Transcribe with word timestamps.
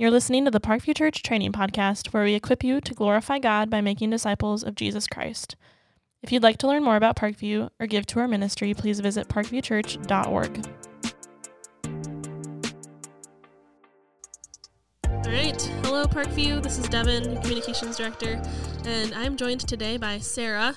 You're 0.00 0.10
listening 0.10 0.46
to 0.46 0.50
the 0.50 0.60
Parkview 0.60 0.96
Church 0.96 1.22
Training 1.22 1.52
Podcast, 1.52 2.14
where 2.14 2.24
we 2.24 2.32
equip 2.32 2.64
you 2.64 2.80
to 2.80 2.94
glorify 2.94 3.38
God 3.38 3.68
by 3.68 3.82
making 3.82 4.08
disciples 4.08 4.64
of 4.64 4.74
Jesus 4.74 5.06
Christ. 5.06 5.56
If 6.22 6.32
you'd 6.32 6.42
like 6.42 6.56
to 6.60 6.66
learn 6.66 6.82
more 6.82 6.96
about 6.96 7.16
Parkview 7.16 7.68
or 7.78 7.86
give 7.86 8.06
to 8.06 8.20
our 8.20 8.26
ministry, 8.26 8.72
please 8.72 9.00
visit 9.00 9.28
parkviewchurch.org. 9.28 10.66
All 15.04 15.20
right. 15.30 15.62
Hello, 15.84 16.06
Parkview. 16.06 16.62
This 16.62 16.78
is 16.78 16.88
Devon, 16.88 17.38
Communications 17.42 17.98
Director, 17.98 18.40
and 18.86 19.12
I'm 19.12 19.36
joined 19.36 19.68
today 19.68 19.98
by 19.98 20.18
Sarah. 20.18 20.76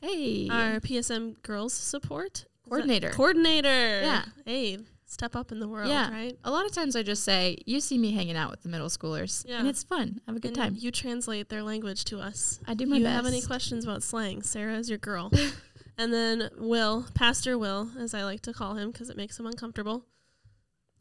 Hey. 0.00 0.48
Our 0.50 0.80
PSM 0.80 1.42
Girls 1.42 1.74
Support 1.74 2.46
coordinator. 2.66 3.10
Coordinator. 3.10 4.00
Yeah. 4.00 4.24
Hey, 4.46 4.78
step 5.06 5.36
up 5.36 5.52
in 5.52 5.60
the 5.60 5.68
world, 5.68 5.88
yeah. 5.88 6.10
right? 6.10 6.36
A 6.44 6.50
lot 6.50 6.66
of 6.66 6.72
times 6.72 6.96
I 6.96 7.02
just 7.02 7.22
say, 7.22 7.56
you 7.64 7.80
see 7.80 7.96
me 7.96 8.12
hanging 8.12 8.36
out 8.36 8.50
with 8.50 8.62
the 8.62 8.68
middle 8.68 8.88
schoolers. 8.88 9.44
Yeah. 9.48 9.60
And 9.60 9.68
it's 9.68 9.84
fun. 9.84 10.20
Have 10.26 10.36
a 10.36 10.40
good 10.40 10.48
and 10.48 10.56
time. 10.56 10.76
You 10.76 10.90
translate 10.90 11.48
their 11.48 11.62
language 11.62 12.04
to 12.06 12.18
us. 12.18 12.60
I 12.66 12.74
do 12.74 12.86
my 12.86 12.96
you 12.96 13.04
best. 13.04 13.14
have 13.14 13.26
any 13.26 13.40
questions 13.40 13.84
about 13.84 14.02
slang, 14.02 14.42
Sarah 14.42 14.74
is 14.74 14.88
your 14.88 14.98
girl. 14.98 15.30
and 15.98 16.12
then 16.12 16.50
Will, 16.58 17.06
Pastor 17.14 17.56
Will, 17.56 17.90
as 17.98 18.14
I 18.14 18.24
like 18.24 18.42
to 18.42 18.52
call 18.52 18.74
him 18.74 18.90
because 18.90 19.08
it 19.08 19.16
makes 19.16 19.38
him 19.38 19.46
uncomfortable. 19.46 20.04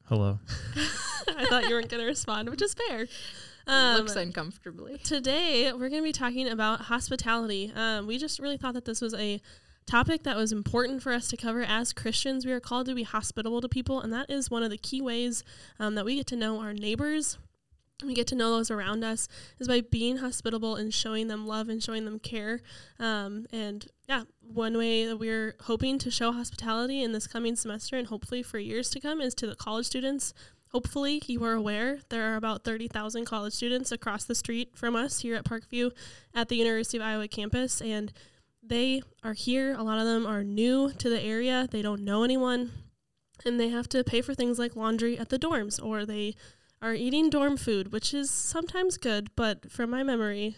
Hello. 0.06 0.40
I 1.38 1.46
thought 1.46 1.68
you 1.68 1.74
weren't 1.74 1.90
going 1.90 2.02
to 2.02 2.08
respond, 2.08 2.50
which 2.50 2.62
is 2.62 2.74
fair. 2.74 3.08
Um, 3.68 3.98
Looks 3.98 4.16
uncomfortably. 4.16 5.00
Today, 5.00 5.72
we're 5.74 5.90
going 5.90 6.04
to 6.04 6.04
be 6.04 6.12
talking 6.12 6.48
about 6.48 6.82
hospitality. 6.82 7.72
Um, 7.76 8.06
we 8.06 8.20
just 8.20 8.38
really 8.38 8.58
thought 8.58 8.76
that 8.76 8.86
this 8.86 9.02
was 9.02 9.16
a 9.16 9.42
topic 9.86 10.24
that 10.24 10.36
was 10.36 10.52
important 10.52 11.02
for 11.02 11.12
us 11.12 11.28
to 11.30 11.38
cover 11.38 11.62
as 11.62 11.94
Christians. 11.94 12.46
We 12.46 12.52
are 12.52 12.60
called 12.60 12.88
to 12.88 12.96
be 12.96 13.04
hospitable 13.04 13.62
to 13.62 13.70
people, 13.70 14.02
and 14.02 14.12
that 14.14 14.30
is 14.30 14.50
one 14.50 14.64
of 14.64 14.70
the 14.70 14.78
key 14.78 15.02
ways 15.02 15.44
um, 15.80 15.96
that 15.96 16.06
we 16.06 16.16
get 16.16 16.28
to 16.28 16.36
know 16.36 16.60
our 16.60 16.74
neighbors. 16.74 17.38
We 18.04 18.14
get 18.14 18.28
to 18.28 18.36
know 18.36 18.52
those 18.52 18.70
around 18.70 19.06
us 19.06 19.30
is 19.58 19.70
by 19.70 19.80
being 19.80 20.18
hospitable 20.18 20.76
and 20.76 20.94
showing 20.94 21.28
them 21.28 21.48
love 21.48 21.70
and 21.70 21.82
showing 21.82 22.04
them 22.04 22.20
care. 22.20 22.60
Um, 23.00 23.46
and 23.54 23.88
yeah, 24.10 24.24
one 24.42 24.78
way 24.78 25.06
that 25.06 25.18
we're 25.18 25.56
hoping 25.62 25.98
to 26.00 26.12
show 26.12 26.34
hospitality 26.34 27.02
in 27.02 27.14
this 27.14 27.26
coming 27.26 27.56
semester 27.56 27.96
and 27.96 28.08
hopefully 28.08 28.44
for 28.44 28.60
years 28.60 28.90
to 28.90 29.00
come 29.00 29.22
is 29.22 29.34
to 29.36 29.48
the 29.48 29.56
college 29.56 29.86
students. 29.86 30.34
Hopefully, 30.74 31.22
you 31.28 31.42
are 31.46 31.54
aware 31.54 32.00
there 32.10 32.34
are 32.34 32.36
about 32.36 32.66
30,000 32.66 33.24
college 33.24 33.54
students 33.54 33.94
across 33.94 34.26
the 34.26 34.36
street 34.36 34.72
from 34.76 34.94
us 34.94 35.22
here 35.22 35.36
at 35.36 35.46
Parkview 35.46 35.92
at 36.34 36.50
the 36.50 36.58
University 36.58 36.98
of 36.98 37.04
Iowa 37.04 37.30
campus. 37.30 37.82
And 37.82 38.12
they 38.68 39.02
are 39.24 39.34
here. 39.34 39.74
A 39.74 39.84
lot 39.84 40.00
of 40.00 40.06
them 40.06 40.26
are 40.26 40.44
new 40.44 40.92
to 40.94 41.10
the 41.10 41.22
area. 41.22 41.68
They 41.70 41.82
don't 41.82 42.04
know 42.04 42.24
anyone. 42.24 42.72
And 43.46 43.60
they 43.60 43.70
have 43.70 43.90
to 43.90 44.04
pay 44.04 44.22
for 44.22 44.34
things 44.34 44.58
like 44.58 44.76
laundry 44.76 45.18
at 45.18 45.30
the 45.30 45.40
dorms, 45.40 45.84
or 45.84 46.06
they 46.06 46.36
are 46.82 46.94
eating 46.94 47.30
dorm 47.30 47.58
food, 47.58 47.92
which 47.92 48.14
is 48.14 48.30
sometimes 48.30 48.98
good, 48.98 49.30
but 49.36 49.72
from 49.72 49.90
my 49.90 50.04
memory, 50.04 50.56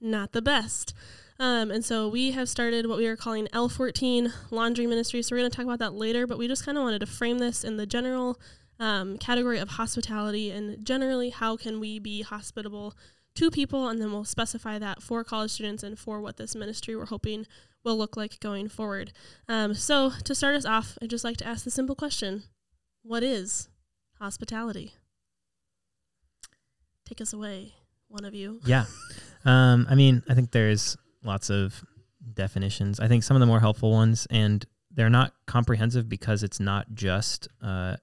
not 0.00 0.32
the 0.32 0.42
best. 0.42 0.94
Um, 1.38 1.70
and 1.70 1.84
so 1.84 2.08
we 2.08 2.30
have 2.32 2.48
started 2.48 2.86
what 2.86 2.98
we 2.98 3.06
are 3.06 3.16
calling 3.16 3.48
L14 3.48 4.32
laundry 4.50 4.86
ministry. 4.86 5.22
So 5.22 5.34
we're 5.34 5.40
going 5.40 5.50
to 5.50 5.56
talk 5.56 5.64
about 5.64 5.80
that 5.80 5.94
later, 5.94 6.26
but 6.26 6.38
we 6.38 6.46
just 6.46 6.64
kind 6.64 6.78
of 6.78 6.84
wanted 6.84 7.00
to 7.00 7.06
frame 7.06 7.38
this 7.38 7.64
in 7.64 7.76
the 7.76 7.86
general 7.86 8.38
um, 8.78 9.18
category 9.18 9.58
of 9.58 9.70
hospitality 9.70 10.50
and 10.50 10.84
generally 10.84 11.30
how 11.30 11.56
can 11.56 11.78
we 11.80 11.98
be 11.98 12.22
hospitable 12.22 12.94
to 13.34 13.50
people, 13.50 13.88
and 13.88 14.00
then 14.00 14.12
we'll 14.12 14.24
specify 14.24 14.78
that 14.78 15.02
for 15.02 15.24
college 15.24 15.50
students 15.50 15.82
and 15.82 15.98
for 15.98 16.20
what 16.20 16.36
this 16.36 16.54
ministry 16.54 16.94
we're 16.96 17.06
hoping 17.06 17.46
will 17.84 17.96
look 17.96 18.16
like 18.16 18.40
going 18.40 18.68
forward. 18.68 19.12
Um, 19.48 19.74
so, 19.74 20.12
to 20.24 20.34
start 20.34 20.54
us 20.54 20.64
off, 20.64 20.98
I'd 21.02 21.10
just 21.10 21.24
like 21.24 21.36
to 21.38 21.46
ask 21.46 21.64
the 21.64 21.70
simple 21.70 21.94
question 21.94 22.44
What 23.02 23.22
is 23.22 23.68
hospitality? 24.18 24.94
Take 27.06 27.20
us 27.20 27.32
away, 27.32 27.74
one 28.08 28.24
of 28.24 28.34
you. 28.34 28.60
Yeah. 28.66 28.84
Um, 29.44 29.88
I 29.90 29.96
mean, 29.96 30.22
I 30.28 30.34
think 30.34 30.52
there's 30.52 30.96
lots 31.24 31.50
of 31.50 31.82
definitions. 32.34 33.00
I 33.00 33.08
think 33.08 33.24
some 33.24 33.36
of 33.36 33.40
the 33.40 33.46
more 33.46 33.58
helpful 33.58 33.90
ones, 33.90 34.26
and 34.30 34.64
they're 34.92 35.10
not 35.10 35.34
comprehensive 35.46 36.08
because 36.08 36.44
it's 36.44 36.60
not 36.60 36.86
just, 36.94 37.48
uh, 37.60 37.96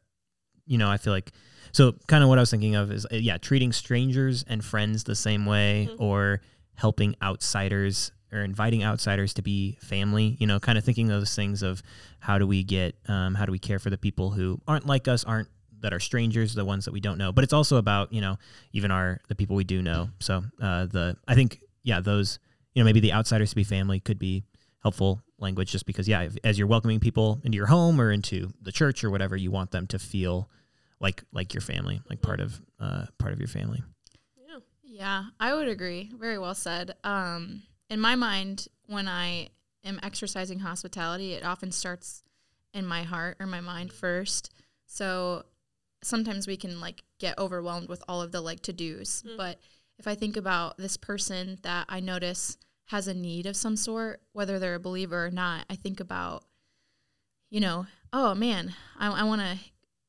you 0.66 0.78
know, 0.78 0.90
I 0.90 0.98
feel 0.98 1.14
like 1.14 1.32
so 1.72 1.94
kind 2.08 2.24
of 2.24 2.30
what 2.30 2.38
I 2.38 2.42
was 2.42 2.52
thinking 2.52 2.76
of 2.76 2.92
is 2.92 3.06
uh, 3.06 3.16
yeah, 3.16 3.38
treating 3.38 3.72
strangers 3.72 4.44
and 4.48 4.64
friends 4.64 5.04
the 5.04 5.16
same 5.16 5.46
way 5.46 5.88
mm-hmm. 5.90 6.04
or 6.04 6.42
helping 6.76 7.16
outsiders 7.22 8.12
or 8.32 8.42
inviting 8.42 8.84
outsiders 8.84 9.34
to 9.34 9.42
be 9.42 9.78
family, 9.82 10.38
you 10.40 10.48
know, 10.48 10.60
kind 10.60 10.78
of 10.78 10.84
thinking 10.84 11.08
those 11.08 11.36
things 11.36 11.64
of 11.64 11.82
how 12.20 12.38
do 12.38 12.46
we 12.46 12.64
get 12.64 12.96
um, 13.08 13.36
how 13.36 13.46
do 13.46 13.52
we 13.52 13.60
care 13.60 13.80
for 13.80 13.90
the 13.90 13.98
people 13.98 14.32
who 14.32 14.60
aren't 14.68 14.86
like 14.86 15.08
us, 15.08 15.24
aren't 15.24 15.48
that 15.82 15.94
are 15.94 16.00
strangers, 16.00 16.54
the 16.54 16.66
ones 16.66 16.86
that 16.86 16.92
we 16.92 17.00
don't 17.00 17.18
know. 17.18 17.32
But 17.32 17.44
it's 17.44 17.54
also 17.54 17.78
about, 17.78 18.12
you 18.12 18.22
know, 18.22 18.38
even 18.74 18.92
our 18.92 19.20
the 19.28 19.36
people 19.36 19.56
we 19.56 19.64
do 19.64 19.82
know. 19.82 20.10
So 20.20 20.44
uh, 20.62 20.86
the 20.86 21.18
I 21.28 21.36
think 21.36 21.60
yeah, 21.84 22.00
those 22.00 22.40
you 22.74 22.84
know, 22.84 22.86
maybe 22.86 23.00
the 23.00 23.14
outsiders 23.14 23.50
to 23.50 23.56
be 23.56 23.64
family 23.64 24.00
could 24.00 24.20
be 24.20 24.44
helpful 24.82 25.22
language 25.40 25.72
just 25.72 25.86
because 25.86 26.08
yeah, 26.08 26.22
if, 26.22 26.38
as 26.44 26.58
you're 26.58 26.68
welcoming 26.68 27.00
people 27.00 27.42
into 27.44 27.56
your 27.56 27.68
home 27.68 28.00
or 28.00 28.12
into 28.12 28.52
the 28.62 28.72
church 28.72 29.04
or 29.04 29.10
whatever, 29.10 29.36
you 29.36 29.52
want 29.52 29.72
them 29.72 29.88
to 29.88 30.00
feel 30.00 30.50
like 31.00 31.24
like 31.32 31.54
your 31.54 31.62
family, 31.62 32.02
like 32.10 32.22
part 32.22 32.40
of 32.40 32.60
uh, 32.80 33.06
part 33.18 33.34
of 33.34 33.40
your 33.40 33.48
family. 33.48 33.82
Yeah, 34.38 34.60
yeah, 34.84 35.24
I 35.40 35.54
would 35.54 35.68
agree. 35.68 36.12
Very 36.18 36.38
well 36.38 36.56
said. 36.56 36.96
Um, 37.04 37.64
in 37.90 38.00
my 38.00 38.16
mind, 38.16 38.68
when 38.88 39.08
I 39.08 39.50
am 39.84 40.00
exercising 40.04 40.60
hospitality, 40.60 41.34
it 41.34 41.46
often 41.46 41.72
starts 41.72 42.24
in 42.74 42.86
my 42.86 43.04
heart 43.04 43.38
or 43.40 43.46
my 43.46 43.62
mind 43.62 43.92
first. 43.92 44.54
So 44.86 45.44
sometimes 46.04 46.48
we 46.48 46.58
can 46.58 46.80
like 46.80 47.04
get 47.20 47.38
overwhelmed 47.38 47.90
with 47.90 48.04
all 48.08 48.22
of 48.22 48.32
the 48.32 48.42
like 48.42 48.62
to 48.62 48.74
dos, 48.74 49.24
mm. 49.28 49.38
but 49.38 49.60
if 49.98 50.08
I 50.08 50.16
think 50.16 50.38
about 50.38 50.78
this 50.78 50.98
person 50.98 51.60
that 51.64 51.86
I 51.90 52.00
notice 52.00 52.58
has 52.86 53.08
a 53.08 53.14
need 53.14 53.46
of 53.46 53.56
some 53.56 53.76
sort, 53.76 54.22
whether 54.32 54.58
they're 54.58 54.76
a 54.76 54.80
believer 54.80 55.26
or 55.26 55.32
not, 55.32 55.66
I 55.70 55.76
think 55.76 56.00
about, 56.00 56.46
you 57.50 57.60
know, 57.60 57.86
oh 58.14 58.34
man, 58.34 58.74
I, 58.98 59.12
I 59.12 59.24
want 59.24 59.42
to 59.42 59.58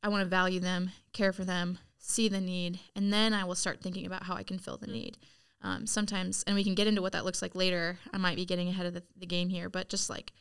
I 0.03 0.09
want 0.09 0.23
to 0.23 0.29
value 0.29 0.61
them, 0.61 0.91
care 1.13 1.33
for 1.33 1.45
them, 1.45 1.79
see 1.99 2.29
the 2.29 2.41
need, 2.41 2.81
and 2.97 3.13
then 3.13 3.35
I 3.35 3.45
will 3.45 3.55
start 3.55 3.81
thinking 3.81 4.07
about 4.07 4.25
how 4.25 4.35
I 4.35 4.43
can 4.43 4.59
fill 4.59 4.79
the 4.79 4.87
mm-hmm. 4.87 4.95
need. 4.95 5.19
Um, 5.63 5.87
sometimes, 5.87 6.43
and 6.47 6.57
we 6.57 6.65
can 6.65 6.75
get 6.75 6.87
into 6.87 7.03
what 7.03 7.13
that 7.13 7.27
looks 7.27 7.43
like 7.43 7.55
later. 7.55 7.99
I 8.15 8.17
might 8.17 8.37
be 8.37 8.47
getting 8.47 8.69
ahead 8.69 8.87
of 8.87 8.95
the, 8.95 9.03
the 9.19 9.27
game 9.27 9.51
here, 9.51 9.69
but 9.69 9.91
just 9.91 10.09
like 10.09 10.33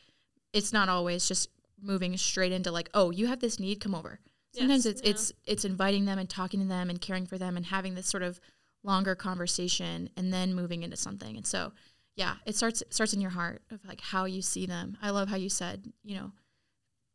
it's 0.52 0.72
not 0.72 0.88
always 0.88 1.28
just 1.28 1.50
moving 1.82 2.16
straight 2.16 2.52
into 2.52 2.72
like, 2.72 2.88
oh, 2.94 3.10
you 3.10 3.26
have 3.26 3.40
this 3.40 3.60
need, 3.60 3.80
come 3.80 3.94
over. 3.94 4.20
Sometimes 4.52 4.86
yes, 4.86 4.94
it's 4.94 5.02
yeah. 5.04 5.10
it's 5.10 5.32
it's 5.44 5.64
inviting 5.64 6.06
them 6.06 6.18
and 6.18 6.28
talking 6.28 6.60
to 6.60 6.66
them 6.66 6.90
and 6.90 7.00
caring 7.00 7.26
for 7.26 7.38
them 7.38 7.56
and 7.56 7.66
having 7.66 7.94
this 7.94 8.06
sort 8.06 8.22
of 8.22 8.40
longer 8.82 9.14
conversation 9.14 10.08
and 10.16 10.32
then 10.32 10.54
moving 10.54 10.82
into 10.82 10.96
something. 10.96 11.36
And 11.36 11.46
so, 11.46 11.72
yeah, 12.16 12.36
it 12.46 12.56
starts 12.56 12.82
it 12.82 12.92
starts 12.92 13.12
in 13.12 13.20
your 13.20 13.30
heart 13.30 13.62
of 13.70 13.84
like 13.84 14.00
how 14.00 14.24
you 14.24 14.42
see 14.42 14.66
them. 14.66 14.96
I 15.02 15.10
love 15.10 15.28
how 15.28 15.36
you 15.36 15.50
said, 15.50 15.92
you 16.02 16.16
know, 16.16 16.32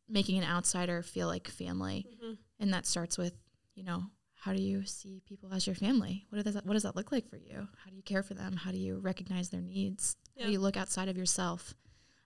making 0.08 0.38
an 0.38 0.44
outsider 0.44 1.02
feel 1.02 1.26
like 1.26 1.48
family. 1.48 2.06
Mm-hmm. 2.08 2.32
And 2.60 2.72
that 2.72 2.86
starts 2.86 3.18
with, 3.18 3.34
you 3.74 3.84
know, 3.84 4.04
how 4.34 4.52
do 4.52 4.62
you 4.62 4.84
see 4.86 5.22
people 5.26 5.52
as 5.52 5.66
your 5.66 5.74
family? 5.74 6.26
What 6.30 6.44
does 6.44 6.54
that 6.54 6.64
what 6.64 6.74
does 6.74 6.84
that 6.84 6.94
look 6.94 7.10
like 7.10 7.28
for 7.28 7.36
you? 7.36 7.68
How 7.84 7.90
do 7.90 7.96
you 7.96 8.02
care 8.02 8.22
for 8.22 8.34
them? 8.34 8.54
How 8.56 8.70
do 8.70 8.78
you 8.78 8.98
recognize 8.98 9.48
their 9.48 9.60
needs? 9.60 10.16
Yeah. 10.36 10.44
How 10.44 10.46
do 10.46 10.52
you 10.52 10.60
look 10.60 10.76
outside 10.76 11.08
of 11.08 11.16
yourself 11.16 11.74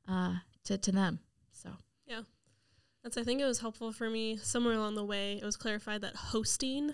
uh, 0.07 0.35
to 0.65 0.77
to 0.77 0.93
them? 0.93 1.21
So 1.53 1.71
yeah, 2.07 2.23
that's 3.03 3.17
I 3.17 3.23
think 3.23 3.41
it 3.41 3.47
was 3.47 3.61
helpful 3.61 3.91
for 3.93 4.11
me 4.11 4.37
somewhere 4.37 4.75
along 4.75 4.97
the 4.97 5.05
way. 5.05 5.39
It 5.41 5.45
was 5.45 5.57
clarified 5.57 6.03
that 6.03 6.15
hosting 6.15 6.93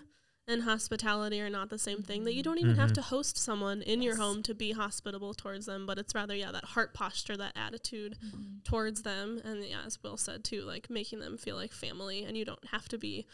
and 0.48 0.62
hospitality 0.62 1.40
are 1.40 1.50
not 1.50 1.70
the 1.70 1.78
same 1.78 2.02
thing. 2.02 2.24
That 2.24 2.34
you 2.34 2.42
don't 2.42 2.58
even 2.58 2.72
mm-hmm. 2.72 2.80
have 2.80 2.92
to 2.94 3.02
host 3.02 3.36
someone 3.36 3.82
in 3.82 4.00
yes. 4.00 4.06
your 4.06 4.16
home 4.16 4.42
to 4.44 4.54
be 4.54 4.72
hospitable 4.72 5.34
towards 5.34 5.66
them, 5.66 5.86
but 5.86 5.98
it's 5.98 6.14
rather 6.14 6.34
yeah 6.34 6.52
that 6.52 6.64
heart 6.64 6.94
posture, 6.94 7.36
that 7.36 7.52
attitude 7.56 8.16
mm-hmm. 8.24 8.58
towards 8.64 9.02
them, 9.02 9.40
and 9.44 9.64
yeah, 9.64 9.80
as 9.84 10.02
Will 10.02 10.16
said 10.16 10.44
too, 10.44 10.62
like 10.62 10.88
making 10.88 11.20
them 11.20 11.36
feel 11.36 11.56
like 11.56 11.72
family, 11.72 12.24
and 12.24 12.36
you 12.36 12.44
don't 12.44 12.64
have 12.70 12.88
to 12.88 12.98
be 12.98 13.26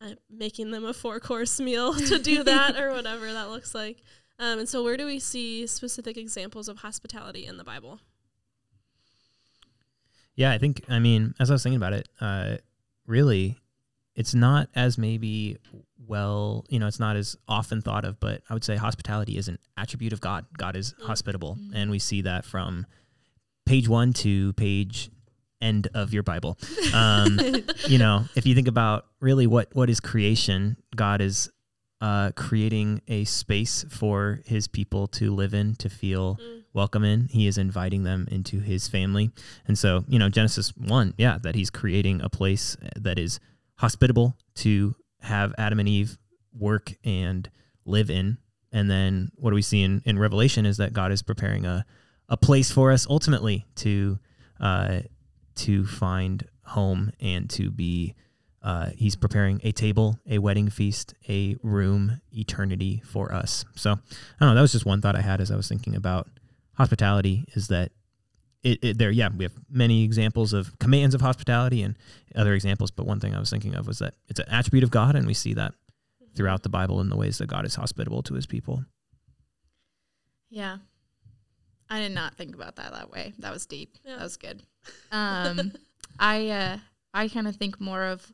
uh, 0.00 0.14
making 0.28 0.70
them 0.70 0.84
a 0.84 0.92
four 0.92 1.20
course 1.20 1.60
meal 1.60 1.94
to 2.08 2.18
do 2.18 2.42
that 2.42 2.76
or 2.76 2.92
whatever 2.92 3.32
that 3.32 3.50
looks 3.50 3.74
like. 3.74 4.02
Um, 4.38 4.60
and 4.60 4.68
so, 4.68 4.82
where 4.82 4.96
do 4.96 5.06
we 5.06 5.18
see 5.18 5.66
specific 5.66 6.16
examples 6.16 6.68
of 6.68 6.78
hospitality 6.78 7.46
in 7.46 7.58
the 7.58 7.64
Bible? 7.64 8.00
Yeah, 10.34 10.50
I 10.50 10.58
think 10.58 10.82
I 10.88 10.98
mean 10.98 11.34
as 11.38 11.50
I 11.50 11.54
was 11.54 11.62
thinking 11.62 11.76
about 11.76 11.92
it, 11.92 12.08
uh, 12.20 12.56
really, 13.06 13.58
it's 14.16 14.34
not 14.34 14.68
as 14.74 14.96
maybe 14.96 15.58
well, 16.06 16.64
you 16.68 16.78
know, 16.78 16.86
it's 16.86 17.00
not 17.00 17.16
as 17.16 17.36
often 17.48 17.82
thought 17.82 18.04
of, 18.04 18.18
but 18.20 18.42
I 18.48 18.54
would 18.54 18.64
say 18.64 18.76
hospitality 18.76 19.36
is 19.36 19.48
an 19.48 19.58
attribute 19.76 20.12
of 20.12 20.20
God. 20.20 20.46
God 20.56 20.76
is 20.76 20.92
mm-hmm. 20.92 21.06
hospitable. 21.06 21.56
Mm-hmm. 21.56 21.76
And 21.76 21.90
we 21.90 21.98
see 21.98 22.22
that 22.22 22.44
from 22.44 22.86
page 23.66 23.88
one 23.88 24.12
to 24.14 24.52
page 24.54 25.10
end 25.60 25.88
of 25.94 26.12
your 26.12 26.22
Bible. 26.22 26.58
Um, 26.94 27.38
you 27.86 27.98
know, 27.98 28.24
if 28.34 28.46
you 28.46 28.54
think 28.54 28.68
about 28.68 29.06
really 29.20 29.46
what, 29.46 29.68
what 29.74 29.90
is 29.90 30.00
creation, 30.00 30.76
God 30.96 31.20
is 31.20 31.50
uh, 32.00 32.30
creating 32.34 33.02
a 33.08 33.24
space 33.24 33.84
for 33.90 34.40
his 34.46 34.66
people 34.66 35.06
to 35.06 35.34
live 35.34 35.52
in, 35.52 35.74
to 35.76 35.90
feel 35.90 36.36
mm. 36.36 36.62
welcome 36.72 37.04
in. 37.04 37.28
He 37.28 37.46
is 37.46 37.58
inviting 37.58 38.04
them 38.04 38.26
into 38.30 38.60
his 38.60 38.88
family. 38.88 39.30
And 39.68 39.78
so, 39.78 40.04
you 40.08 40.18
know, 40.18 40.30
Genesis 40.30 40.74
1, 40.76 41.14
yeah, 41.18 41.38
that 41.42 41.54
he's 41.54 41.68
creating 41.68 42.22
a 42.22 42.30
place 42.30 42.76
that 42.96 43.18
is 43.18 43.38
hospitable 43.76 44.36
to 44.56 44.94
have 45.20 45.54
Adam 45.58 45.78
and 45.78 45.88
Eve 45.88 46.18
work 46.58 46.92
and 47.04 47.48
live 47.84 48.10
in. 48.10 48.38
And 48.72 48.90
then 48.90 49.30
what 49.34 49.50
do 49.50 49.54
we 49.54 49.62
see 49.62 49.82
in, 49.82 50.02
in 50.04 50.18
Revelation 50.18 50.66
is 50.66 50.76
that 50.76 50.92
God 50.92 51.12
is 51.12 51.22
preparing 51.22 51.66
a, 51.66 51.84
a 52.28 52.36
place 52.36 52.70
for 52.70 52.92
us 52.92 53.06
ultimately 53.08 53.66
to 53.76 54.18
uh, 54.60 55.00
to 55.56 55.86
find 55.86 56.46
home 56.64 57.12
and 57.20 57.50
to 57.50 57.70
be 57.70 58.14
uh, 58.62 58.90
he's 58.94 59.16
preparing 59.16 59.60
a 59.64 59.72
table, 59.72 60.18
a 60.28 60.38
wedding 60.38 60.68
feast, 60.68 61.14
a 61.28 61.56
room, 61.62 62.20
eternity 62.30 63.02
for 63.04 63.32
us. 63.32 63.64
So 63.74 63.92
I 63.92 63.96
don't 64.38 64.50
know. 64.50 64.54
That 64.54 64.60
was 64.60 64.72
just 64.72 64.84
one 64.84 65.00
thought 65.00 65.16
I 65.16 65.22
had 65.22 65.40
as 65.40 65.50
I 65.50 65.56
was 65.56 65.68
thinking 65.68 65.96
about 65.96 66.28
hospitality. 66.74 67.46
Is 67.54 67.68
that 67.68 67.92
it, 68.62 68.78
it, 68.82 68.98
there? 68.98 69.10
Yeah, 69.10 69.28
we 69.36 69.44
have 69.44 69.54
many 69.70 70.04
examples 70.04 70.52
of 70.52 70.78
commands 70.78 71.14
of 71.14 71.20
hospitality 71.20 71.82
and 71.82 71.96
other 72.34 72.54
examples. 72.54 72.90
But 72.90 73.06
one 73.06 73.20
thing 73.20 73.34
I 73.34 73.40
was 73.40 73.50
thinking 73.50 73.74
of 73.74 73.86
was 73.86 73.98
that 74.00 74.14
it's 74.28 74.40
an 74.40 74.48
attribute 74.50 74.84
of 74.84 74.90
God, 74.90 75.16
and 75.16 75.26
we 75.26 75.34
see 75.34 75.54
that 75.54 75.74
throughout 76.34 76.62
the 76.62 76.68
Bible 76.68 77.00
in 77.00 77.08
the 77.08 77.16
ways 77.16 77.38
that 77.38 77.48
God 77.48 77.64
is 77.64 77.74
hospitable 77.74 78.22
to 78.24 78.34
His 78.34 78.46
people. 78.46 78.84
Yeah, 80.50 80.78
I 81.88 82.00
did 82.00 82.12
not 82.12 82.34
think 82.36 82.54
about 82.54 82.76
that 82.76 82.92
that 82.92 83.10
way. 83.10 83.34
That 83.38 83.52
was 83.52 83.66
deep. 83.66 83.96
Yeah. 84.04 84.16
That 84.16 84.24
was 84.24 84.36
good. 84.36 84.62
Um, 85.12 85.72
I 86.18 86.48
uh, 86.48 86.78
I 87.12 87.28
kind 87.28 87.46
of 87.46 87.56
think 87.56 87.78
more 87.80 88.04
of 88.04 88.32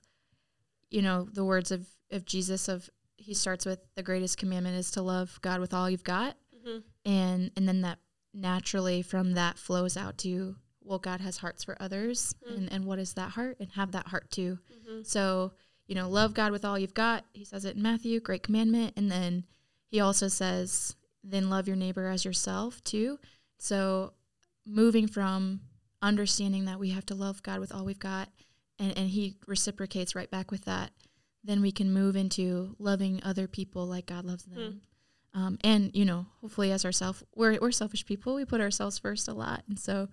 you 0.90 1.02
know, 1.02 1.28
the 1.32 1.44
words 1.44 1.70
of, 1.70 1.86
of 2.10 2.24
Jesus 2.24 2.68
of 2.68 2.88
he 3.16 3.34
starts 3.34 3.66
with 3.66 3.80
the 3.96 4.02
greatest 4.02 4.38
commandment 4.38 4.76
is 4.76 4.90
to 4.92 5.02
love 5.02 5.38
God 5.42 5.60
with 5.60 5.74
all 5.74 5.90
you've 5.90 6.04
got. 6.04 6.36
Mm-hmm. 6.56 6.78
And 7.04 7.50
and 7.56 7.68
then 7.68 7.82
that 7.82 7.98
naturally 8.36 9.02
from 9.02 9.32
that 9.32 9.58
flows 9.58 9.96
out 9.96 10.18
to 10.18 10.56
well 10.82 10.98
God 10.98 11.20
has 11.20 11.38
hearts 11.38 11.64
for 11.64 11.76
others 11.80 12.34
mm-hmm. 12.44 12.56
and, 12.56 12.72
and 12.72 12.84
what 12.84 12.98
is 12.98 13.14
that 13.14 13.30
heart? 13.30 13.56
And 13.58 13.70
have 13.72 13.92
that 13.92 14.08
heart 14.08 14.30
too. 14.30 14.58
Mm-hmm. 14.72 15.02
So, 15.02 15.52
you 15.86 15.94
know, 15.94 16.08
love 16.08 16.34
God 16.34 16.52
with 16.52 16.64
all 16.64 16.78
you've 16.78 16.94
got. 16.94 17.24
He 17.32 17.44
says 17.44 17.64
it 17.64 17.76
in 17.76 17.82
Matthew, 17.82 18.20
great 18.20 18.42
commandment. 18.42 18.92
And 18.96 19.10
then 19.10 19.44
he 19.88 20.00
also 20.00 20.28
says, 20.28 20.94
then 21.24 21.50
love 21.50 21.66
your 21.66 21.76
neighbor 21.76 22.08
as 22.08 22.24
yourself 22.24 22.84
too. 22.84 23.18
So 23.58 24.12
moving 24.64 25.08
from 25.08 25.60
understanding 26.02 26.66
that 26.66 26.78
we 26.78 26.90
have 26.90 27.06
to 27.06 27.14
love 27.14 27.42
God 27.42 27.58
with 27.58 27.72
all 27.72 27.84
we've 27.84 27.98
got 27.98 28.28
and, 28.78 28.96
and 28.96 29.08
he 29.08 29.36
reciprocates 29.46 30.14
right 30.14 30.30
back 30.30 30.50
with 30.50 30.64
that, 30.66 30.92
then 31.42 31.62
we 31.62 31.72
can 31.72 31.92
move 31.92 32.16
into 32.16 32.76
loving 32.78 33.20
other 33.24 33.48
people 33.48 33.86
like 33.86 34.06
God 34.06 34.24
loves 34.24 34.44
them. 34.44 34.58
Mm. 34.58 34.78
Um, 35.36 35.58
and 35.62 35.94
you 35.94 36.04
know, 36.04 36.26
hopefully, 36.40 36.72
as 36.72 36.84
ourselves, 36.84 37.22
we're 37.34 37.58
we're 37.60 37.70
selfish 37.70 38.04
people. 38.06 38.34
We 38.34 38.44
put 38.44 38.60
ourselves 38.60 38.98
first 38.98 39.28
a 39.28 39.34
lot, 39.34 39.62
and 39.68 39.78
so 39.78 40.08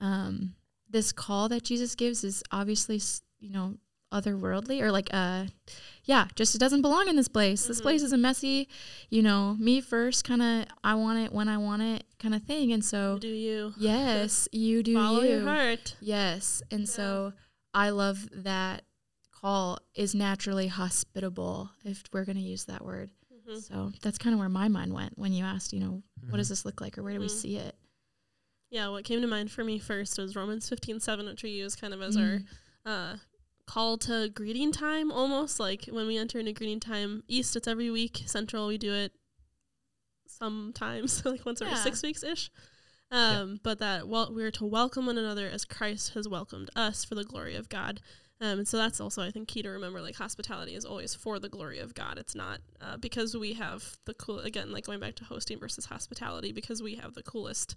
um, 0.00 0.54
this 0.90 1.12
call 1.12 1.48
that 1.48 1.62
Jesus 1.62 1.94
gives 1.94 2.24
is 2.24 2.42
obviously, 2.50 3.00
you 3.38 3.50
know, 3.50 3.74
otherworldly 4.12 4.80
or 4.80 4.92
like 4.92 5.08
uh 5.12 5.44
yeah 6.04 6.28
just 6.36 6.54
it 6.54 6.58
doesn't 6.58 6.82
belong 6.82 7.08
in 7.08 7.16
this 7.16 7.26
place 7.26 7.62
mm-hmm. 7.62 7.70
this 7.70 7.80
place 7.80 8.00
is 8.00 8.12
a 8.12 8.16
messy 8.16 8.68
you 9.10 9.20
know 9.20 9.56
me 9.58 9.80
first 9.80 10.22
kind 10.22 10.40
of 10.40 10.66
i 10.84 10.94
want 10.94 11.18
it 11.18 11.32
when 11.32 11.48
i 11.48 11.56
want 11.56 11.82
it 11.82 12.04
kind 12.20 12.32
of 12.32 12.40
thing 12.44 12.70
and 12.70 12.84
so 12.84 13.18
do 13.18 13.26
you 13.26 13.74
yes 13.76 14.46
you 14.52 14.84
do 14.84 14.94
follow 14.94 15.22
you. 15.22 15.30
your 15.30 15.40
heart 15.40 15.96
yes 16.00 16.62
and 16.70 16.82
yeah. 16.82 16.86
so 16.86 17.32
I 17.74 17.90
love 17.90 18.28
that 18.32 18.82
call 19.32 19.78
is 19.94 20.14
naturally 20.14 20.68
hospitable, 20.68 21.70
if 21.84 22.04
we're 22.12 22.24
going 22.24 22.36
to 22.36 22.42
use 22.42 22.64
that 22.66 22.84
word. 22.84 23.10
Mm-hmm. 23.48 23.58
So 23.60 23.92
that's 24.02 24.18
kind 24.18 24.34
of 24.34 24.40
where 24.40 24.48
my 24.48 24.68
mind 24.68 24.92
went 24.92 25.18
when 25.18 25.32
you 25.32 25.44
asked, 25.44 25.72
you 25.72 25.80
know, 25.80 26.02
mm-hmm. 26.20 26.30
what 26.30 26.38
does 26.38 26.48
this 26.48 26.64
look 26.64 26.80
like 26.80 26.96
or 26.96 27.02
where 27.02 27.12
do 27.12 27.20
we 27.20 27.26
mm-hmm. 27.26 27.36
see 27.36 27.56
it? 27.56 27.74
Yeah, 28.70 28.88
what 28.88 29.04
came 29.04 29.20
to 29.20 29.26
mind 29.26 29.50
for 29.50 29.62
me 29.62 29.78
first 29.78 30.18
was 30.18 30.34
Romans 30.34 30.68
15 30.68 31.00
7, 31.00 31.26
which 31.26 31.42
we 31.42 31.50
use 31.50 31.76
kind 31.76 31.94
of 31.94 32.02
as 32.02 32.16
our 32.16 32.22
mm-hmm. 32.22 32.90
uh, 32.90 33.16
call 33.66 33.98
to 33.98 34.30
greeting 34.30 34.72
time 34.72 35.12
almost. 35.12 35.60
Like 35.60 35.86
when 35.90 36.06
we 36.06 36.16
enter 36.16 36.38
into 36.38 36.52
greeting 36.52 36.80
time, 36.80 37.22
East, 37.28 37.54
it's 37.54 37.68
every 37.68 37.90
week. 37.90 38.22
Central, 38.26 38.66
we 38.66 38.78
do 38.78 38.92
it 38.92 39.12
sometimes, 40.26 41.24
like 41.26 41.46
once 41.46 41.62
every 41.62 41.76
six 41.76 42.02
weeks 42.02 42.22
ish. 42.22 42.50
Um, 43.10 43.50
yeah. 43.50 43.56
But 43.62 43.78
that 43.78 44.08
well, 44.08 44.34
we're 44.34 44.50
to 44.52 44.64
welcome 44.64 45.06
one 45.06 45.18
another 45.18 45.48
as 45.48 45.64
Christ 45.64 46.14
has 46.14 46.28
welcomed 46.28 46.70
us 46.74 47.04
for 47.04 47.14
the 47.14 47.24
glory 47.24 47.54
of 47.54 47.68
God. 47.68 48.00
Um, 48.40 48.58
and 48.60 48.68
so 48.68 48.76
that's 48.76 49.00
also, 49.00 49.22
I 49.22 49.30
think, 49.30 49.48
key 49.48 49.62
to 49.62 49.70
remember. 49.70 50.00
Like 50.00 50.16
hospitality 50.16 50.74
is 50.74 50.84
always 50.84 51.14
for 51.14 51.38
the 51.38 51.48
glory 51.48 51.78
of 51.78 51.94
God. 51.94 52.18
It's 52.18 52.34
not 52.34 52.60
uh, 52.80 52.96
because 52.96 53.36
we 53.36 53.54
have 53.54 53.96
the 54.06 54.14
cool. 54.14 54.40
Again, 54.40 54.72
like 54.72 54.86
going 54.86 55.00
back 55.00 55.14
to 55.16 55.24
hosting 55.24 55.58
versus 55.58 55.86
hospitality, 55.86 56.52
because 56.52 56.82
we 56.82 56.96
have 56.96 57.14
the 57.14 57.22
coolest 57.22 57.76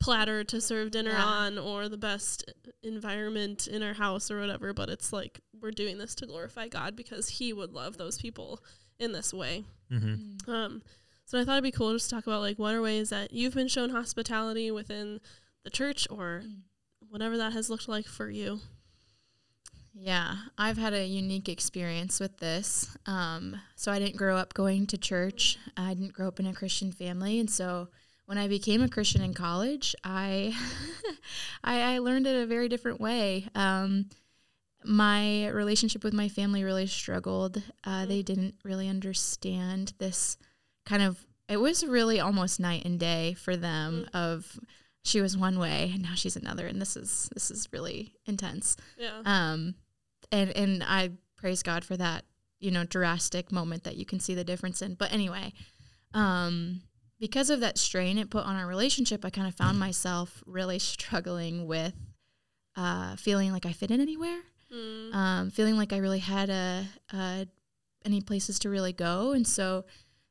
platter 0.00 0.44
to 0.44 0.60
serve 0.60 0.92
dinner 0.92 1.10
yeah. 1.10 1.24
on 1.24 1.58
or 1.58 1.88
the 1.88 1.96
best 1.96 2.44
environment 2.84 3.66
in 3.66 3.82
our 3.82 3.94
house 3.94 4.30
or 4.30 4.38
whatever. 4.38 4.72
But 4.72 4.88
it's 4.88 5.12
like 5.12 5.40
we're 5.60 5.72
doing 5.72 5.98
this 5.98 6.14
to 6.16 6.26
glorify 6.26 6.68
God 6.68 6.94
because 6.94 7.28
He 7.28 7.52
would 7.52 7.72
love 7.72 7.96
those 7.96 8.18
people 8.18 8.60
in 8.98 9.12
this 9.12 9.34
way. 9.34 9.64
Mm-hmm. 9.90 10.50
Um, 10.50 10.82
so 11.24 11.38
I 11.38 11.44
thought 11.44 11.54
it'd 11.54 11.64
be 11.64 11.72
cool 11.72 11.92
just 11.92 12.08
to 12.08 12.14
talk 12.14 12.26
about 12.26 12.40
like 12.40 12.58
what 12.58 12.74
are 12.74 12.80
ways 12.80 13.10
that 13.10 13.32
you've 13.32 13.54
been 13.54 13.68
shown 13.68 13.90
hospitality 13.90 14.70
within 14.70 15.20
the 15.64 15.70
church 15.70 16.06
or 16.10 16.42
mm. 16.46 16.60
whatever 17.10 17.36
that 17.36 17.52
has 17.52 17.68
looked 17.68 17.88
like 17.88 18.06
for 18.06 18.30
you. 18.30 18.60
Yeah, 20.00 20.36
I've 20.56 20.78
had 20.78 20.94
a 20.94 21.04
unique 21.04 21.48
experience 21.48 22.20
with 22.20 22.36
this. 22.38 22.96
Um, 23.06 23.60
so 23.74 23.90
I 23.90 23.98
didn't 23.98 24.16
grow 24.16 24.36
up 24.36 24.54
going 24.54 24.86
to 24.88 24.98
church. 24.98 25.58
I 25.76 25.94
didn't 25.94 26.12
grow 26.12 26.28
up 26.28 26.38
in 26.38 26.46
a 26.46 26.54
Christian 26.54 26.92
family, 26.92 27.40
and 27.40 27.50
so 27.50 27.88
when 28.26 28.38
I 28.38 28.46
became 28.46 28.82
a 28.82 28.88
Christian 28.88 29.22
in 29.22 29.34
college, 29.34 29.96
I 30.04 30.54
I, 31.64 31.94
I, 31.94 31.98
learned 31.98 32.26
it 32.26 32.40
a 32.42 32.46
very 32.46 32.68
different 32.68 33.00
way. 33.00 33.48
Um, 33.54 34.10
my 34.84 35.48
relationship 35.48 36.04
with 36.04 36.14
my 36.14 36.28
family 36.28 36.62
really 36.62 36.86
struggled. 36.86 37.62
Uh, 37.84 38.06
they 38.06 38.22
didn't 38.22 38.54
really 38.64 38.88
understand 38.88 39.94
this 39.98 40.36
kind 40.86 41.02
of 41.02 41.26
it 41.48 41.56
was 41.56 41.84
really 41.84 42.20
almost 42.20 42.60
night 42.60 42.84
and 42.84 43.00
day 43.00 43.34
for 43.34 43.56
them 43.56 44.06
mm. 44.06 44.18
of 44.18 44.60
she 45.02 45.20
was 45.20 45.36
one 45.36 45.58
way 45.58 45.90
and 45.94 46.02
now 46.02 46.14
she's 46.14 46.36
another 46.36 46.66
and 46.66 46.80
this 46.80 46.96
is 46.96 47.28
this 47.34 47.50
is 47.50 47.68
really 47.72 48.14
intense. 48.26 48.76
Yeah. 48.96 49.22
Um 49.24 49.74
and 50.32 50.50
and 50.56 50.84
I 50.84 51.10
praise 51.36 51.62
God 51.62 51.84
for 51.84 51.96
that, 51.96 52.24
you 52.60 52.70
know, 52.70 52.84
drastic 52.84 53.52
moment 53.52 53.84
that 53.84 53.96
you 53.96 54.04
can 54.04 54.20
see 54.20 54.34
the 54.34 54.44
difference 54.44 54.82
in. 54.82 54.94
But 54.94 55.12
anyway, 55.12 55.52
um 56.14 56.82
because 57.20 57.50
of 57.50 57.60
that 57.60 57.78
strain 57.78 58.16
it 58.16 58.30
put 58.30 58.44
on 58.44 58.56
our 58.56 58.66
relationship, 58.66 59.24
I 59.24 59.30
kind 59.30 59.48
of 59.48 59.54
found 59.54 59.78
myself 59.78 60.42
really 60.46 60.78
struggling 60.78 61.66
with 61.66 61.94
uh 62.76 63.16
feeling 63.16 63.52
like 63.52 63.66
I 63.66 63.72
fit 63.72 63.90
in 63.90 64.00
anywhere. 64.00 64.40
Mm. 64.72 65.14
Um 65.14 65.50
feeling 65.50 65.76
like 65.76 65.92
I 65.92 65.98
really 65.98 66.20
had 66.20 66.50
a, 66.50 66.86
a 67.12 67.46
any 68.04 68.20
places 68.20 68.58
to 68.60 68.70
really 68.70 68.92
go 68.92 69.32
and 69.32 69.46
so 69.46 69.84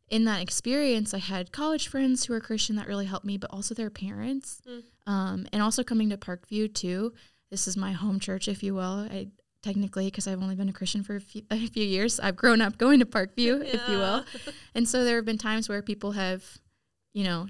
in 0.10 0.24
that 0.26 0.42
experience, 0.42 1.14
I 1.14 1.18
had 1.18 1.51
college 1.51 1.88
friends 1.88 2.25
who 2.25 2.34
were 2.34 2.39
Christian 2.39 2.77
that 2.77 2.88
really 2.88 3.06
helped 3.06 3.25
me, 3.25 3.38
but 3.38 3.51
also 3.51 3.75
their 3.75 3.89
parents. 3.89 4.62
Mm. 4.68 4.84
Um, 5.06 5.48
and 5.51 5.62
also 5.62 5.84
coming 5.84 6.10
to 6.10 6.18
Parkview 6.18 6.74
too. 6.74 7.13
This 7.50 7.68
is 7.68 7.77
my 7.77 7.92
home 7.92 8.20
church, 8.20 8.48
if 8.48 8.63
you 8.63 8.74
will. 8.74 9.08
I 9.12 9.27
technically, 9.67 10.05
because 10.05 10.27
I've 10.27 10.41
only 10.41 10.55
been 10.55 10.69
a 10.69 10.74
Christian 10.74 11.03
for 11.03 11.17
a 11.17 11.19
few, 11.19 11.43
a 11.51 11.67
few, 11.67 11.83
years, 11.83 12.19
I've 12.19 12.38
grown 12.38 12.62
up 12.62 12.77
going 12.77 13.00
to 13.00 13.05
Parkview, 13.05 13.65
yeah. 13.65 13.71
if 13.74 13.89
you 13.89 13.97
will. 13.97 14.24
And 14.74 14.88
so 14.88 15.03
there 15.03 15.17
have 15.17 15.25
been 15.25 15.38
times 15.38 15.67
where 15.67 15.81
people 15.81 16.13
have, 16.13 16.43
you 17.13 17.24
know, 17.24 17.47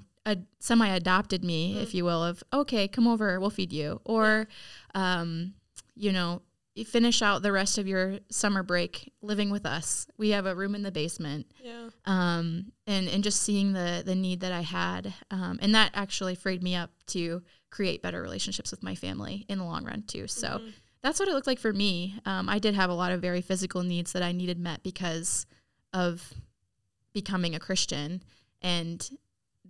semi 0.58 0.88
adopted 0.88 1.44
me, 1.44 1.74
mm. 1.74 1.82
if 1.82 1.94
you 1.94 2.04
will, 2.04 2.22
of, 2.22 2.42
okay, 2.52 2.88
come 2.88 3.06
over, 3.06 3.38
we'll 3.40 3.50
feed 3.50 3.72
you. 3.72 4.00
Or, 4.04 4.48
um, 4.94 5.54
you 5.94 6.12
know, 6.12 6.42
finish 6.86 7.22
out 7.22 7.42
the 7.42 7.50
rest 7.50 7.78
of 7.78 7.88
your 7.88 8.18
summer 8.30 8.62
break 8.62 9.12
living 9.22 9.50
with 9.50 9.64
us. 9.64 10.06
We 10.16 10.30
have 10.30 10.46
a 10.46 10.54
room 10.54 10.74
in 10.74 10.82
the 10.82 10.92
basement. 10.92 11.46
Yeah. 11.62 11.88
Um, 12.04 12.72
and, 12.86 13.08
and 13.08 13.24
just 13.24 13.42
seeing 13.42 13.72
the, 13.72 14.02
the 14.04 14.14
need 14.14 14.40
that 14.40 14.52
I 14.52 14.60
had. 14.60 15.14
Um, 15.30 15.58
and 15.62 15.74
that 15.74 15.92
actually 15.94 16.34
freed 16.34 16.62
me 16.62 16.76
up 16.76 16.90
to 17.08 17.42
create 17.70 18.02
better 18.02 18.20
relationships 18.22 18.70
with 18.70 18.82
my 18.82 18.94
family 18.94 19.44
in 19.48 19.58
the 19.58 19.64
long 19.64 19.84
run 19.84 20.02
too. 20.06 20.26
So 20.26 20.48
mm-hmm. 20.48 20.68
That's 21.02 21.20
what 21.20 21.28
it 21.28 21.32
looked 21.32 21.46
like 21.46 21.58
for 21.58 21.72
me. 21.72 22.18
Um, 22.24 22.48
I 22.48 22.58
did 22.58 22.74
have 22.74 22.90
a 22.90 22.94
lot 22.94 23.12
of 23.12 23.20
very 23.20 23.40
physical 23.40 23.82
needs 23.82 24.12
that 24.12 24.22
I 24.22 24.32
needed 24.32 24.58
met 24.58 24.82
because 24.82 25.46
of 25.92 26.32
becoming 27.12 27.54
a 27.54 27.60
Christian 27.60 28.22
and 28.62 29.08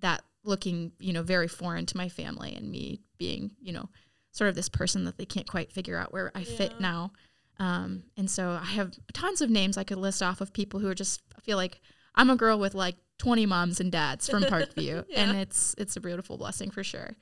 that 0.01 0.23
looking, 0.45 0.93
you 0.99 1.13
know, 1.13 1.23
very 1.23 1.49
foreign 1.49 1.87
to 1.87 1.97
my 1.97 2.09
family 2.09 2.55
and 2.55 2.71
me 2.71 3.01
being, 3.19 3.51
you 3.61 3.73
know, 3.73 3.89
sort 4.33 4.49
of 4.49 4.55
this 4.55 4.69
person 4.69 5.05
that 5.05 5.19
they 5.19 5.25
can't 5.25 5.47
quite 5.47 5.73
figure 5.73 5.99
out 5.99 6.13
where 6.13 6.33
I 6.35 6.41
yeah. 6.41 6.57
fit 6.57 6.81
now. 6.81 7.13
Um, 7.59 8.05
and 8.17 8.31
so 8.31 8.51
I 8.51 8.67
have 8.67 8.93
tons 9.13 9.41
of 9.41 9.51
names 9.51 9.77
I 9.77 9.85
could 9.85 9.99
list 9.99 10.23
off 10.23 10.41
of 10.41 10.53
people 10.53 10.81
who 10.81 10.89
are 10.89 10.95
just 10.95 11.21
feel 11.43 11.57
like 11.57 11.81
I'm 12.15 12.31
a 12.31 12.37
girl 12.37 12.59
with 12.59 12.75
like 12.75 12.97
20 13.19 13.47
moms 13.47 13.81
and 13.81 13.91
dads 13.91 14.29
from 14.29 14.43
Parkview, 14.45 15.05
yeah. 15.09 15.23
and 15.23 15.37
it's 15.37 15.75
it's 15.77 15.97
a 15.97 16.01
beautiful 16.01 16.39
blessing 16.39 16.71
for 16.71 16.85
sure. 16.85 17.17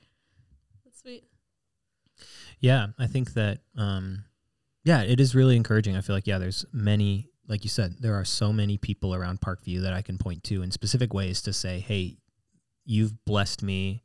That's 0.85 0.99
sweet. 0.99 1.23
Yeah, 2.59 2.87
I 2.97 3.07
think 3.07 3.33
that 3.33 3.59
um, 3.77 4.25
yeah, 4.83 5.03
it 5.03 5.19
is 5.19 5.35
really 5.35 5.55
encouraging. 5.55 5.95
I 5.95 6.01
feel 6.01 6.15
like 6.15 6.27
yeah, 6.27 6.37
there's 6.37 6.65
many 6.71 7.29
like 7.47 7.63
you 7.63 7.69
said, 7.69 7.95
there 7.99 8.15
are 8.15 8.25
so 8.25 8.51
many 8.51 8.77
people 8.77 9.15
around 9.15 9.41
Parkview 9.41 9.81
that 9.83 9.93
I 9.93 10.01
can 10.01 10.17
point 10.17 10.43
to 10.45 10.61
in 10.61 10.71
specific 10.71 11.13
ways 11.13 11.41
to 11.43 11.53
say, 11.53 11.79
hey, 11.79 12.17
you've 12.85 13.23
blessed 13.25 13.63
me 13.63 14.03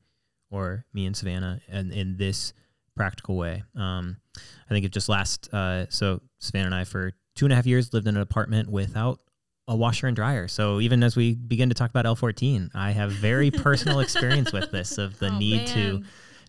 or 0.50 0.84
me 0.92 1.06
and 1.06 1.16
Savannah 1.16 1.60
and 1.68 1.92
in 1.92 2.16
this 2.16 2.52
practical 2.96 3.36
way. 3.36 3.64
Um, 3.76 4.16
I 4.36 4.68
think 4.68 4.84
it 4.84 4.92
just 4.92 5.08
last. 5.08 5.52
Uh, 5.52 5.88
so 5.88 6.20
Savannah 6.38 6.66
and 6.66 6.74
I, 6.74 6.84
for 6.84 7.12
two 7.34 7.46
and 7.46 7.52
a 7.52 7.56
half 7.56 7.66
years, 7.66 7.92
lived 7.92 8.06
in 8.06 8.16
an 8.16 8.22
apartment 8.22 8.70
without 8.70 9.20
a 9.66 9.74
washer 9.76 10.06
and 10.06 10.16
dryer. 10.16 10.48
So 10.48 10.80
even 10.80 11.02
as 11.02 11.16
we 11.16 11.34
begin 11.34 11.68
to 11.68 11.74
talk 11.74 11.90
about 11.90 12.04
L14, 12.04 12.70
I 12.74 12.90
have 12.90 13.12
very 13.12 13.50
personal 13.50 14.00
experience 14.00 14.52
with 14.52 14.70
this 14.70 14.98
of 14.98 15.18
the 15.18 15.30
Oh, 15.30 15.38
need 15.38 15.66
to 15.68 16.02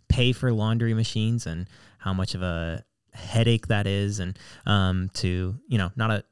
pay 0.09 0.31
for 0.31 0.51
laundry 0.51 0.93
machines 0.93 1.47
and 1.47 1.67
how 2.03 2.13
much 2.13 2.35
of 2.35 2.41
a 2.41 2.83
headache 3.13 3.67
that 3.67 3.87
is 3.87 4.19
and 4.19 4.37
um, 4.65 5.09
to 5.13 5.55
you 5.67 5.77
know 5.77 5.91
not 5.95 6.11
a 6.11 6.23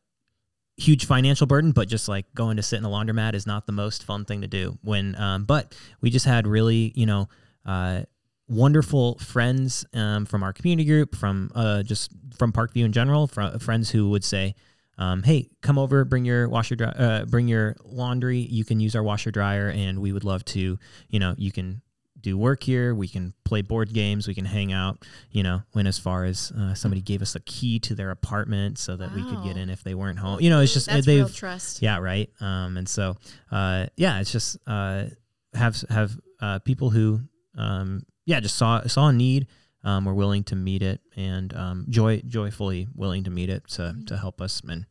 huge 0.78 1.06
financial 1.06 1.46
burden 1.46 1.72
but 1.72 1.88
just 1.88 2.08
like 2.08 2.26
going 2.34 2.58
to 2.58 2.64
sit 2.64 2.78
in 2.78 2.86
a 2.86 2.90
laundromat 2.90 3.36
is 3.36 3.46
not 3.46 3.66
the 3.68 3.72
most 3.72 4.04
fun 4.04 4.26
thing 4.26 4.42
to 4.42 4.48
do 4.48 4.78
when 4.82 5.16
um, 5.20 5.46
but 5.46 5.76
we 6.02 6.10
just 6.10 6.26
had 6.26 6.48
really 6.48 6.92
you 6.96 7.06
know 7.06 7.30
uh, 7.66 8.02
wonderful 8.48 9.18
friends 9.20 9.86
um, 9.94 10.26
from 10.26 10.44
our 10.44 10.52
community 10.52 10.88
group 10.88 11.16
from 11.16 11.52
uh, 11.56 11.84
just 11.84 12.12
from 12.38 12.52
parkview 12.52 12.84
in 12.84 12.92
general 12.92 13.28
fr- 13.28 13.60
friends 13.60 13.92
who 13.92 14.10
would 14.10 14.24
say 14.24 14.56
um, 14.98 15.24
hey 15.24 15.50
come 15.62 15.78
over 15.78 16.04
bring 16.04 16.26
your 16.26 16.50
washer 16.50 16.76
dry- 16.76 16.90
uh, 16.90 17.26
bring 17.26 17.48
your 17.48 17.76
laundry. 17.84 18.40
You 18.40 18.66
can 18.66 18.80
use 18.80 18.96
our 18.96 19.04
washer 19.04 19.32
dryer 19.32 19.70
and 19.70 20.00
we 20.00 20.12
would 20.12 20.24
love 20.24 20.44
to 20.46 20.78
you 21.10 21.20
know 21.20 21.34
you 21.38 21.52
can 21.52 21.82
do 22.22 22.38
work 22.38 22.64
here. 22.64 22.94
We 22.96 23.08
can 23.08 23.34
play 23.44 23.62
board 23.62 23.94
games. 23.94 24.28
We 24.28 24.34
can 24.36 24.46
hang 24.46 24.72
out 24.72 25.04
you 25.32 25.44
know 25.44 25.62
went 25.74 25.88
as 25.88 25.98
far 26.00 26.26
as 26.26 26.52
uh, 26.58 26.74
somebody 26.74 27.02
gave 27.02 27.22
us 27.22 27.36
a 27.36 27.40
key 27.42 27.80
to 27.80 27.96
their 27.96 28.12
apartment 28.12 28.78
so 28.78 28.96
that 28.96 29.14
we 29.14 29.24
could 29.24 29.44
get 29.44 29.58
in 29.58 29.70
if 29.70 29.84
they 29.84 29.94
weren't 29.96 30.20
home. 30.20 30.40
You 30.42 30.50
know 30.50 30.62
it's 30.62 30.74
just 30.74 30.88
That's 30.88 31.06
they've 31.06 31.34
trust. 31.34 31.82
yeah 31.82 31.98
right? 31.98 32.30
Um 32.40 32.78
and 32.78 32.88
so 32.88 33.16
uh 33.52 33.88
yeah 33.98 34.20
it's 34.20 34.32
just 34.32 34.58
uh 34.68 35.06
have 35.54 35.76
have 35.90 36.12
uh 36.40 36.60
people 36.60 36.90
who 36.90 37.22
um 37.56 38.04
yeah 38.26 38.40
just 38.40 38.56
saw 38.56 38.82
saw 38.88 39.08
a 39.10 39.14
need 39.14 39.48
um 39.84 40.06
were 40.06 40.14
willing 40.14 40.44
to 40.46 40.56
meet 40.56 40.82
it 40.84 41.02
and 41.16 41.54
um 41.56 41.86
joy 41.90 42.22
joyfully 42.28 42.88
willing 42.96 43.24
to 43.24 43.30
meet 43.32 43.50
it 43.50 43.68
to 43.70 43.96
to 44.08 44.16
help 44.18 44.40
us. 44.42 44.62
And 44.68 44.86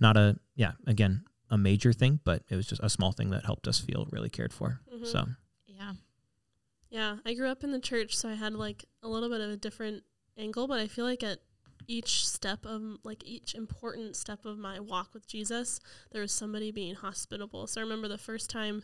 not 0.00 0.16
a 0.16 0.36
yeah 0.54 0.72
again 0.86 1.24
a 1.50 1.58
major 1.58 1.92
thing 1.92 2.18
but 2.24 2.42
it 2.48 2.56
was 2.56 2.66
just 2.66 2.80
a 2.82 2.88
small 2.90 3.12
thing 3.12 3.30
that 3.30 3.44
helped 3.44 3.68
us 3.68 3.78
feel 3.78 4.08
really 4.10 4.28
cared 4.30 4.52
for. 4.52 4.80
Mhm. 4.94 5.06
so 5.06 5.26
Yeah. 6.96 7.16
I 7.26 7.34
grew 7.34 7.50
up 7.50 7.62
in 7.62 7.72
the 7.72 7.78
church, 7.78 8.16
so 8.16 8.26
I 8.26 8.36
had 8.36 8.54
like 8.54 8.86
a 9.02 9.08
little 9.08 9.28
bit 9.28 9.42
of 9.42 9.50
a 9.50 9.56
different 9.58 10.02
angle, 10.38 10.66
but 10.66 10.80
I 10.80 10.86
feel 10.86 11.04
like 11.04 11.22
at 11.22 11.40
each 11.86 12.26
step 12.26 12.64
of 12.64 12.80
like 13.04 13.22
each 13.22 13.54
important 13.54 14.16
step 14.16 14.46
of 14.46 14.56
my 14.56 14.80
walk 14.80 15.12
with 15.12 15.26
Jesus, 15.26 15.78
there 16.10 16.22
was 16.22 16.32
somebody 16.32 16.72
being 16.72 16.94
hospitable. 16.94 17.66
So 17.66 17.82
I 17.82 17.84
remember 17.84 18.08
the 18.08 18.16
first 18.16 18.48
time 18.48 18.82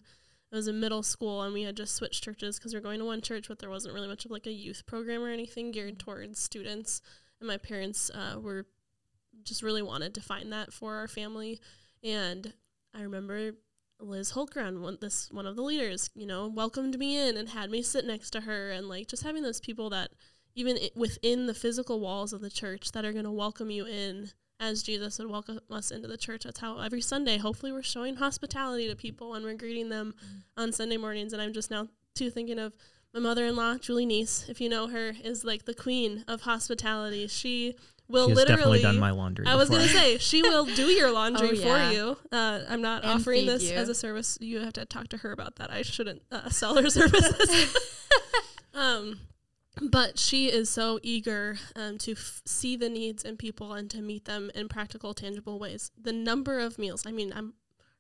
I 0.52 0.56
was 0.56 0.68
in 0.68 0.78
middle 0.78 1.02
school 1.02 1.40
and 1.40 1.54
we 1.54 1.62
had 1.62 1.74
just 1.74 1.94
switched 1.94 2.22
churches 2.22 2.58
because 2.58 2.74
we 2.74 2.80
were 2.80 2.84
going 2.84 2.98
to 2.98 3.06
one 3.06 3.22
church, 3.22 3.48
but 3.48 3.60
there 3.60 3.70
wasn't 3.70 3.94
really 3.94 4.08
much 4.08 4.26
of 4.26 4.30
like 4.30 4.46
a 4.46 4.52
youth 4.52 4.84
program 4.84 5.22
or 5.22 5.30
anything 5.30 5.70
geared 5.70 5.98
towards 5.98 6.38
students. 6.38 7.00
And 7.40 7.48
my 7.48 7.56
parents 7.56 8.10
uh, 8.10 8.38
were 8.38 8.66
just 9.42 9.62
really 9.62 9.80
wanted 9.80 10.12
to 10.16 10.20
find 10.20 10.52
that 10.52 10.70
for 10.70 10.96
our 10.96 11.08
family. 11.08 11.62
And 12.04 12.52
I 12.94 13.00
remember 13.04 13.52
Liz 14.00 14.32
Holtgren, 14.32 14.80
one 14.80 14.98
this 15.00 15.28
one 15.30 15.46
of 15.46 15.56
the 15.56 15.62
leaders, 15.62 16.10
you 16.14 16.26
know, 16.26 16.48
welcomed 16.48 16.98
me 16.98 17.16
in 17.16 17.36
and 17.36 17.50
had 17.50 17.70
me 17.70 17.82
sit 17.82 18.04
next 18.04 18.30
to 18.30 18.42
her, 18.42 18.70
and 18.70 18.88
like 18.88 19.06
just 19.06 19.22
having 19.22 19.42
those 19.42 19.60
people 19.60 19.90
that 19.90 20.10
even 20.54 20.76
i- 20.76 20.90
within 20.96 21.46
the 21.46 21.54
physical 21.54 22.00
walls 22.00 22.32
of 22.32 22.40
the 22.40 22.50
church 22.50 22.92
that 22.92 23.04
are 23.04 23.12
going 23.12 23.24
to 23.24 23.30
welcome 23.30 23.70
you 23.70 23.86
in 23.86 24.30
as 24.60 24.82
Jesus 24.82 25.18
would 25.18 25.30
welcome 25.30 25.60
us 25.70 25.90
into 25.90 26.08
the 26.08 26.16
church. 26.16 26.44
That's 26.44 26.60
how 26.60 26.78
every 26.78 27.00
Sunday, 27.00 27.38
hopefully, 27.38 27.72
we're 27.72 27.82
showing 27.82 28.16
hospitality 28.16 28.88
to 28.88 28.96
people 28.96 29.34
and 29.34 29.44
we're 29.44 29.54
greeting 29.54 29.88
them 29.88 30.14
mm-hmm. 30.16 30.62
on 30.62 30.72
Sunday 30.72 30.96
mornings. 30.96 31.32
And 31.32 31.42
I'm 31.42 31.52
just 31.52 31.70
now 31.70 31.88
too 32.14 32.30
thinking 32.30 32.58
of 32.58 32.76
my 33.14 33.20
mother-in-law, 33.20 33.78
Julie 33.78 34.06
Niece, 34.06 34.46
if 34.48 34.60
you 34.60 34.68
know 34.68 34.86
her, 34.88 35.12
is 35.22 35.44
like 35.44 35.64
the 35.64 35.74
queen 35.74 36.24
of 36.26 36.42
hospitality. 36.42 37.26
She 37.26 37.74
will 38.08 38.26
she 38.26 38.30
has 38.30 38.36
literally 38.38 38.56
definitely 38.78 38.82
done 38.82 38.98
my 38.98 39.10
laundry 39.10 39.46
I 39.46 39.54
was 39.54 39.70
gonna 39.70 39.88
say 39.88 40.18
she 40.30 40.42
will 40.42 40.66
do 40.66 40.86
your 40.86 41.10
laundry 41.10 41.50
Oh, 41.50 41.52
yeah. 41.52 41.88
for 41.88 41.94
you. 41.94 42.16
Uh, 42.30 42.60
I'm 42.68 42.82
not 42.82 43.02
And 43.04 43.12
offering 43.12 43.46
this 43.46 43.70
you. 43.70 43.76
as 43.76 43.88
a 43.88 43.94
service. 43.94 44.36
You 44.40 44.60
have 44.60 44.72
to 44.74 44.84
talk 44.84 45.08
to 45.08 45.18
her 45.18 45.32
about 45.32 45.56
that. 45.56 45.70
I 45.70 45.82
shouldn't 45.82 46.22
uh, 46.30 46.48
sell 46.50 46.74
her 46.80 46.90
services. 47.00 47.74
um, 48.74 49.20
but 49.80 50.18
she 50.18 50.46
is 50.50 50.68
so 50.68 50.98
eager 51.02 51.56
um, 51.76 51.98
to 51.98 52.12
f- 52.12 52.42
see 52.44 52.76
the 52.76 52.90
needs 52.90 53.24
in 53.24 53.36
people 53.36 53.72
and 53.72 53.88
to 53.90 54.02
meet 54.02 54.26
them 54.26 54.50
in 54.54 54.68
practical, 54.68 55.14
tangible 55.14 55.58
ways. 55.58 55.90
The 56.00 56.12
number 56.12 56.58
of 56.58 56.78
meals. 56.78 57.04
I 57.06 57.12
mean, 57.12 57.32
I'm 57.34 57.54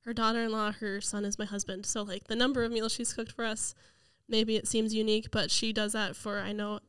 her 0.04 0.12
daughter-in-law. 0.12 0.72
Her 0.80 1.00
son 1.00 1.24
is 1.24 1.38
my 1.38 1.44
husband. 1.46 1.86
So 1.86 2.02
like 2.02 2.24
the 2.28 2.36
number 2.36 2.62
of 2.64 2.72
meals 2.72 2.92
she's 2.92 3.12
cooked 3.12 3.32
for 3.32 3.44
us. 3.44 3.74
Maybe 4.28 4.56
it 4.56 4.66
seems 4.68 4.94
unique, 4.94 5.30
but 5.30 5.50
she 5.50 5.72
does 5.72 5.92
that 5.92 6.16
for 6.16 6.38
I 6.40 6.52
know 6.52 6.74
I'm 6.74 6.80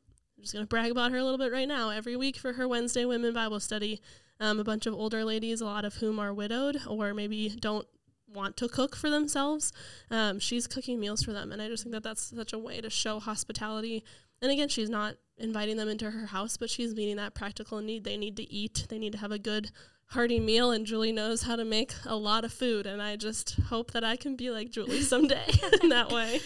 just 0.43 0.53
going 0.53 0.63
to 0.63 0.67
brag 0.67 0.91
about 0.91 1.11
her 1.11 1.17
a 1.17 1.23
little 1.23 1.37
bit 1.37 1.51
right 1.51 1.67
now. 1.67 1.89
Every 1.89 2.15
week 2.15 2.37
for 2.37 2.53
her 2.53 2.67
Wednesday 2.67 3.05
Women 3.05 3.33
Bible 3.33 3.59
Study, 3.59 4.01
um, 4.39 4.59
a 4.59 4.63
bunch 4.63 4.85
of 4.85 4.93
older 4.93 5.23
ladies, 5.23 5.61
a 5.61 5.65
lot 5.65 5.85
of 5.85 5.95
whom 5.95 6.19
are 6.19 6.33
widowed 6.33 6.81
or 6.87 7.13
maybe 7.13 7.49
don't 7.49 7.87
want 8.27 8.57
to 8.57 8.67
cook 8.67 8.95
for 8.95 9.09
themselves. 9.09 9.71
Um, 10.11 10.39
she's 10.39 10.67
cooking 10.67 10.99
meals 10.99 11.23
for 11.23 11.33
them. 11.33 11.51
And 11.51 11.61
I 11.61 11.67
just 11.67 11.83
think 11.83 11.93
that 11.93 12.03
that's 12.03 12.21
such 12.21 12.53
a 12.53 12.59
way 12.59 12.81
to 12.81 12.89
show 12.89 13.19
hospitality. 13.19 14.03
And 14.41 14.51
again, 14.51 14.67
she's 14.67 14.89
not 14.89 15.15
inviting 15.37 15.77
them 15.77 15.87
into 15.87 16.11
her 16.11 16.27
house, 16.27 16.57
but 16.57 16.69
she's 16.69 16.93
meeting 16.93 17.15
that 17.17 17.33
practical 17.33 17.79
need. 17.79 18.03
They 18.03 18.17
need 18.17 18.35
to 18.37 18.51
eat, 18.51 18.87
they 18.89 18.99
need 18.99 19.13
to 19.13 19.19
have 19.19 19.31
a 19.31 19.39
good, 19.39 19.71
hearty 20.07 20.39
meal. 20.39 20.71
And 20.71 20.85
Julie 20.85 21.11
knows 21.11 21.43
how 21.43 21.55
to 21.55 21.63
make 21.63 21.93
a 22.05 22.15
lot 22.15 22.43
of 22.43 22.51
food. 22.51 22.85
And 22.85 23.01
I 23.01 23.15
just 23.15 23.59
hope 23.69 23.91
that 23.91 24.03
I 24.03 24.15
can 24.15 24.35
be 24.35 24.49
like 24.49 24.71
Julie 24.71 25.01
someday 25.01 25.45
in 25.81 25.89
that 25.89 26.11
way. 26.11 26.41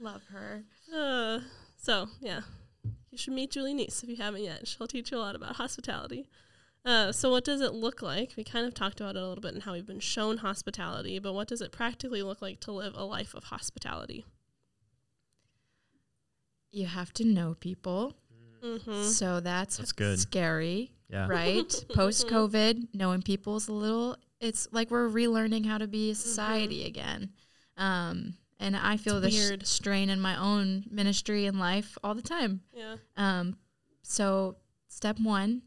Love 0.00 0.22
her. 0.32 0.62
Uh, 0.94 1.40
so 1.76 2.06
yeah, 2.20 2.40
you 3.16 3.18
should 3.18 3.32
meet 3.32 3.50
Julie 3.50 3.72
Niece 3.72 4.02
if 4.02 4.10
you 4.10 4.16
haven't 4.16 4.44
yet. 4.44 4.68
She'll 4.68 4.86
teach 4.86 5.10
you 5.10 5.16
a 5.16 5.20
lot 5.20 5.34
about 5.34 5.56
hospitality. 5.56 6.28
Uh, 6.84 7.10
so 7.12 7.30
what 7.30 7.44
does 7.44 7.62
it 7.62 7.72
look 7.72 8.02
like? 8.02 8.34
We 8.36 8.44
kind 8.44 8.66
of 8.66 8.74
talked 8.74 9.00
about 9.00 9.16
it 9.16 9.22
a 9.22 9.26
little 9.26 9.40
bit 9.40 9.54
and 9.54 9.62
how 9.62 9.72
we've 9.72 9.86
been 9.86 10.00
shown 10.00 10.36
hospitality, 10.36 11.18
but 11.18 11.32
what 11.32 11.48
does 11.48 11.62
it 11.62 11.72
practically 11.72 12.22
look 12.22 12.42
like 12.42 12.60
to 12.60 12.72
live 12.72 12.92
a 12.94 13.04
life 13.04 13.34
of 13.34 13.44
hospitality? 13.44 14.26
You 16.70 16.84
have 16.84 17.14
to 17.14 17.24
know 17.24 17.56
people. 17.58 18.16
Mm-hmm. 18.62 19.04
So 19.04 19.40
that's, 19.40 19.78
That's 19.78 19.92
good. 19.92 20.18
scary, 20.18 20.92
yeah 21.08 21.26
right? 21.30 21.72
Post 21.94 22.28
COVID, 22.28 22.88
knowing 22.92 23.22
people 23.22 23.56
is 23.56 23.68
a 23.68 23.72
little, 23.72 24.18
it's 24.40 24.68
like 24.72 24.90
we're 24.90 25.08
relearning 25.08 25.64
how 25.64 25.78
to 25.78 25.86
be 25.86 26.10
a 26.10 26.14
society 26.14 26.84
again. 26.84 27.30
Um, 27.78 28.34
and 28.58 28.76
I 28.76 28.96
feel 28.96 29.16
It's 29.18 29.34
this 29.34 29.48
weird. 29.48 29.66
strain 29.66 30.08
in 30.10 30.20
my 30.20 30.36
own 30.38 30.84
ministry 30.90 31.46
and 31.46 31.58
life 31.58 31.96
all 32.02 32.14
the 32.14 32.22
time. 32.22 32.62
Yeah. 32.74 32.96
Um, 33.16 33.56
so 34.02 34.56
step 34.88 35.18
one 35.20 35.62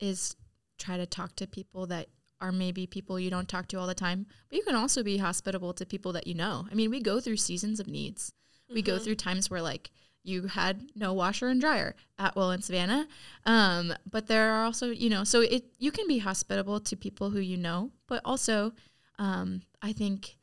is 0.00 0.36
try 0.78 0.96
to 0.96 1.06
talk 1.06 1.36
to 1.36 1.46
people 1.46 1.86
that 1.86 2.08
are 2.40 2.52
maybe 2.52 2.86
people 2.86 3.20
you 3.20 3.30
don't 3.30 3.48
talk 3.48 3.68
to 3.68 3.78
all 3.78 3.86
the 3.86 3.94
time, 3.94 4.26
but 4.48 4.56
you 4.58 4.64
can 4.64 4.74
also 4.74 5.02
be 5.02 5.18
hospitable 5.18 5.72
to 5.74 5.86
people 5.86 6.12
that 6.12 6.26
you 6.26 6.34
know. 6.34 6.66
I 6.70 6.74
mean, 6.74 6.90
we 6.90 7.00
go 7.00 7.20
through 7.20 7.36
seasons 7.36 7.78
of 7.78 7.86
needs. 7.86 8.32
We 8.68 8.82
go 8.82 8.98
Mhm. 8.98 9.04
through 9.04 9.14
times 9.16 9.48
where 9.50 9.62
like 9.62 9.90
you 10.24 10.46
had 10.46 10.90
no 10.96 11.12
washer 11.12 11.48
and 11.48 11.60
dryer 11.60 11.94
at 12.18 12.34
Will 12.34 12.50
and 12.50 12.64
Savannah, 12.64 13.06
um, 13.44 13.92
but 14.10 14.26
there 14.28 14.52
are 14.52 14.64
also 14.64 14.90
you 14.90 15.10
know, 15.10 15.24
so 15.24 15.40
it 15.40 15.72
you 15.78 15.92
can 15.92 16.06
be 16.08 16.18
hospitable 16.18 16.80
to 16.80 16.96
people 16.96 17.30
who 17.30 17.38
you 17.40 17.56
know, 17.56 17.92
but 18.08 18.20
also 18.24 18.72
um, 19.18 19.62
I 19.80 19.92
think 19.92 20.36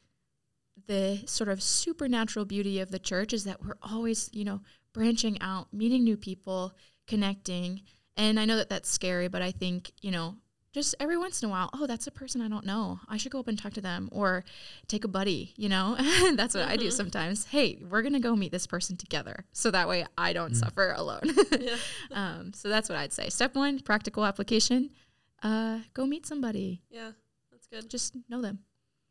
the 0.89 1.21
sort 1.25 1.47
of 1.49 1.61
supernatural 1.63 2.43
beauty 2.45 2.79
of 2.81 2.89
the 2.91 2.99
church 2.99 3.31
is 3.31 3.43
that 3.45 3.63
we're 3.63 3.77
always 3.81 4.29
you 4.33 4.43
know 4.43 4.59
branching 4.91 5.37
out, 5.41 5.71
meeting 5.71 6.03
new 6.03 6.17
people, 6.17 6.73
connecting. 7.07 7.81
And 8.17 8.39
I 8.39 8.45
know 8.45 8.57
that 8.57 8.69
that's 8.69 8.89
scary, 8.89 9.27
but 9.29 9.41
I 9.41 9.51
think, 9.51 9.91
you 10.01 10.11
know, 10.11 10.35
just 10.73 10.93
every 10.99 11.17
once 11.17 11.41
in 11.41 11.47
a 11.47 11.51
while, 11.51 11.69
oh, 11.73 11.85
that's 11.87 12.07
a 12.07 12.11
person 12.11 12.41
I 12.41 12.49
don't 12.49 12.65
know. 12.65 12.99
I 13.07 13.17
should 13.17 13.31
go 13.31 13.39
up 13.39 13.47
and 13.47 13.57
talk 13.57 13.73
to 13.73 13.81
them 13.81 14.09
or 14.11 14.43
take 14.87 15.03
a 15.05 15.07
buddy, 15.07 15.53
you 15.55 15.69
know? 15.69 15.95
that's 16.35 16.53
what 16.55 16.67
I 16.67 16.75
do 16.75 16.87
Mhm. 16.89 16.93
sometimes. 16.93 17.45
Hey, 17.45 17.79
we're 17.89 18.01
going 18.01 18.13
to 18.13 18.19
go 18.19 18.35
meet 18.35 18.51
this 18.51 18.67
person 18.67 18.97
together. 18.97 19.45
So 19.53 19.71
that 19.71 19.87
way 19.87 20.05
I 20.17 20.33
don't 20.33 20.53
Mm. 20.53 20.57
suffer 20.57 20.91
alone. 20.97 21.21
Yeah. 21.59 21.77
um, 22.11 22.53
so 22.53 22.67
that's 22.67 22.89
what 22.89 22.97
I'd 22.97 23.13
say. 23.13 23.29
Step 23.29 23.55
one, 23.55 23.79
practical 23.79 24.25
application. 24.25 24.89
Uh, 25.41 25.79
go 25.93 26.05
meet 26.05 26.25
somebody. 26.25 26.81
Yeah. 26.89 27.11
That's 27.51 27.67
good. 27.67 27.89
Just 27.89 28.15
know 28.27 28.41
them. 28.41 28.59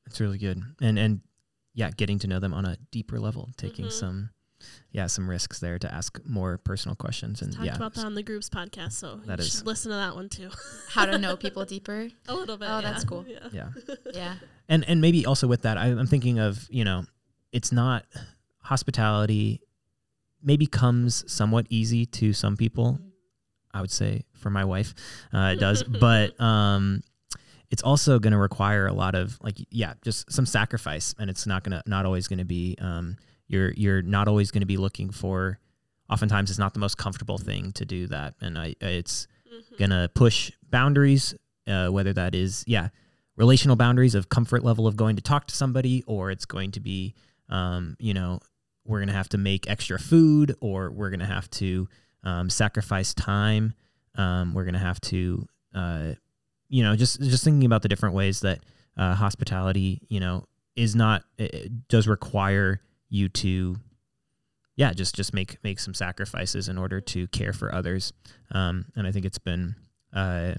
it's 0.07 0.21
really 0.21 0.39
good 0.39 0.61
and 0.81 0.99
and 0.99 1.21
yeah 1.75 1.91
getting 1.97 2.19
to 2.19 2.27
know 2.27 2.39
them 2.41 2.53
on 2.55 2.65
a 2.65 2.77
deeper 2.91 3.19
level 3.21 3.51
taking 3.57 3.87
Mhm. 3.87 3.93
some 3.93 4.31
yeah 4.91 5.07
some 5.07 5.31
risks 5.31 5.61
there 5.61 5.79
to 5.79 5.93
ask 5.95 6.19
more 6.25 6.59
personal 6.59 6.97
questions 6.97 7.43
and 7.43 7.53
Talked 7.53 7.65
yeah 7.67 7.77
about 7.77 7.95
that 7.95 8.05
on 8.05 8.15
the 8.17 8.23
groups 8.25 8.49
podcast, 8.51 8.93
so 8.93 9.21
That 9.27 9.39
you 9.39 9.45
is- 9.45 9.53
should 9.59 9.67
listen 9.67 9.91
to 9.93 9.97
that 9.97 10.17
one 10.17 10.29
too. 10.29 10.51
How 10.91 11.07
to 11.07 11.17
know 11.19 11.37
people 11.37 11.65
deeper. 11.65 12.09
a 12.27 12.35
little 12.35 12.57
bit. 12.57 12.69
Oh, 12.69 12.81
that's 12.81 13.05
cool. 13.05 13.25
Yeah. 13.29 13.49
yeah 13.53 13.69
Yeah. 14.13 14.35
and 14.69 14.85
and 14.89 15.01
maybe 15.01 15.25
also 15.27 15.47
with 15.47 15.63
that 15.63 15.79
I, 15.79 15.87
i'm 15.87 16.07
thinking 16.09 16.39
of 16.41 16.67
you 16.71 16.85
know 16.85 17.05
it's 17.53 17.71
not 17.73 18.05
hospitality 18.63 19.61
maybe 20.43 20.67
comes 20.67 21.25
somewhat 21.33 21.67
easy 21.71 22.05
to 22.07 22.33
some 22.33 22.57
people 22.57 22.99
i 23.73 23.81
would 23.81 23.91
say 23.91 24.25
for 24.35 24.51
my 24.51 24.65
wife 24.65 24.95
uh, 25.33 25.53
it 25.55 25.61
does 25.61 25.83
but 26.01 26.39
um 26.41 27.03
it's 27.71 27.83
also 27.83 28.19
going 28.19 28.33
to 28.33 28.39
require 28.39 28.87
a 28.87 28.93
lot 28.93 29.15
of 29.15 29.39
like 29.43 29.57
yeah 29.71 29.95
just 30.03 30.31
some 30.33 30.47
sacrifice 30.47 31.15
and 31.19 31.29
it's 31.31 31.47
not 31.47 31.65
going 31.65 31.73
to 31.81 31.89
not 31.89 32.07
always 32.07 32.27
going 32.29 32.39
to 32.39 32.45
be 32.45 32.77
um 32.81 33.17
you're 33.49 33.73
you're 33.73 34.03
not 34.03 34.29
always 34.29 34.51
going 34.51 34.61
to 34.63 34.67
be 34.67 34.77
looking 34.77 35.11
for 35.11 35.59
oftentimes 36.11 36.51
it's 36.51 36.59
not 36.59 36.73
the 36.75 36.81
most 36.81 36.97
comfortable 36.97 37.39
thing 37.39 37.73
to 37.73 37.85
do 37.85 38.07
that 38.07 38.35
and 38.41 38.59
i 38.59 38.75
it's 38.81 39.27
Mhm. 39.49 39.79
gonna 39.79 40.11
push 40.15 40.51
boundaries 40.71 41.35
uh, 41.67 41.89
whether 41.89 42.13
that 42.13 42.35
is 42.35 42.65
yeah 42.67 42.89
relational 43.37 43.77
boundaries 43.77 44.15
of 44.15 44.29
comfort 44.29 44.63
level 44.65 44.87
of 44.87 44.97
going 44.97 45.15
to 45.17 45.23
talk 45.23 45.47
to 45.47 45.55
somebody, 45.55 46.03
or 46.09 46.31
it's 46.33 46.45
going 46.45 46.73
to 46.73 46.81
be, 46.81 47.15
um, 47.49 47.97
you 48.01 48.13
know, 48.13 48.41
we're 48.85 48.99
going 48.99 49.07
to 49.09 49.15
have 49.15 49.29
to 49.29 49.39
make 49.39 49.71
extra 49.71 49.97
food, 49.97 50.57
or 50.61 50.91
we're 50.91 51.09
going 51.11 51.21
to 51.21 51.27
have 51.27 51.49
to 51.51 51.89
um, 52.25 52.51
sacrifice 52.51 53.15
time. 53.15 53.75
Um, 54.17 54.55
we're 54.55 54.65
going 54.65 54.75
to 54.75 54.81
have 54.81 55.01
to, 55.03 55.47
uh, 55.73 56.13
you 56.69 56.83
know, 56.83 56.97
just 56.97 57.21
just 57.21 57.45
thinking 57.45 57.65
about 57.65 57.83
the 57.83 57.89
different 57.89 58.15
ways 58.15 58.41
that 58.41 58.61
uh, 58.97 59.15
hospitality, 59.15 60.01
you 60.09 60.21
know, 60.21 60.45
is 60.77 60.95
not 60.95 61.25
does 61.89 62.07
require 62.07 62.81
you 63.09 63.29
to 63.29 63.77
yeah 64.77 64.93
just 64.93 65.15
just 65.15 65.35
make 65.35 65.63
make 65.65 65.81
some 65.81 65.95
sacrifices 65.95 66.69
in 66.69 66.79
order 66.79 67.01
to 67.01 67.27
care 67.29 67.53
for 67.53 67.75
others. 67.75 68.13
Um, 68.53 68.87
and 68.97 69.07
i 69.07 69.13
think 69.13 69.27
it's 69.27 69.39
been 69.39 69.75
uh, 70.15 70.55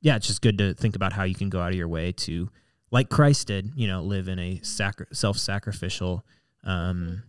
yeah 0.00 0.16
it's 0.16 0.26
just 0.26 0.42
good 0.42 0.58
to 0.58 0.74
think 0.74 0.96
about 0.96 1.12
how 1.12 1.22
you 1.22 1.34
can 1.34 1.48
go 1.48 1.60
out 1.60 1.70
of 1.70 1.76
your 1.76 1.88
way 1.88 2.12
to 2.12 2.50
like 2.90 3.08
christ 3.08 3.46
did 3.46 3.70
you 3.74 3.86
know 3.88 4.02
live 4.02 4.28
in 4.28 4.38
a 4.38 4.60
sacri- 4.62 5.06
self-sacrificial 5.12 6.24
um, 6.64 7.22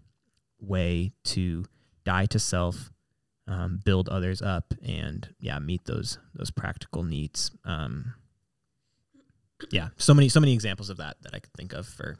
way 0.60 1.14
to 1.24 1.64
die 2.04 2.26
to 2.26 2.40
self 2.40 2.92
um, 3.48 3.80
build 3.84 4.08
others 4.10 4.42
up 4.42 4.74
and 4.86 5.34
yeah 5.40 5.60
meet 5.60 5.86
those 5.86 6.18
those 6.34 6.52
practical 6.52 7.04
needs 7.04 7.52
um, 7.66 8.14
yeah 9.72 9.90
so 9.98 10.14
many 10.14 10.30
so 10.30 10.40
many 10.40 10.54
examples 10.54 10.90
of 10.90 10.98
that 10.98 11.18
that 11.22 11.34
i 11.34 11.40
could 11.40 11.54
think 11.54 11.74
of 11.74 11.86
for 11.88 12.18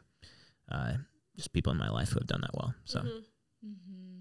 uh, 0.70 0.92
just 1.36 1.52
people 1.52 1.72
in 1.72 1.78
my 1.78 1.90
life 1.90 2.10
who 2.10 2.18
have 2.18 2.26
done 2.26 2.40
that 2.40 2.54
well 2.54 2.74
so 2.84 3.00
Mhm. 3.00 3.22
hmm 3.62 4.18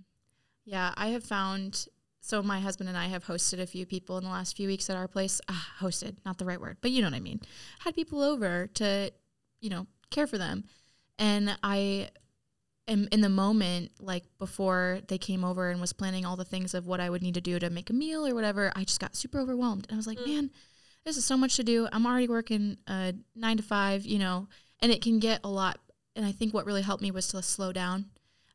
Yeah, 0.65 0.93
I 0.95 1.07
have 1.07 1.23
found. 1.25 1.87
So 2.21 2.41
my 2.41 2.61
husband 2.61 2.87
and 2.87 2.97
I 2.97 3.07
have 3.07 3.25
hosted 3.25 3.59
a 3.59 3.67
few 3.67 3.85
people 3.85 4.17
in 4.17 4.23
the 4.23 4.29
last 4.29 4.55
few 4.55 4.67
weeks 4.69 4.89
at 4.89 4.95
our 4.95 5.09
place. 5.09 5.41
Ah, 5.49 5.73
hosted, 5.81 6.15
not 6.25 6.37
the 6.37 6.45
right 6.45 6.59
word, 6.61 6.77
but 6.79 6.91
you 6.91 7.01
know 7.01 7.07
what 7.09 7.17
I 7.17 7.19
mean. 7.19 7.41
Had 7.79 7.95
people 7.95 8.21
over 8.21 8.67
to, 8.75 9.11
you 9.59 9.69
know, 9.69 9.87
care 10.09 10.25
for 10.25 10.37
them, 10.37 10.63
and 11.19 11.57
I 11.61 12.09
am 12.87 13.07
in 13.11 13.21
the 13.21 13.29
moment, 13.29 13.91
like 13.99 14.23
before 14.39 14.99
they 15.07 15.17
came 15.17 15.43
over 15.43 15.69
and 15.69 15.79
was 15.79 15.93
planning 15.93 16.25
all 16.25 16.35
the 16.35 16.45
things 16.45 16.73
of 16.73 16.85
what 16.85 16.99
I 16.99 17.09
would 17.09 17.21
need 17.21 17.35
to 17.35 17.41
do 17.41 17.59
to 17.59 17.69
make 17.69 17.89
a 17.89 17.93
meal 17.93 18.27
or 18.27 18.35
whatever. 18.35 18.71
I 18.75 18.83
just 18.83 18.99
got 18.99 19.15
super 19.15 19.39
overwhelmed, 19.39 19.85
and 19.87 19.95
I 19.95 19.97
was 19.97 20.07
like, 20.07 20.19
Mm. 20.19 20.27
man, 20.27 20.51
this 21.05 21.17
is 21.17 21.25
so 21.25 21.37
much 21.37 21.55
to 21.57 21.63
do. 21.63 21.87
I'm 21.91 22.05
already 22.05 22.27
working 22.27 22.77
uh, 22.87 23.13
nine 23.35 23.57
to 23.57 23.63
five, 23.63 24.05
you 24.05 24.19
know, 24.19 24.47
and 24.79 24.91
it 24.91 25.01
can 25.01 25.19
get 25.19 25.41
a 25.43 25.49
lot. 25.49 25.79
And 26.15 26.25
I 26.25 26.31
think 26.31 26.53
what 26.53 26.65
really 26.65 26.81
helped 26.81 27.01
me 27.01 27.11
was 27.11 27.27
to 27.29 27.41
slow 27.41 27.71
down. 27.71 28.05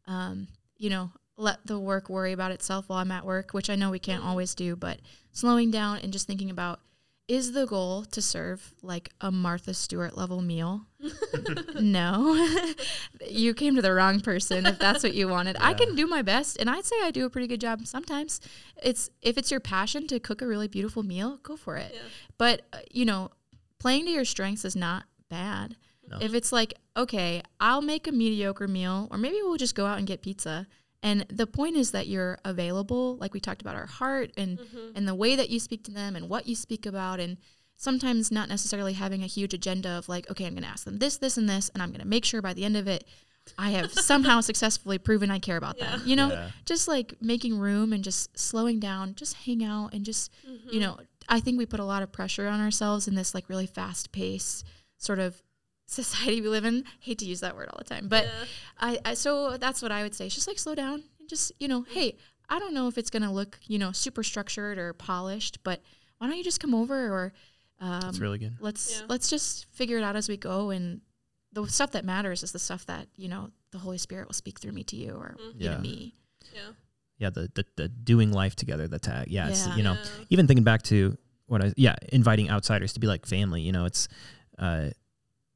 Um, 0.06 0.48
you 0.76 0.90
know, 0.90 1.10
let 1.36 1.66
the 1.66 1.78
work 1.78 2.08
worry 2.08 2.32
about 2.32 2.52
itself 2.52 2.88
while 2.88 2.98
I'm 2.98 3.10
at 3.12 3.24
work, 3.24 3.52
which 3.52 3.70
I 3.70 3.76
know 3.76 3.90
we 3.90 3.98
can't 3.98 4.22
Mhm. 4.22 4.26
always 4.26 4.54
do, 4.54 4.76
but 4.76 5.00
slowing 5.32 5.70
down 5.70 5.98
and 5.98 6.12
just 6.12 6.26
thinking 6.26 6.50
about 6.50 6.80
is 7.28 7.52
the 7.52 7.66
goal 7.66 8.04
to 8.06 8.22
serve 8.22 8.74
like 8.82 9.10
a 9.20 9.30
Martha 9.30 9.74
Stewart 9.74 10.16
level 10.16 10.40
meal? 10.40 10.86
no. 11.80 12.48
you 13.28 13.52
came 13.52 13.76
to 13.76 13.82
the 13.82 13.92
wrong 13.92 14.20
person 14.20 14.64
if 14.64 14.78
that's 14.78 15.02
what 15.02 15.14
you 15.14 15.28
wanted. 15.28 15.56
I 15.60 15.74
can 15.74 15.94
do 15.94 16.06
my 16.06 16.22
best 16.22 16.56
and 16.58 16.70
I'd 16.70 16.86
say 16.86 16.96
I 17.02 17.10
do 17.10 17.26
a 17.26 17.30
pretty 17.30 17.46
good 17.46 17.60
job 17.60 17.86
sometimes. 17.86 18.40
It's 18.82 19.10
if 19.20 19.36
it's 19.36 19.50
your 19.50 19.60
passion 19.60 20.06
to 20.08 20.18
cook 20.18 20.40
a 20.40 20.46
really 20.46 20.68
beautiful 20.68 21.02
meal, 21.02 21.38
go 21.42 21.56
for 21.56 21.76
it. 21.76 21.92
Yeah. 21.94 22.00
But, 22.38 22.62
uh, 22.72 22.78
you 22.90 23.04
know, 23.04 23.30
playing 23.78 24.06
to 24.06 24.10
your 24.10 24.24
strengths 24.24 24.64
is 24.64 24.74
not 24.74 25.04
bad. 25.28 25.76
No. 26.10 26.18
If 26.20 26.32
it's 26.32 26.52
like, 26.52 26.74
okay, 26.96 27.42
I'll 27.60 27.82
make 27.82 28.06
a 28.06 28.12
mediocre 28.12 28.66
meal, 28.66 29.08
or 29.10 29.18
maybe 29.18 29.36
we'll 29.42 29.58
just 29.58 29.74
go 29.74 29.84
out 29.84 29.98
and 29.98 30.06
get 30.06 30.22
pizza. 30.22 30.66
And 31.02 31.24
the 31.28 31.46
point 31.46 31.76
is 31.76 31.92
that 31.92 32.08
you're 32.08 32.38
available, 32.44 33.16
like 33.18 33.32
we 33.32 33.40
talked 33.40 33.60
about 33.62 33.76
our 33.76 33.86
heart 33.86 34.32
and 34.36 34.58
Mhm. 34.58 34.92
and 34.96 35.06
the 35.06 35.14
way 35.14 35.36
that 35.36 35.48
you 35.50 35.60
speak 35.60 35.84
to 35.84 35.90
them 35.92 36.16
and 36.16 36.28
what 36.28 36.46
you 36.48 36.56
speak 36.56 36.86
about 36.86 37.20
and 37.20 37.36
sometimes 37.76 38.32
not 38.32 38.48
necessarily 38.48 38.94
having 38.94 39.22
a 39.22 39.26
huge 39.26 39.54
agenda 39.54 39.90
of 39.90 40.08
like, 40.08 40.28
okay, 40.30 40.44
I'm 40.46 40.54
going 40.54 40.64
to 40.64 40.68
ask 40.68 40.84
them 40.84 40.98
this, 40.98 41.16
this, 41.18 41.36
and 41.38 41.48
this, 41.48 41.68
and 41.72 41.80
I'm 41.82 41.90
going 41.90 42.00
to 42.00 42.06
make 42.06 42.24
sure 42.24 42.42
by 42.42 42.52
the 42.52 42.64
end 42.64 42.76
of 42.76 42.88
it, 42.88 43.04
I 43.56 43.70
have 43.70 43.92
somehow 44.10 44.40
successfully 44.40 44.98
proven 44.98 45.30
I 45.30 45.38
care 45.38 45.56
about 45.56 45.78
them. 45.78 46.02
You 46.04 46.16
know, 46.16 46.30
Yeah. 46.30 46.50
just 46.64 46.88
like 46.88 47.14
making 47.22 47.56
room 47.58 47.92
and 47.92 48.02
just 48.02 48.36
slowing 48.36 48.80
down, 48.80 49.14
just 49.14 49.34
hang 49.34 49.62
out 49.62 49.94
and 49.94 50.04
just 50.04 50.32
Mhm. 50.44 50.72
you 50.72 50.80
know, 50.80 50.98
I 51.28 51.38
think 51.38 51.56
we 51.58 51.66
put 51.66 51.78
a 51.78 51.84
lot 51.84 52.02
of 52.02 52.10
pressure 52.10 52.48
on 52.48 52.58
ourselves 52.60 53.06
in 53.06 53.14
this 53.14 53.32
like 53.34 53.48
really 53.48 53.66
fast 53.66 54.10
paced 54.10 54.64
sort 54.96 55.20
of 55.20 55.40
society 55.88 56.40
we 56.40 56.48
live 56.48 56.64
in. 56.64 56.84
Hate 57.00 57.18
to 57.18 57.24
use 57.24 57.40
that 57.40 57.56
word 57.56 57.68
all 57.70 57.78
the 57.78 57.84
time, 57.84 58.08
but 58.08 58.24
Yeah. 58.24 58.44
I, 58.78 58.98
I 59.04 59.14
so 59.14 59.56
that's 59.56 59.82
what 59.82 59.90
I 59.90 60.02
would 60.02 60.14
say. 60.14 60.26
It's 60.26 60.34
just 60.34 60.46
like 60.46 60.58
slow 60.58 60.74
down 60.74 61.02
and 61.18 61.28
just 61.28 61.50
you 61.58 61.66
know, 61.68 61.82
hey, 61.82 62.16
I 62.48 62.58
don't 62.58 62.74
know 62.74 62.86
if 62.88 62.96
it's 62.98 63.10
gonna 63.10 63.32
look 63.32 63.58
you 63.66 63.78
know 63.78 63.92
super 63.92 64.22
structured 64.22 64.78
or 64.78 64.92
polished, 64.92 65.62
but 65.64 65.80
why 66.18 66.26
don't 66.28 66.36
you 66.36 66.44
just 66.44 66.60
come 66.60 66.74
over 66.74 66.94
or 67.12 67.32
um, 67.80 68.00
That's 68.00 68.18
really 68.18 68.38
good. 68.38 68.56
let's 68.60 69.00
Yeah. 69.00 69.06
let's 69.08 69.28
just 69.30 69.66
figure 69.70 69.98
it 69.98 70.02
out 70.04 70.14
as 70.16 70.28
we 70.28 70.36
go 70.36 70.70
and 70.70 71.00
the 71.52 71.66
stuff 71.68 71.92
that 71.92 72.04
matters 72.04 72.42
is 72.42 72.52
the 72.52 72.58
stuff 72.58 72.84
that 72.86 73.06
you 73.16 73.28
know 73.28 73.50
the 73.70 73.78
Holy 73.78 73.98
Spirit 73.98 74.26
will 74.28 74.34
speak 74.34 74.58
through 74.60 74.72
me 74.72 74.84
to 74.84 74.96
you 74.96 75.12
or 75.12 75.36
Mhm. 75.40 75.54
you 75.54 75.64
Yeah. 75.66 75.74
to 75.76 75.80
me. 75.80 76.14
Yeah. 76.54 76.60
Yeah, 77.18 77.30
the, 77.30 77.50
the 77.54 77.64
the 77.76 77.88
doing 77.88 78.30
life 78.32 78.54
together. 78.56 78.86
The 78.88 78.98
tag. 78.98 79.28
Yeah, 79.28 79.48
Yeah. 79.48 79.76
you 79.76 79.82
know, 79.82 79.94
Yeah. 79.94 80.24
even 80.30 80.46
thinking 80.46 80.64
back 80.64 80.82
to 80.84 81.16
what 81.46 81.64
I 81.64 81.72
yeah, 81.76 81.96
inviting 82.12 82.50
outsiders 82.50 82.92
to 82.94 83.00
be 83.00 83.06
like 83.06 83.26
family. 83.26 83.62
You 83.62 83.72
know, 83.72 83.86
it's 83.86 84.06
uh, 84.58 84.90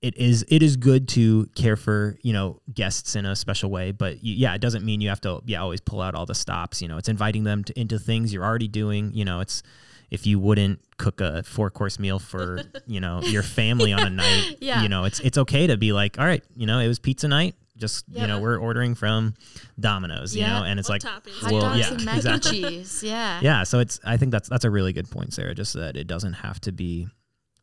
it 0.02 0.16
is 0.16 0.44
it 0.48 0.62
is 0.62 0.76
good 0.76 1.08
to 1.10 1.46
care 1.54 1.76
for 1.76 2.18
you 2.22 2.32
know 2.32 2.60
guests 2.74 3.14
in 3.16 3.24
a 3.24 3.34
special 3.36 3.70
way, 3.70 3.92
but 3.92 4.22
you, 4.22 4.34
yeah, 4.34 4.54
it 4.54 4.60
doesn't 4.60 4.84
mean 4.84 5.00
you 5.00 5.08
have 5.08 5.20
to 5.22 5.40
yeah 5.46 5.60
always 5.62 5.80
pull 5.80 6.00
out 6.02 6.14
all 6.14 6.26
the 6.26 6.34
stops. 6.34 6.82
You 6.82 6.88
know, 6.88 6.96
it's 6.98 7.08
inviting 7.08 7.44
them 7.44 7.64
to, 7.64 7.80
into 7.80 7.98
things 7.98 8.32
you're 8.34 8.44
already 8.44 8.68
doing. 8.68 9.12
You 9.14 9.24
know, 9.24 9.40
it's 9.40 9.62
if 10.10 10.26
you 10.26 10.38
wouldn't 10.38 10.80
cook 10.98 11.20
a 11.22 11.42
four 11.44 11.70
course 11.70 11.98
meal 11.98 12.18
for 12.18 12.62
you 12.86 13.00
know 13.00 13.22
your 13.22 13.42
family 13.42 13.92
on 13.92 14.02
a 14.06 14.10
night, 14.10 14.56
Yeah. 14.60 14.82
you 14.82 14.88
know, 14.88 15.04
it's 15.04 15.20
it's 15.20 15.38
okay 15.38 15.68
to 15.68 15.76
be 15.76 15.92
like, 15.92 16.18
all 16.18 16.26
right, 16.26 16.42
you 16.56 16.66
know, 16.66 16.80
it 16.80 16.88
was 16.88 16.98
pizza 16.98 17.28
night. 17.28 17.54
Just 17.78 18.04
you 18.10 18.26
know, 18.26 18.38
we're 18.40 18.58
ordering 18.58 18.94
from 18.94 19.34
Domino's, 19.80 20.36
you 20.36 20.42
know, 20.42 20.62
and 20.62 20.78
it's 20.78 20.88
What 20.88 21.02
like 21.04 21.22
toppings? 21.24 21.40
Hot 21.40 21.52
Well, 21.52 21.60
dogs 21.62 21.78
yeah, 21.78 21.92
and 21.92 22.04
mac 22.04 22.16
exactly. 22.16 22.62
and 22.64 22.72
cheese. 22.74 23.02
Yeah. 23.02 23.40
yeah 23.42 23.62
so 23.64 23.78
it's 23.80 23.98
i 24.04 24.16
think 24.16 24.30
that's 24.30 24.48
that's 24.48 24.64
a 24.64 24.70
really 24.70 24.92
good 24.92 25.10
point 25.10 25.32
sarah 25.32 25.54
just 25.54 25.72
that 25.74 25.96
it 25.96 26.06
doesn't 26.06 26.34
have 26.34 26.60
to 26.60 26.70
be 26.72 27.08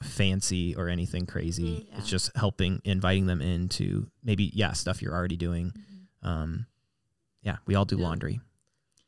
fancy 0.01 0.75
or 0.75 0.88
anything 0.89 1.25
crazy 1.25 1.88
Mhm. 1.91 1.97
it's 1.99 2.09
just 2.09 2.31
helping 2.35 2.81
inviting 2.85 3.25
them 3.27 3.41
into 3.41 4.09
maybe 4.23 4.51
yeah 4.53 4.71
stuff 4.73 5.01
you're 5.01 5.13
already 5.13 5.38
doing 5.38 5.71
Mhm. 6.23 6.27
um 6.27 6.65
yeah 7.41 7.57
we 7.65 7.75
all 7.75 7.85
do 7.85 7.97
Yeah. 7.97 8.03
laundry 8.07 8.41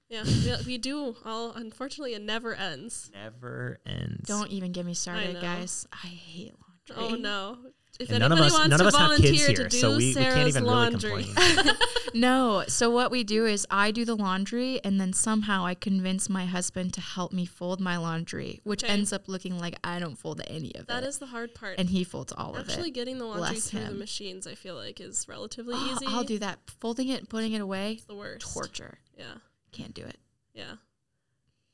Yeah, 0.09 0.23
we, 0.25 0.73
we 0.73 0.77
do 0.77 1.15
all. 1.23 1.53
Unfortunately, 1.53 2.13
it 2.15 2.21
never 2.21 2.53
ends. 2.53 3.09
never 3.13 3.79
ends 3.85 4.27
Don't 4.27 4.51
even 4.51 4.73
get 4.73 4.85
me 4.85 4.93
started, 4.93 5.35
know. 5.35 5.41
guys. 5.41 5.87
I 5.93 6.07
hate 6.07 6.51
laundry. 6.89 7.13
Oh 7.13 7.15
no! 7.15 7.57
If 7.97 8.09
and 8.09 8.19
none 8.19 8.33
of 8.33 8.37
anybody 8.39 8.47
us 8.47 8.59
wants 8.59 8.69
none 8.71 8.81
of 8.81 8.83
to 8.83 8.87
us 8.89 8.95
have 8.97 9.07
volunteer 9.07 9.31
kids 9.31 9.45
to 9.45 9.51
here 9.53 9.69
do 9.69 9.77
so 9.79 9.95
we, 9.95 10.07
we 10.09 10.13
can't 10.15 10.49
even 10.49 10.65
laundry, 10.65 11.11
really 11.11 11.23
complain 11.33 11.75
no. 12.13 12.63
So 12.67 12.89
what 12.89 13.11
we 13.11 13.23
do 13.23 13.45
is 13.45 13.65
I 13.69 13.91
do 13.91 14.05
the 14.05 14.15
laundry, 14.15 14.79
and 14.83 14.99
then 14.99 15.13
somehow 15.13 15.65
I 15.65 15.73
convince 15.75 16.29
my 16.29 16.45
husband 16.45 16.93
to 16.95 17.01
help 17.01 17.31
me 17.31 17.45
fold 17.45 17.79
my 17.79 17.97
laundry, 17.97 18.61
which 18.63 18.83
Okay. 18.83 18.91
ends 18.93 19.11
up 19.13 19.27
looking 19.27 19.57
like 19.57 19.77
I 19.83 19.99
don't 19.99 20.15
fold 20.17 20.41
any 20.47 20.73
of 20.75 20.87
that 20.87 21.03
it, 21.03 21.07
is 21.07 21.19
the 21.19 21.27
hard 21.27 21.53
part. 21.55 21.79
and 21.79 21.89
he 21.89 22.03
folds 22.03 22.31
all 22.33 22.49
Actually, 22.49 22.61
of 22.61 22.67
it. 22.67 22.71
Actually 22.71 22.91
getting 22.91 23.17
the 23.17 23.25
laundry 23.25 23.49
Bless 23.51 23.69
through 23.69 23.85
the 23.85 23.91
machines, 23.91 24.47
I 24.47 24.55
feel 24.55 24.75
like, 24.75 24.99
is 24.99 25.27
relatively 25.27 25.73
Oh, 25.77 25.91
easy. 25.95 26.05
I'll 26.07 26.23
do 26.23 26.39
that. 26.39 26.59
Folding 26.79 27.09
it, 27.09 27.19
and 27.19 27.29
putting 27.29 27.53
it 27.53 27.61
away, 27.61 27.93
It's 27.93 28.05
the 28.05 28.15
worst. 28.15 28.41
torture. 28.53 28.99
Yeah, 29.17 29.35
Can't 29.71 29.93
do 29.93 30.03
it. 30.03 30.17
yeah, 30.53 30.75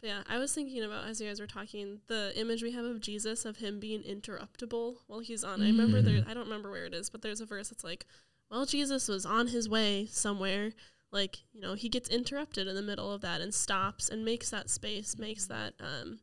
but 0.02 0.08
yeah. 0.08 0.24
I 0.28 0.38
was 0.38 0.54
thinking 0.54 0.84
about 0.84 1.06
as 1.08 1.20
you 1.22 1.28
guys 1.28 1.40
were 1.40 1.48
talking, 1.48 2.02
the 2.08 2.32
image 2.36 2.62
we 2.62 2.72
have 2.74 2.86
of 2.86 3.00
Jesus 3.00 3.46
of 3.46 3.58
him 3.58 3.80
being 3.80 4.04
interruptible 4.04 4.98
while 5.08 5.20
he's 5.20 5.44
on. 5.44 5.62
I 5.62 5.68
remember 5.68 6.02
there. 6.02 6.22
Mhm. 6.22 6.28
I 6.28 6.34
don't 6.34 6.44
remember 6.44 6.70
where 6.70 6.86
it 6.86 6.94
is, 6.94 7.10
but 7.10 7.22
there's 7.22 7.42
a 7.42 7.46
verse 7.46 7.70
that's 7.70 7.84
like, 7.84 8.06
"Well, 8.50 8.66
Jesus 8.66 9.08
was 9.08 9.26
on 9.26 9.48
his 9.48 9.68
way 9.70 10.08
somewhere." 10.10 10.72
Like 11.12 11.40
you 11.54 11.62
know, 11.62 11.74
he 11.74 11.90
gets 11.90 12.10
interrupted 12.10 12.68
in 12.68 12.76
the 12.76 12.82
middle 12.82 13.14
of 13.14 13.22
that 13.22 13.42
and 13.42 13.54
stops 13.54 14.10
and 14.10 14.26
makes 14.26 14.50
that 14.50 14.70
space, 14.70 15.18
makes 15.18 15.46
that 15.48 15.74
um, 15.80 16.20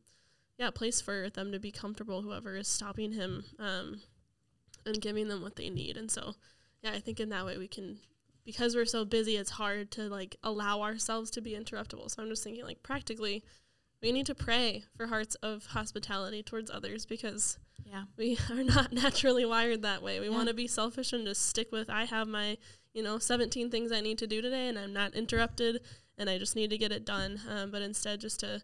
yeah, 0.57 0.69
place 0.69 1.01
for 1.01 1.29
them 1.29 1.51
to 1.51 1.59
be 1.59 1.71
comfortable. 1.71 2.21
Whoever 2.21 2.55
is 2.55 2.67
stopping 2.67 3.11
him, 3.13 3.45
um, 3.59 4.01
and 4.85 5.01
giving 5.01 5.27
them 5.27 5.41
what 5.41 5.55
they 5.55 5.69
need. 5.69 5.97
And 5.97 6.09
so, 6.09 6.35
yeah, 6.81 6.91
I 6.91 6.99
think 6.99 7.19
in 7.19 7.29
that 7.29 7.45
way 7.45 7.57
we 7.57 7.67
can, 7.67 7.99
because 8.45 8.75
we're 8.75 8.85
so 8.85 9.05
busy, 9.05 9.35
it's 9.35 9.51
hard 9.51 9.91
to 9.91 10.03
like 10.03 10.37
allow 10.43 10.81
ourselves 10.81 11.29
to 11.31 11.41
be 11.41 11.51
interruptible. 11.51 12.09
So 12.09 12.21
I'm 12.21 12.29
just 12.29 12.43
thinking, 12.43 12.63
like, 12.63 12.83
practically, 12.83 13.43
we 14.01 14.11
need 14.11 14.25
to 14.27 14.35
pray 14.35 14.83
for 14.95 15.07
hearts 15.07 15.35
of 15.35 15.67
hospitality 15.67 16.43
towards 16.43 16.69
others 16.69 17.05
because 17.05 17.57
Yeah. 17.83 18.03
we 18.17 18.37
are 18.49 18.63
not 18.63 18.91
naturally 18.93 19.45
wired 19.45 19.81
that 19.83 20.01
way. 20.01 20.19
We 20.19 20.27
Yeah. 20.27 20.33
want 20.35 20.47
to 20.47 20.53
be 20.53 20.67
selfish 20.67 21.13
and 21.13 21.25
just 21.25 21.45
stick 21.47 21.71
with, 21.71 21.89
I 21.89 22.05
have 22.05 22.27
my, 22.27 22.57
you 22.93 23.03
know, 23.03 23.19
17 23.19 23.69
things 23.69 23.91
I 23.91 24.01
need 24.01 24.17
to 24.19 24.27
do 24.27 24.41
today 24.41 24.67
and 24.67 24.77
I'm 24.79 24.93
not 24.93 25.13
interrupted 25.15 25.81
and 26.17 26.29
I 26.29 26.37
just 26.37 26.55
need 26.55 26.69
to 26.69 26.77
get 26.77 26.91
it 26.91 27.05
done. 27.05 27.41
Um, 27.49 27.71
but 27.71 27.81
instead, 27.81 28.21
just 28.21 28.39
to, 28.41 28.61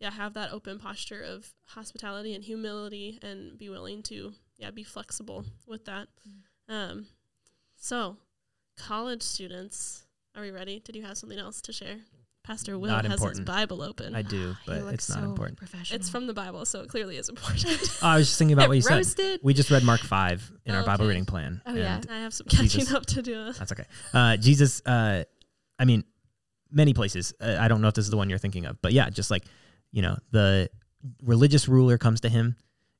yeah, 0.00 0.10
have 0.10 0.34
that 0.34 0.52
open 0.52 0.78
posture 0.78 1.22
of 1.22 1.52
hospitality 1.66 2.34
and 2.34 2.44
humility 2.44 3.18
and 3.22 3.56
be 3.58 3.68
willing 3.68 4.02
to, 4.04 4.32
yeah, 4.56 4.70
be 4.70 4.82
flexible 4.82 5.44
with 5.66 5.84
that. 5.84 6.08
Um, 6.68 7.06
so, 7.76 8.16
college 8.76 9.22
students, 9.22 10.04
are 10.34 10.42
we 10.42 10.50
ready? 10.50 10.80
Did 10.80 10.96
you 10.96 11.02
have 11.02 11.18
something 11.18 11.38
else 11.38 11.60
to 11.62 11.72
share? 11.72 11.98
Pastor 12.44 12.78
Will 12.78 12.90
Not 12.90 13.04
has 13.04 13.14
important. 13.14 13.38
his 13.40 13.46
Bible 13.46 13.82
open. 13.82 14.14
I 14.14 14.22
do, 14.22 14.54
but 14.66 14.76
it's 14.94 15.08
not 15.08 15.18
so 15.20 15.24
important. 15.24 15.58
Professional. 15.58 15.98
it's 15.98 16.08
from 16.08 16.26
the 16.26 16.34
Bible, 16.34 16.64
so 16.66 16.80
it 16.80 16.88
clearly 16.88 17.16
is 17.16 17.28
important. 17.28 17.64
Oh, 18.02 18.08
I 18.08 18.16
was 18.18 18.26
just 18.28 18.38
thinking 18.38 18.52
about 18.52 18.68
what 18.68 18.76
you 18.76 18.82
said. 18.82 19.40
We 19.42 19.54
just 19.54 19.70
read 19.70 19.82
Mark 19.82 20.00
five 20.00 20.52
in 20.66 20.74
our 20.74 20.84
Bible 20.84 21.04
Okay. 21.04 21.08
reading 21.10 21.24
plan. 21.24 21.62
Oh, 21.64 21.74
yeah. 21.74 22.00
I 22.10 22.18
have 22.18 22.34
some 22.34 22.46
catching 22.46 22.68
Jesus. 22.68 22.92
up 22.94 23.06
to 23.06 23.22
do. 23.22 23.52
That's 23.52 23.72
okay. 23.72 23.84
Uh, 24.12 24.36
Jesus, 24.36 24.82
uh, 24.84 25.24
I 25.78 25.84
mean, 25.86 26.04
many 26.70 26.92
places. 26.92 27.32
Uh, 27.40 27.56
I 27.58 27.68
don't 27.68 27.80
know 27.80 27.88
if 27.88 27.94
this 27.94 28.04
is 28.04 28.10
the 28.10 28.16
one 28.18 28.28
you're 28.28 28.38
thinking 28.38 28.66
of, 28.66 28.80
but 28.82 28.92
yeah, 28.92 29.08
just 29.10 29.30
like, 29.30 29.44
you 29.90 30.02
know, 30.02 30.18
the 30.32 30.68
religious 31.22 31.66
ruler 31.68 31.96
comes 31.98 32.20
to 32.22 32.28
him 32.28 32.56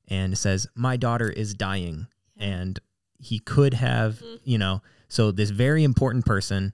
and 0.07 0.35
says, 0.37 0.67
My 0.75 0.97
daughter 0.97 1.29
is 1.29 1.53
dying. 1.53 2.07
And 2.37 2.79
he 3.19 3.39
could 3.39 3.75
have, 3.75 4.15
Mm. 4.19 4.39
you 4.43 4.57
know, 4.57 4.81
so 5.07 5.31
this 5.31 5.49
very 5.51 5.83
important 5.83 6.25
person 6.25 6.73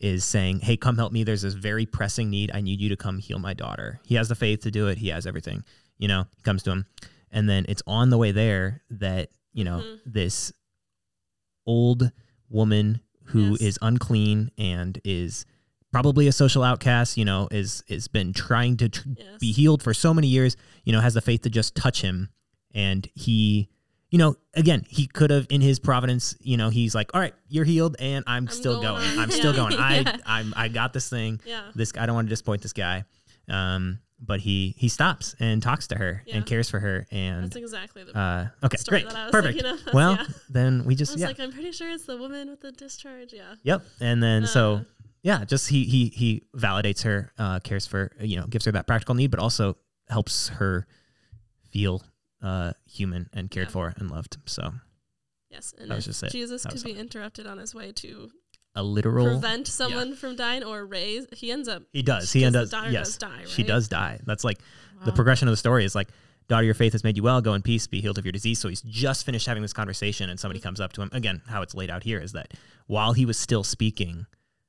is 0.00 0.24
saying, 0.24 0.60
Hey, 0.60 0.76
come 0.76 0.96
help 0.96 1.12
me. 1.12 1.22
There's 1.24 1.42
this 1.42 1.54
very 1.54 1.86
pressing 1.86 2.30
need. 2.30 2.50
I 2.54 2.60
need 2.60 2.80
you 2.80 2.88
to 2.88 2.96
come 2.96 3.18
heal 3.18 3.38
my 3.38 3.54
daughter. 3.54 4.00
He 4.04 4.14
has 4.16 4.28
the 4.28 4.34
faith 4.34 4.60
to 4.62 4.70
do 4.70 4.88
it, 4.88 4.98
he 4.98 5.08
has 5.08 5.26
everything. 5.26 5.62
You 5.98 6.08
know, 6.08 6.26
he 6.36 6.42
comes 6.42 6.62
to 6.64 6.70
him. 6.70 6.86
And 7.30 7.48
then 7.48 7.66
it's 7.68 7.82
on 7.86 8.10
the 8.10 8.18
way 8.18 8.32
there 8.32 8.82
that, 8.90 9.28
you 9.52 9.64
know, 9.64 9.80
Mhm. 9.80 9.98
this 10.06 10.52
old 11.66 12.10
woman 12.48 13.00
who 13.24 13.54
is 13.54 13.60
Yes. 13.60 13.78
unclean 13.82 14.50
and 14.58 14.98
is 15.04 15.44
probably 15.92 16.26
a 16.26 16.32
social 16.32 16.62
outcast, 16.62 17.16
you 17.16 17.24
know, 17.24 17.48
is 17.50 17.82
is 17.88 18.08
been 18.08 18.32
trying 18.32 18.76
to 18.78 18.88
tr- 18.88 19.08
Yes. 19.16 19.38
be 19.40 19.52
healed 19.52 19.82
for 19.82 19.92
so 19.94 20.14
many 20.14 20.28
years, 20.28 20.56
you 20.84 20.92
know, 20.92 21.00
has 21.00 21.14
the 21.14 21.20
faith 21.20 21.42
to 21.42 21.50
just 21.50 21.74
touch 21.74 22.00
him 22.02 22.28
and 22.72 23.08
he 23.14 23.68
you 24.10 24.18
know, 24.18 24.34
again, 24.54 24.84
he 24.88 25.06
could 25.06 25.30
have 25.30 25.46
in 25.50 25.60
his 25.60 25.78
providence, 25.78 26.36
you 26.40 26.56
know, 26.56 26.68
he's 26.68 26.94
like, 26.94 27.10
"All 27.14 27.20
right, 27.20 27.34
you're 27.48 27.64
healed 27.64 27.96
and 28.00 28.24
I'm, 28.26 28.44
I'm 28.44 28.48
still 28.48 28.80
going 28.82 29.02
going. 29.04 29.18
I'm 29.18 29.30
still 29.30 29.52
going. 29.52 29.74
I 29.78 30.00
Yeah. 30.00 30.16
I'm 30.26 30.52
I 30.56 30.68
got 30.68 30.92
this 30.92 31.08
thing. 31.08 31.40
Yeah. 31.46 31.70
This 31.74 31.92
I 31.98 32.06
don't 32.06 32.14
want 32.16 32.26
to 32.26 32.30
disappoint 32.30 32.62
this 32.62 32.72
guy." 32.72 33.04
Um 33.48 34.00
but 34.22 34.40
he 34.40 34.74
he 34.76 34.88
stops 34.88 35.34
and 35.40 35.62
talks 35.62 35.86
to 35.86 35.96
her 35.96 36.22
Yeah. 36.26 36.36
and 36.36 36.44
cares 36.46 36.68
for 36.68 36.78
her 36.78 37.06
and 37.10 37.44
That's 37.44 37.56
exactly 37.56 38.04
the 38.04 38.14
uh 38.18 38.48
okay, 38.64 38.76
story 38.76 39.00
great. 39.02 39.12
that 39.12 39.18
I 39.18 39.24
was 39.26 39.32
Perfect. 39.32 39.62
thinking 39.62 39.84
Well, 39.94 40.16
yeah. 40.16 40.26
then 40.50 40.84
we 40.84 40.94
I 40.94 40.96
just 40.96 41.12
was 41.12 41.20
yeah. 41.22 41.28
like, 41.28 41.40
I'm 41.40 41.52
pretty 41.52 41.72
sure 41.72 41.88
it's 41.90 42.04
the 42.04 42.18
woman 42.18 42.50
with 42.50 42.60
the 42.60 42.70
discharge. 42.72 43.32
Yeah. 43.32 43.54
Yep. 43.62 43.82
And 44.00 44.22
then 44.22 44.42
Uh, 44.44 44.46
so 44.46 44.84
yeah, 45.22 45.44
just 45.44 45.68
he 45.68 45.84
he 45.84 46.08
he 46.08 46.42
validates 46.56 47.02
her, 47.04 47.32
uh, 47.38 47.60
cares 47.60 47.86
for 47.86 48.10
you 48.20 48.36
know, 48.38 48.46
gives 48.46 48.64
her 48.66 48.72
that 48.72 48.86
practical 48.86 49.14
need, 49.14 49.30
but 49.30 49.40
also 49.40 49.76
helps 50.08 50.48
her 50.48 50.86
feel 51.70 52.02
uh 52.42 52.72
human 52.86 53.28
and 53.32 53.50
cared 53.50 53.68
Yeah. 53.68 53.72
for 53.72 53.94
and 53.96 54.10
loved. 54.10 54.38
So 54.46 54.72
Yes. 55.50 55.74
And 55.78 55.90
That 55.90 55.96
was 55.96 56.04
just 56.04 56.22
it. 56.22 56.30
Jesus 56.32 56.62
That 56.62 56.72
could 56.72 56.82
be 56.84 56.92
all. 56.94 56.98
interrupted 56.98 57.46
on 57.46 57.58
his 57.58 57.74
way 57.74 57.92
to 57.92 58.30
a 58.76 58.82
literal 58.84 59.26
prevent 59.26 59.66
someone 59.66 60.14
from 60.14 60.36
dying 60.36 60.62
or 60.62 60.86
raise, 60.86 61.26
he 61.32 61.50
ends 61.50 61.66
up. 61.68 61.82
he 61.92 62.02
does. 62.02 62.32
He 62.32 62.44
ends 62.44 62.56
up 62.56 62.68
yes. 62.92 63.08
does 63.08 63.18
die, 63.18 63.44
She 63.48 63.62
does 63.64 63.88
die. 63.88 64.20
That's 64.24 64.44
like 64.44 64.58
the 65.04 65.10
progression 65.12 65.48
of 65.48 65.52
the 65.52 65.56
story 65.56 65.84
is 65.84 65.94
like 65.94 66.08
daughter 66.46 66.64
your 66.64 66.74
faith 66.74 66.92
has 66.92 67.02
made 67.04 67.16
you 67.16 67.22
well 67.22 67.40
go 67.40 67.54
in 67.54 67.62
peace 67.62 67.86
be 67.86 68.00
healed 68.00 68.18
of 68.18 68.24
your 68.24 68.32
disease 68.32 68.58
so 68.58 68.68
he's 68.68 68.82
just 68.82 69.24
finished 69.24 69.46
having 69.46 69.62
this 69.62 69.72
conversation 69.72 70.28
and 70.28 70.38
somebody 70.40 70.58
comes 70.58 70.80
up 70.80 70.92
to 70.92 71.00
him 71.00 71.08
again 71.12 71.40
how 71.46 71.62
it's 71.62 71.74
laid 71.76 71.88
out 71.90 72.02
here 72.02 72.18
is 72.18 72.32
that 72.32 72.52
while 72.88 73.12
he 73.12 73.24
was 73.24 73.38
still 73.38 73.62
speaking 73.62 74.26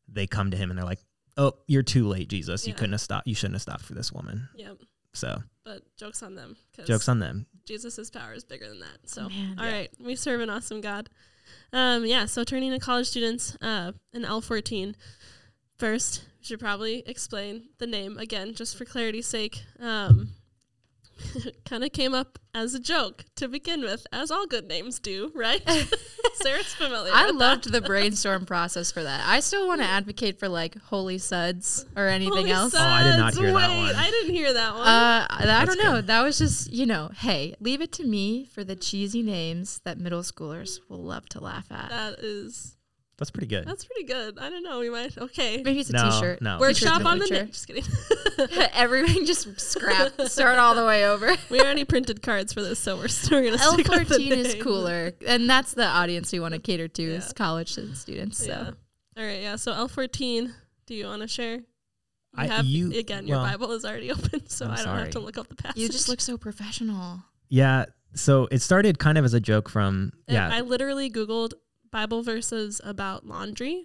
they 0.08 0.28
come 0.28 0.52
to 0.52 0.56
him 0.58 0.70
and 0.70 0.78
they're 0.78 0.86
like 0.86 1.00
oh 1.38 1.54
you're 1.68 1.82
too 1.82 2.08
late 2.08 2.30
jesus 2.30 2.68
you 2.68 2.74
couldn't 2.76 2.92
have 2.92 3.02
stopped 3.02 3.26
you 3.26 3.34
shouldn't 3.34 3.56
have 3.56 3.64
stopped 3.64 3.82
for 3.84 3.96
this 3.96 4.12
woman 4.12 4.48
Yep. 4.56 4.78
so 5.14 5.42
But 5.66 5.82
jokes 5.98 6.22
on 6.22 6.36
them. 6.36 6.56
jokes 6.86 7.10
on 7.10 7.18
them 7.18 7.48
Jesus' 7.66 8.10
power 8.10 8.34
is 8.34 8.44
bigger 8.44 8.68
than 8.68 8.80
that. 8.80 8.98
So, 9.06 9.30
Man. 9.30 9.60
all 9.60 9.66
Yeah. 9.66 9.72
right, 9.72 9.90
we 10.00 10.16
serve 10.16 10.42
an 10.42 10.50
awesome 10.50 10.82
God. 10.82 11.10
Um, 11.74 12.06
yeah. 12.06 12.26
So, 12.26 12.44
turning 12.44 12.72
to 12.72 12.80
college 12.80 13.08
students, 13.08 13.58
uh, 13.62 13.92
in 14.14 14.26
L 14.26 14.42
fourteen. 14.42 14.96
First, 15.78 16.24
we 16.40 16.46
should 16.46 16.60
probably 16.60 17.04
explain 17.08 17.70
the 17.80 17.88
name 17.88 18.18
again, 18.18 18.54
just 18.54 18.76
for 18.78 18.86
clarity's 18.86 19.26
sake. 19.28 19.64
Um, 19.80 20.30
kind 21.66 21.84
of 21.84 21.92
came 21.92 22.14
up 22.14 22.40
as 22.54 22.74
a 22.74 22.80
joke 22.80 23.26
to 23.36 23.48
begin 23.48 23.82
with, 23.82 24.06
as 24.12 24.32
all 24.32 24.46
good 24.48 24.68
names 24.68 25.00
do, 25.00 25.32
right? 25.36 25.62
Sarah's 26.36 26.74
familiar. 26.74 27.12
I 27.14 27.28
with 27.28 27.36
loved 27.36 27.72
the 27.72 27.82
brainstorm 27.82 28.46
process 28.46 28.92
for 28.92 29.04
that. 29.04 29.26
I 29.26 29.40
still 29.40 29.68
want 29.68 29.82
to 29.82 29.88
advocate 29.88 30.40
for 30.40 30.50
like 30.50 30.78
holy 30.84 31.18
suds 31.18 31.86
or 31.96 32.08
anything 32.08 32.34
Holy 32.34 32.52
else. 32.52 32.74
Oh, 32.76 32.80
I 32.82 33.04
did 33.04 33.18
not 33.18 33.34
suds, 33.34 33.38
hear 33.46 33.54
that 33.54 33.78
one. 33.78 33.96
I 33.96 34.10
didn't 34.10 34.34
hear 34.36 34.54
that 34.54 34.74
one. 34.74 34.88
Uh, 34.88 35.28
I 35.30 35.46
That's 35.46 35.76
don't 35.76 35.84
know. 35.86 35.96
good. 35.98 36.08
That 36.08 36.22
was 36.22 36.38
just, 36.38 36.72
you 36.72 36.86
know, 36.86 37.10
hey, 37.16 37.56
leave 37.60 37.82
it 37.82 37.92
to 37.94 38.06
me 38.06 38.46
for 38.46 38.64
the 38.64 38.76
cheesy 38.76 39.22
names 39.24 39.82
that 39.86 39.98
middle 39.98 40.22
schoolers 40.22 40.80
will 40.90 41.04
love 41.04 41.28
to 41.30 41.40
laugh 41.40 41.72
at. 41.72 41.90
that 41.90 42.20
is 42.20 42.76
that's 43.22 43.32
pretty 43.32 43.48
good 43.48 43.66
that's 43.68 43.86
pretty 43.86 44.04
good. 44.04 44.38
I 44.40 44.50
don't 44.50 44.64
know. 44.64 44.80
We 44.80 44.90
might 44.90 45.16
okay. 45.18 45.62
Maybe 45.64 45.80
it's 45.80 45.90
a 45.92 45.94
no 45.94 46.10
shirt 46.20 46.42
no 46.42 46.58
Workshop 46.60 46.98
T-shirts 46.98 47.06
on 47.06 47.20
the 47.20 47.26
future. 47.28 47.44
neck. 47.44 47.52
Just 47.52 47.68
kidding. 47.68 47.84
Everything 48.74 49.26
just 49.26 49.60
scrap. 49.62 50.20
Start 50.22 50.58
all 50.58 50.76
the 50.76 50.86
way 50.86 51.06
over. 51.08 51.36
we 51.50 51.60
already 51.62 51.86
printed 51.86 52.22
cards 52.22 52.52
for 52.54 52.62
this, 52.62 52.80
so 52.80 52.98
we're 52.98 53.08
still 53.08 53.42
gonna 53.44 53.62
L 53.62 53.74
stick 53.74 53.88
with 53.88 54.08
the 54.10 54.16
fourteen 54.16 54.34
is 54.34 54.56
cooler, 54.62 55.12
and 55.28 55.50
that's 55.50 55.74
the 55.74 55.86
audience 55.86 56.32
we 56.32 56.40
want 56.40 56.54
to 56.56 56.60
cater 56.60 56.88
to 56.88 57.04
Yeah. 57.04 57.18
is 57.18 57.32
college 57.34 57.78
students. 57.94 58.40
So 58.40 58.48
Yeah. 58.48 58.72
All 59.18 59.24
right. 59.26 59.42
Yeah. 59.42 59.56
So 59.58 59.72
L 59.74 59.88
fourteen. 59.88 60.54
Do 60.88 60.96
you 60.96 61.06
want 61.06 61.22
to 61.22 61.28
share? 61.28 61.56
You 61.58 61.64
I- 62.36 62.48
have 62.48 62.66
you- 62.66 62.92
again. 62.98 63.28
Your 63.28 63.38
well, 63.38 63.46
Bible 63.46 63.72
is 63.74 63.86
already 63.86 64.12
open, 64.16 64.48
so 64.50 64.66
I'm 64.66 64.72
I 64.72 64.84
don't 64.84 64.98
have 64.98 65.10
to 65.12 65.20
look 65.20 65.38
up 65.38 65.48
the 65.48 65.56
passage. 65.56 65.82
you 65.82 65.88
just 65.90 66.10
look 66.10 66.22
so 66.22 66.38
professional. 66.38 67.24
yeah 67.50 67.86
so 68.14 68.48
it 68.52 68.62
started 68.62 69.00
kind 69.00 69.18
of 69.18 69.24
as 69.24 69.34
a 69.34 69.40
joke 69.40 69.70
from 69.70 70.12
And 70.28 70.36
yeah 70.36 70.50
I 70.52 70.62
literally 70.62 71.10
googled 71.10 71.54
Bible 71.92 72.24
verses 72.24 72.80
about 72.84 73.26
laundry. 73.26 73.84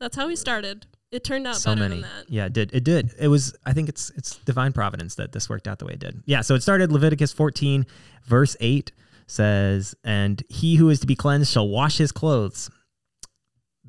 That's 0.00 0.16
how 0.16 0.26
we 0.28 0.36
started. 0.36 0.86
It 1.10 1.24
turned 1.24 1.46
out 1.46 1.56
so 1.56 1.70
better 1.70 1.80
many 1.88 1.94
than 2.02 2.10
that. 2.10 2.24
yeah 2.30 2.44
it 2.46 2.52
did 2.52 2.70
it 2.74 2.84
did 2.84 3.14
it 3.18 3.28
was 3.28 3.56
i 3.64 3.72
think 3.72 3.88
it's 3.88 4.10
it's 4.10 4.36
divine 4.44 4.74
providence 4.74 5.14
that 5.14 5.32
this 5.32 5.48
worked 5.48 5.66
out 5.66 5.78
the 5.78 5.86
way 5.86 5.94
it 5.94 5.98
did 6.00 6.22
yeah 6.26 6.42
so 6.42 6.54
it 6.54 6.60
started 6.62 6.92
leviticus 6.92 7.32
14 7.32 7.86
verse 8.26 8.58
8 8.60 8.92
says 9.26 9.94
and 10.04 10.42
he 10.50 10.76
who 10.76 10.90
is 10.90 11.00
to 11.00 11.06
be 11.06 11.16
cleansed 11.16 11.50
shall 11.50 11.66
wash 11.66 11.96
his 11.96 12.12
clothes 12.12 12.68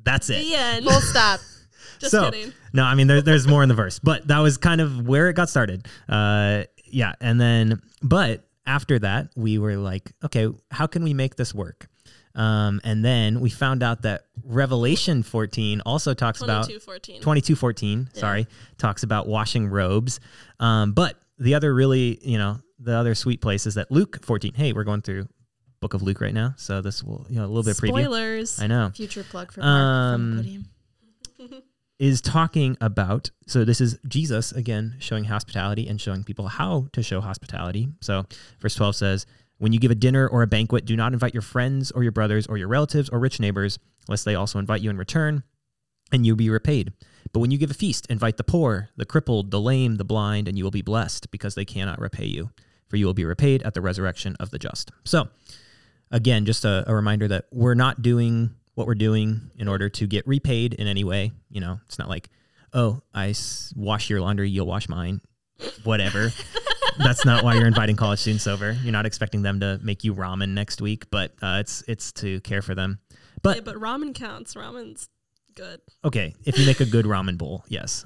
that's 0.02 0.30
it 0.30 0.42
The 0.46 0.54
end. 0.54 0.84
Full 0.86 1.00
stop. 1.02 1.40
Just 1.98 2.12
so- 2.12 2.30
kidding. 2.30 2.54
no 2.72 2.84
i 2.84 2.94
mean 2.94 3.06
there, 3.06 3.20
there's 3.20 3.46
more 3.46 3.62
in 3.62 3.68
the 3.68 3.74
verse 3.74 3.98
but 3.98 4.26
that 4.28 4.38
was 4.38 4.56
kind 4.56 4.80
of 4.80 5.06
where 5.06 5.28
it 5.28 5.34
got 5.34 5.50
started 5.50 5.86
uh 6.08 6.62
yeah 6.86 7.12
and 7.20 7.38
then 7.38 7.82
but 8.02 8.48
after 8.64 8.98
that 8.98 9.28
we 9.36 9.58
were 9.58 9.76
like 9.76 10.10
okay 10.24 10.48
how 10.70 10.86
can 10.86 11.04
we 11.04 11.12
make 11.12 11.36
this 11.36 11.54
work 11.54 11.86
um 12.34 12.80
and 12.84 13.04
then 13.04 13.40
we 13.40 13.50
found 13.50 13.82
out 13.82 14.02
that 14.02 14.24
revelation 14.44 15.22
14 15.22 15.80
also 15.84 16.14
talks 16.14 16.40
about 16.42 16.68
2214. 16.68 17.16
2214 17.20 18.08
Yeah. 18.14 18.20
sorry 18.20 18.46
talks 18.78 19.02
about 19.02 19.26
washing 19.26 19.66
robes 19.68 20.20
um, 20.60 20.92
but 20.92 21.16
the 21.38 21.54
other 21.54 21.74
really 21.74 22.18
you 22.22 22.38
know 22.38 22.60
the 22.78 22.94
other 22.96 23.14
sweet 23.14 23.40
place 23.40 23.66
is 23.66 23.74
that 23.74 23.90
luke 23.90 24.24
14 24.24 24.54
hey 24.54 24.72
we're 24.72 24.84
going 24.84 25.02
through 25.02 25.26
book 25.80 25.94
of 25.94 26.02
luke 26.02 26.20
right 26.20 26.34
now 26.34 26.54
so 26.56 26.80
this 26.80 27.02
will 27.02 27.26
you 27.28 27.36
know 27.36 27.44
a 27.44 27.48
little 27.48 27.62
bit 27.62 27.72
of 27.76 27.82
preview 27.82 28.04
Spoilers. 28.04 28.60
i 28.62 28.66
know 28.66 28.90
Future 28.94 29.24
plug 29.24 29.50
for 29.52 29.60
Mark 29.60 30.14
Um, 30.14 30.34
podium. 30.36 31.62
is 31.98 32.20
talking 32.22 32.76
about 32.80 33.30
so 33.46 33.64
this 33.64 33.80
is 33.80 33.98
jesus 34.08 34.52
again 34.52 34.94
showing 35.00 35.24
hospitality 35.24 35.86
and 35.88 36.00
showing 36.00 36.22
people 36.24 36.48
how 36.48 36.86
to 36.92 37.02
show 37.02 37.20
hospitality 37.20 37.88
so 38.00 38.24
verse 38.60 38.74
12 38.74 38.96
says 38.96 39.26
when 39.60 39.72
you 39.72 39.78
give 39.78 39.90
a 39.90 39.94
dinner 39.94 40.26
or 40.26 40.42
a 40.42 40.46
banquet 40.46 40.84
do 40.84 40.96
not 40.96 41.12
invite 41.12 41.34
your 41.34 41.42
friends 41.42 41.90
or 41.92 42.02
your 42.02 42.12
brothers 42.12 42.46
or 42.46 42.56
your 42.56 42.66
relatives 42.66 43.08
or 43.10 43.18
rich 43.20 43.38
neighbors 43.38 43.78
lest 44.08 44.24
they 44.24 44.34
also 44.34 44.58
invite 44.58 44.80
you 44.80 44.90
in 44.90 44.96
return 44.96 45.42
and 46.10 46.26
you'll 46.26 46.34
be 46.34 46.50
repaid. 46.50 46.92
But 47.32 47.40
when 47.40 47.50
you 47.52 47.58
give 47.58 47.70
a 47.70 47.74
feast 47.74 48.06
invite 48.10 48.36
the 48.38 48.42
poor 48.44 48.88
the 48.96 49.04
crippled 49.04 49.50
the 49.50 49.60
lame 49.60 49.96
the 49.96 50.04
blind 50.04 50.48
and 50.48 50.58
you 50.58 50.64
will 50.64 50.70
be 50.70 50.82
blessed 50.82 51.30
because 51.30 51.54
they 51.54 51.64
cannot 51.64 52.00
repay 52.00 52.24
you 52.24 52.50
for 52.88 52.96
you 52.96 53.06
will 53.06 53.14
be 53.14 53.24
repaid 53.24 53.62
at 53.62 53.74
the 53.74 53.80
resurrection 53.80 54.34
of 54.40 54.50
the 54.50 54.58
just. 54.58 54.90
So 55.04 55.28
again 56.10 56.44
just 56.46 56.64
a, 56.64 56.84
a 56.90 56.94
reminder 56.94 57.28
that 57.28 57.44
we're 57.52 57.74
not 57.74 58.02
doing 58.02 58.50
what 58.74 58.86
we're 58.86 58.94
doing 58.94 59.50
in 59.58 59.68
order 59.68 59.88
to 59.90 60.06
get 60.06 60.26
repaid 60.26 60.74
in 60.74 60.86
any 60.88 61.04
way. 61.04 61.32
You 61.50 61.60
know 61.60 61.80
it's 61.86 61.98
not 61.98 62.08
like 62.08 62.30
oh 62.72 63.02
i 63.12 63.30
s- 63.30 63.72
wash 63.76 64.08
your 64.08 64.20
laundry 64.20 64.48
you'll 64.48 64.64
wash 64.66 64.88
mine 64.88 65.20
whatever 65.84 66.32
that's 66.98 67.24
not 67.24 67.42
why 67.44 67.54
you're 67.54 67.66
inviting 67.66 67.96
college 67.96 68.18
students 68.20 68.46
over 68.46 68.72
you're 68.82 68.92
not 68.92 69.06
expecting 69.06 69.42
them 69.42 69.60
to 69.60 69.78
make 69.82 70.04
you 70.04 70.14
ramen 70.14 70.50
next 70.50 70.80
week 70.80 71.10
but 71.10 71.32
uh, 71.42 71.58
it's 71.60 71.82
it's 71.88 72.12
to 72.12 72.40
care 72.40 72.62
for 72.62 72.74
them 72.74 72.98
but 73.42 73.56
Hey, 73.56 73.60
but 73.60 73.76
ramen 73.76 74.14
counts. 74.14 74.54
Ramen's 74.54 75.08
good. 75.54 75.80
okay 76.04 76.34
if 76.44 76.58
you 76.58 76.66
make 76.66 76.80
a 76.80 76.84
good 76.86 77.06
ramen 77.06 77.36
bowl 77.38 77.64
yes 77.68 78.04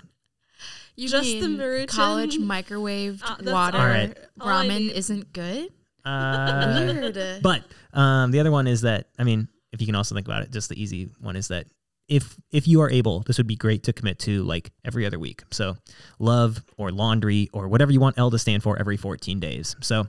You 0.97 1.09
just 1.09 1.25
the 1.29 1.41
mean 1.49 1.59
Maruchan- 1.59 1.89
college 1.89 2.37
microwaved 2.39 3.23
Uh, 3.25 3.53
water 3.53 3.79
all 3.79 3.87
right. 3.87 4.17
All 4.41 4.49
ramen 4.49 4.91
isn't 4.91 5.33
good? 5.33 5.71
uh, 6.05 6.85
Weird. 7.03 7.43
But 7.43 7.63
um, 7.93 8.31
the 8.31 8.41
other 8.41 8.51
one 8.51 8.67
is 8.67 8.83
that 8.83 9.09
I 9.19 9.25
mean, 9.25 9.49
if 9.73 9.81
you 9.81 9.87
can 9.87 9.95
also 9.97 10.15
think 10.15 10.27
about 10.29 10.43
it, 10.43 10.51
just 10.53 10.69
the 10.69 10.81
easy 10.81 11.09
one 11.21 11.35
is 11.37 11.49
that 11.49 11.67
if 12.09 12.37
if 12.51 12.69
you 12.69 12.81
are 12.83 12.91
able, 12.91 13.21
this 13.21 13.39
would 13.39 13.47
be 13.47 13.57
great 13.57 13.83
to 13.85 13.93
commit 13.93 14.19
to 14.21 14.43
like 14.45 14.71
every 14.85 15.07
other 15.07 15.19
week. 15.19 15.43
So 15.51 15.77
love 16.19 16.63
or 16.77 16.91
laundry 16.93 17.49
or 17.53 17.69
whatever 17.69 17.93
you 17.93 18.01
want 18.01 18.19
L 18.19 18.31
to 18.31 18.39
stand 18.39 18.63
for 18.63 18.79
every 18.79 18.97
14 18.97 19.41
days. 19.41 19.75
So 19.81 20.07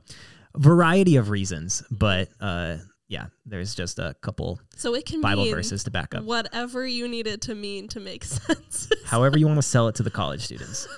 variety 0.56 1.16
of 1.18 1.30
reasons, 1.30 1.84
but 1.92 2.30
uh, 2.42 2.78
yeah, 3.08 3.28
there's 3.46 3.76
just 3.76 4.00
a 4.00 4.16
couple 4.22 4.60
So 4.76 4.96
it 4.96 5.06
can 5.06 5.22
Bible 5.22 5.44
mean 5.46 5.54
verses 5.56 5.84
to 5.86 5.92
back 5.92 6.16
up. 6.16 6.24
whatever 6.24 6.86
you 6.88 7.08
need 7.08 7.28
it 7.28 7.42
to 7.42 7.56
mean 7.56 7.88
to 7.90 8.00
make 8.00 8.24
sense. 8.26 8.90
However, 9.06 9.38
you 9.38 9.46
want 9.48 9.58
to 9.58 9.62
sell 9.64 9.88
it 9.88 9.96
to 9.96 10.04
the 10.04 10.12
college 10.12 10.42
students. 10.42 10.88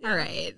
All 0.04 0.14
right. 0.14 0.54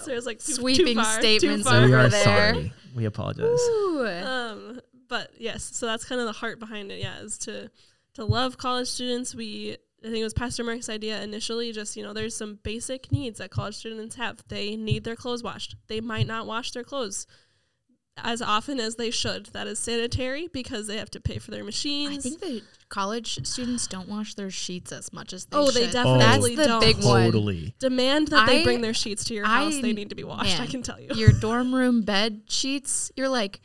so 0.00 0.06
there's 0.06 0.26
like 0.26 0.38
too, 0.44 0.52
Sweeping 0.54 0.86
too 0.96 1.02
far, 1.02 1.20
statements 1.20 1.64
Too 1.66 1.70
far. 1.70 1.80
we 1.80 1.86
over 1.94 1.98
are 1.98 2.08
there. 2.08 2.24
sorry. 2.24 2.72
We 2.94 3.04
apologize. 3.04 3.44
Ooh. 3.46 4.06
um 4.06 4.80
but 5.08 5.30
yes 5.38 5.62
so 5.74 5.86
that's 5.86 6.04
kind 6.04 6.20
of 6.20 6.26
the 6.26 6.32
heart 6.32 6.58
behind 6.58 6.90
it 6.90 7.00
yeah 7.00 7.18
is 7.20 7.38
to 7.38 7.70
to 8.14 8.24
love 8.24 8.56
college 8.58 8.88
students. 8.88 9.34
We 9.34 9.76
i 10.02 10.06
think 10.06 10.18
it 10.18 10.24
was 10.24 10.34
pastor 10.34 10.64
mark's 10.64 10.88
idea 10.88 11.22
initially 11.22 11.72
just 11.72 11.96
you 11.96 12.02
know 12.02 12.12
there's 12.12 12.34
some 12.36 12.58
basic 12.62 13.10
needs 13.12 13.38
that 13.38 13.50
college 13.50 13.74
students 13.76 14.16
have. 14.16 14.42
They 14.48 14.76
need 14.76 15.04
their 15.04 15.16
clothes 15.16 15.42
washed. 15.42 15.76
They 15.88 16.00
might 16.00 16.26
not 16.26 16.46
wash 16.46 16.72
their 16.72 16.84
clothes 16.84 17.26
as 18.24 18.40
often 18.40 18.80
as 18.80 18.94
they 18.96 19.10
should. 19.10 19.46
That 19.52 19.66
is 19.66 19.78
sanitary 19.78 20.48
because 20.48 20.86
they 20.86 20.96
have 20.96 21.10
to 21.10 21.20
pay 21.20 21.36
for 21.38 21.50
their 21.50 21.64
machines. 21.64 22.24
I 22.24 22.30
think 22.30 22.40
the 22.40 22.62
college 22.88 23.46
students 23.46 23.86
don't 23.86 24.08
wash 24.08 24.34
their 24.34 24.48
sheets 24.50 24.90
as 24.92 25.12
much 25.12 25.34
as 25.34 25.44
they 25.44 25.56
oh 25.58 25.70
they 25.70 25.82
should. 25.84 25.92
definitely 25.92 26.54
That's 26.56 26.66
the 26.66 26.72
don't. 26.72 26.80
big 26.80 27.04
one. 27.04 27.24
Totally. 27.26 27.74
demand 27.78 28.28
that 28.28 28.46
they 28.46 28.64
bring 28.64 28.80
their 28.80 28.94
sheets 28.94 29.24
to 29.24 29.34
your 29.34 29.44
house 29.44 29.74
I- 29.76 29.82
they 29.82 29.92
need 29.92 30.08
to 30.10 30.14
be 30.14 30.24
washed 30.24 30.58
i 30.60 30.66
can 30.66 30.82
tell 30.82 30.98
you. 30.98 31.08
Your 31.14 31.32
dorm 31.32 31.74
room 31.74 32.00
bed 32.02 32.42
sheets, 32.48 33.10
you're 33.16 33.28
like, 33.28 33.60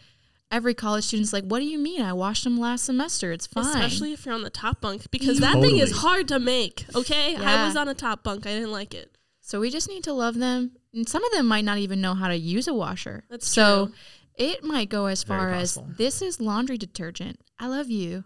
every 0.52 0.74
college 0.74 1.06
student's 1.06 1.32
like, 1.34 1.46
what 1.46 1.60
do 1.60 1.66
you 1.66 1.80
mean? 1.80 2.02
I 2.02 2.14
washed 2.14 2.44
them 2.44 2.60
last 2.60 2.84
semester. 2.86 3.32
It's 3.32 3.48
fine. 3.48 3.66
especially 3.66 4.14
if 4.14 4.26
you're 4.26 4.36
on 4.36 4.44
the 4.44 4.50
top 4.50 4.82
bunk 4.82 5.10
because 5.12 5.40
that 5.40 5.60
thing 5.62 5.78
is 5.78 5.92
hard 5.98 6.28
to 6.28 6.40
make 6.40 6.86
okay 6.96 7.36
i 7.38 7.66
was 7.66 7.76
on 7.76 7.88
a 7.88 7.94
top 7.94 8.24
bunk 8.24 8.46
i 8.46 8.52
didn't 8.54 8.72
like 8.72 8.94
it 8.94 9.16
So 9.40 9.60
we 9.60 9.70
just 9.70 9.90
need 9.90 10.04
to 10.06 10.14
love 10.14 10.36
them. 10.36 10.72
And 10.94 11.08
some 11.10 11.24
of 11.24 11.32
them 11.32 11.46
might 11.48 11.66
not 11.66 11.78
even 11.78 12.00
know 12.02 12.14
how 12.14 12.28
to 12.28 12.36
use 12.38 12.68
a 12.68 12.74
washer. 12.74 13.24
That's 13.30 13.48
so 13.48 13.88
true. 13.88 13.96
it 14.38 14.64
might 14.64 14.90
go 14.90 15.06
as 15.08 15.24
Very 15.24 15.40
far 15.40 15.50
as 15.54 15.78
this 15.98 16.22
is 16.22 16.40
laundry 16.42 16.78
detergent. 16.78 17.40
I 17.60 17.68
love 17.68 17.90
you. 17.90 18.24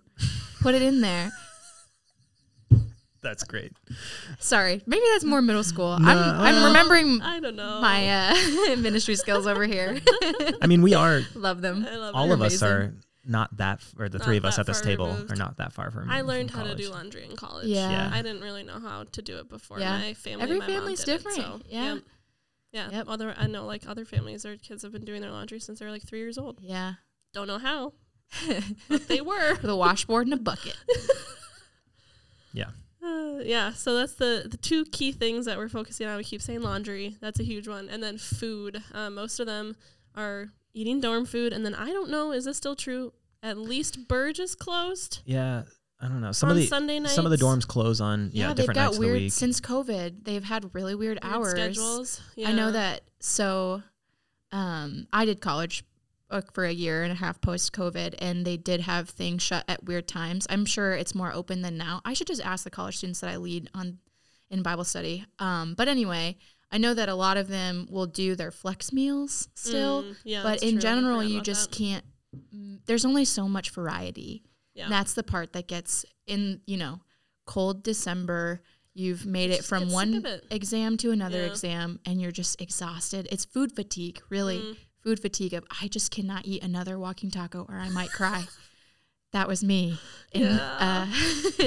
Put 0.62 0.74
it 0.76 0.82
in 0.82 1.02
there. 1.02 1.32
That's 3.26 3.44
great. 3.44 3.74
Sorry, 4.40 4.84
maybe 4.86 5.04
that's 5.14 5.24
more 5.24 5.42
middle 5.42 5.64
school. 5.64 5.98
No, 6.00 6.08
I'm 6.10 6.18
I'm 6.18 6.56
well, 6.56 6.68
remembering 6.68 7.22
I 7.24 7.40
don't 7.40 7.56
know. 7.56 7.82
my 7.82 8.30
uh, 8.30 8.76
ministry 8.78 9.16
skills 9.16 9.48
over 9.48 9.66
here. 9.66 9.98
I 10.62 10.68
mean, 10.68 10.84
we 10.84 10.94
are 10.94 11.22
love 11.36 11.62
them. 11.62 11.86
I 11.90 11.96
love 11.96 12.14
all 12.16 12.30
it. 12.30 12.34
of 12.36 12.42
us 12.44 12.62
are 12.62 12.94
not 13.26 13.58
that, 13.58 13.80
f- 13.80 13.96
or 13.98 14.10
the 14.10 14.20
three 14.20 14.38
of 14.38 14.46
us 14.46 14.60
at 14.60 14.68
this 14.68 14.80
table 14.82 15.08
removed. 15.08 15.32
are 15.32 15.36
not 15.36 15.58
that 15.58 15.74
far 15.74 15.90
from. 15.90 16.08
I 16.08 16.20
from 16.20 16.28
learned 16.28 16.52
how 16.52 16.64
to 16.64 16.76
do 16.76 16.92
laundry 16.92 17.26
in 17.26 17.36
college. 17.36 17.66
Yeah. 17.66 17.90
Yeah. 17.90 18.12
I 18.14 18.22
didn't 18.22 18.42
really 18.44 18.62
know 18.62 18.80
how 18.80 19.06
to 19.12 19.22
do 19.24 19.38
it 19.40 19.50
before. 19.50 19.80
Yeah. 19.80 19.98
My 19.98 20.14
family, 20.14 20.44
Every 20.44 20.60
my 20.60 20.68
mom 20.68 20.76
family's 20.76 21.00
did 21.04 21.10
it, 21.10 21.18
different. 21.18 21.38
so, 21.38 21.62
Yeah. 21.68 21.94
Yep. 21.96 22.04
Yeah. 22.74 22.90
Yep. 22.92 23.06
Other, 23.08 23.34
I 23.36 23.48
know 23.48 23.66
like 23.66 23.90
other 23.90 24.06
families, 24.06 24.44
their 24.44 24.58
kids 24.58 24.84
have 24.84 24.92
been 24.92 25.06
doing 25.06 25.22
their 25.22 25.32
laundry 25.32 25.60
since 25.60 25.80
they 25.80 25.86
were 25.86 25.92
like 25.92 26.04
three 26.06 26.20
years 26.20 26.38
old. 26.38 26.60
Yeah. 26.62 26.94
Don't 27.34 27.48
know 27.48 27.58
how, 27.58 27.94
but 28.88 29.08
they 29.08 29.22
were. 29.22 29.56
With 29.56 29.72
a 29.72 29.76
washboard 29.76 30.28
and 30.28 30.34
a 30.36 30.38
bucket. 30.38 30.78
Yeah. 32.54 32.70
Uh, 33.06 33.40
yeah, 33.44 33.72
so 33.74 33.96
that's 33.96 34.14
the 34.14 34.48
the 34.50 34.58
two 34.58 34.86
key 34.86 35.12
things 35.12 35.46
that 35.46 35.58
we're 35.58 35.70
focusing 35.70 36.08
on. 36.08 36.18
We 36.18 36.24
keep 36.24 36.42
saying 36.42 36.62
laundry, 36.62 37.18
that's 37.22 37.40
a 37.40 37.44
huge 37.44 37.68
one, 37.68 37.88
and 37.90 38.02
then 38.02 38.18
food. 38.18 38.82
Uh, 38.94 39.10
most 39.10 39.40
of 39.40 39.46
them 39.46 39.76
are 40.16 40.48
eating 40.74 41.00
dorm 41.02 41.26
food, 41.26 41.54
and 41.54 41.66
then 41.66 41.76
I 41.76 41.88
don't 41.88 42.10
know, 42.10 42.32
is 42.32 42.46
this 42.46 42.58
still 42.58 42.76
true? 42.76 43.14
At 43.44 43.58
least 43.58 44.08
Burge 44.08 44.40
is 44.40 44.56
closed 44.56 45.22
Yeah, 45.26 45.64
I 46.02 46.08
don't 46.08 46.20
know. 46.22 46.32
Some 46.32 46.50
on 46.50 46.56
of 46.56 46.62
the 46.62 46.68
Sunday 46.68 47.00
nights. 47.00 47.14
some 47.14 47.26
of 47.26 47.32
the 47.32 47.38
dorms 47.38 47.68
close 47.68 48.02
on 48.02 48.32
yeah, 48.34 48.48
they've 48.48 48.56
different 48.56 48.76
got 48.76 48.84
nights 48.86 48.96
of 48.98 49.02
the 49.02 49.08
weird 49.08 49.22
week. 49.22 49.32
since 49.34 49.62
COVID. 49.62 50.24
They've 50.24 50.44
had 50.44 50.74
really 50.74 50.96
weird, 50.96 51.20
Weird 51.22 51.34
hours. 51.36 51.52
schedules. 51.52 52.22
I 52.44 52.54
know 52.54 52.72
that. 52.72 53.02
So, 53.20 53.84
um, 54.52 55.08
I 55.14 55.26
did 55.26 55.42
college 55.42 55.84
for 56.54 56.66
a 56.66 56.72
year 56.72 57.04
and 57.04 57.12
a 57.12 57.16
half 57.16 57.40
post 57.42 57.72
COVID, 57.74 58.16
and 58.20 58.46
they 58.46 58.58
did 58.58 58.82
have 58.82 59.10
things 59.10 59.42
shut 59.44 59.64
at 59.68 59.84
weird 59.86 60.08
times. 60.08 60.48
I'm 60.50 60.66
sure 60.66 60.94
it's 60.94 61.14
more 61.16 61.32
open 61.34 61.62
than 61.62 61.78
now. 61.78 62.02
I 62.06 62.14
should 62.14 62.28
just 62.28 62.42
ask 62.46 62.64
the 62.64 62.70
college 62.70 62.98
students 62.98 63.20
that 63.22 63.30
I 63.30 63.38
lead 63.38 63.70
on 63.74 64.00
in 64.50 64.62
Bible 64.64 64.84
study. 64.84 65.26
Um, 65.40 65.74
but 65.76 65.88
anyway, 65.88 66.38
I 66.72 66.78
know 66.78 66.94
that 66.94 67.10
a 67.10 67.16
lot 67.16 67.38
of 67.38 67.48
them 67.48 67.88
will 67.90 68.06
do 68.08 68.36
their 68.36 68.52
flex 68.52 68.92
meals 68.92 69.50
still, 69.54 70.04
Mm, 70.04 70.16
yeah, 70.24 70.44
but 70.44 70.62
in 70.64 70.72
true. 70.74 70.82
General, 70.82 71.24
you 71.24 71.42
just 71.42 71.70
that. 71.72 71.78
can't. 71.78 72.06
mm, 72.56 72.80
There's 72.86 73.06
only 73.06 73.26
so 73.26 73.48
much 73.48 73.70
variety. 73.70 74.44
Yeah. 74.74 74.84
And 74.86 74.92
that's 74.92 75.14
the 75.14 75.24
part 75.24 75.54
that 75.54 75.68
gets 75.68 76.06
in, 76.28 76.62
you 76.66 76.78
know, 76.78 77.00
cold 77.46 77.82
December. 77.84 78.62
You've 78.94 79.26
made 79.26 79.52
it 79.52 79.64
from 79.64 79.92
one 79.92 80.26
it. 80.26 80.46
exam 80.52 80.98
to 80.98 81.12
another 81.12 81.40
Yeah. 81.42 81.48
exam 81.52 82.00
and 82.06 82.20
you're 82.22 82.32
just 82.32 82.62
exhausted. 82.62 83.28
It's 83.32 83.46
food 83.46 83.72
fatigue, 83.74 84.22
really. 84.30 84.60
Mm. 84.60 84.78
Food 85.06 85.20
fatigue 85.20 85.54
of 85.54 85.64
I 85.82 85.88
just 85.88 86.10
cannot 86.10 86.46
eat 86.46 86.64
another 86.64 86.98
walking 86.98 87.30
taco 87.30 87.66
or 87.70 87.76
I 87.76 87.90
might 87.90 88.12
cry. 88.12 88.46
that 89.34 89.48
was 89.48 89.64
me 89.64 90.00
in 90.34 90.48
uh, 90.48 91.08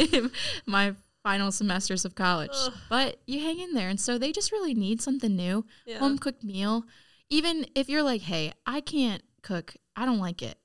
my 0.66 0.94
final 1.22 1.52
semesters 1.52 2.04
of 2.04 2.14
college. 2.16 2.50
Ugh. 2.52 2.72
But 2.90 3.20
you 3.26 3.38
hang 3.40 3.60
in 3.60 3.74
there 3.74 3.88
and 3.88 4.00
so 4.00 4.18
they 4.18 4.32
just 4.32 4.50
really 4.50 4.74
need 4.74 5.00
something 5.00 5.36
new. 5.36 5.64
Yeah. 5.86 5.98
Home 5.98 6.18
cooked 6.18 6.42
meal. 6.42 6.84
Even 7.30 7.66
if 7.76 7.88
you're 7.88 8.02
like, 8.02 8.22
"Hey, 8.22 8.54
I 8.66 8.80
can't 8.80 9.22
cook. 9.42 9.76
I 9.94 10.04
don't 10.04 10.18
like 10.18 10.42
it." 10.42 10.58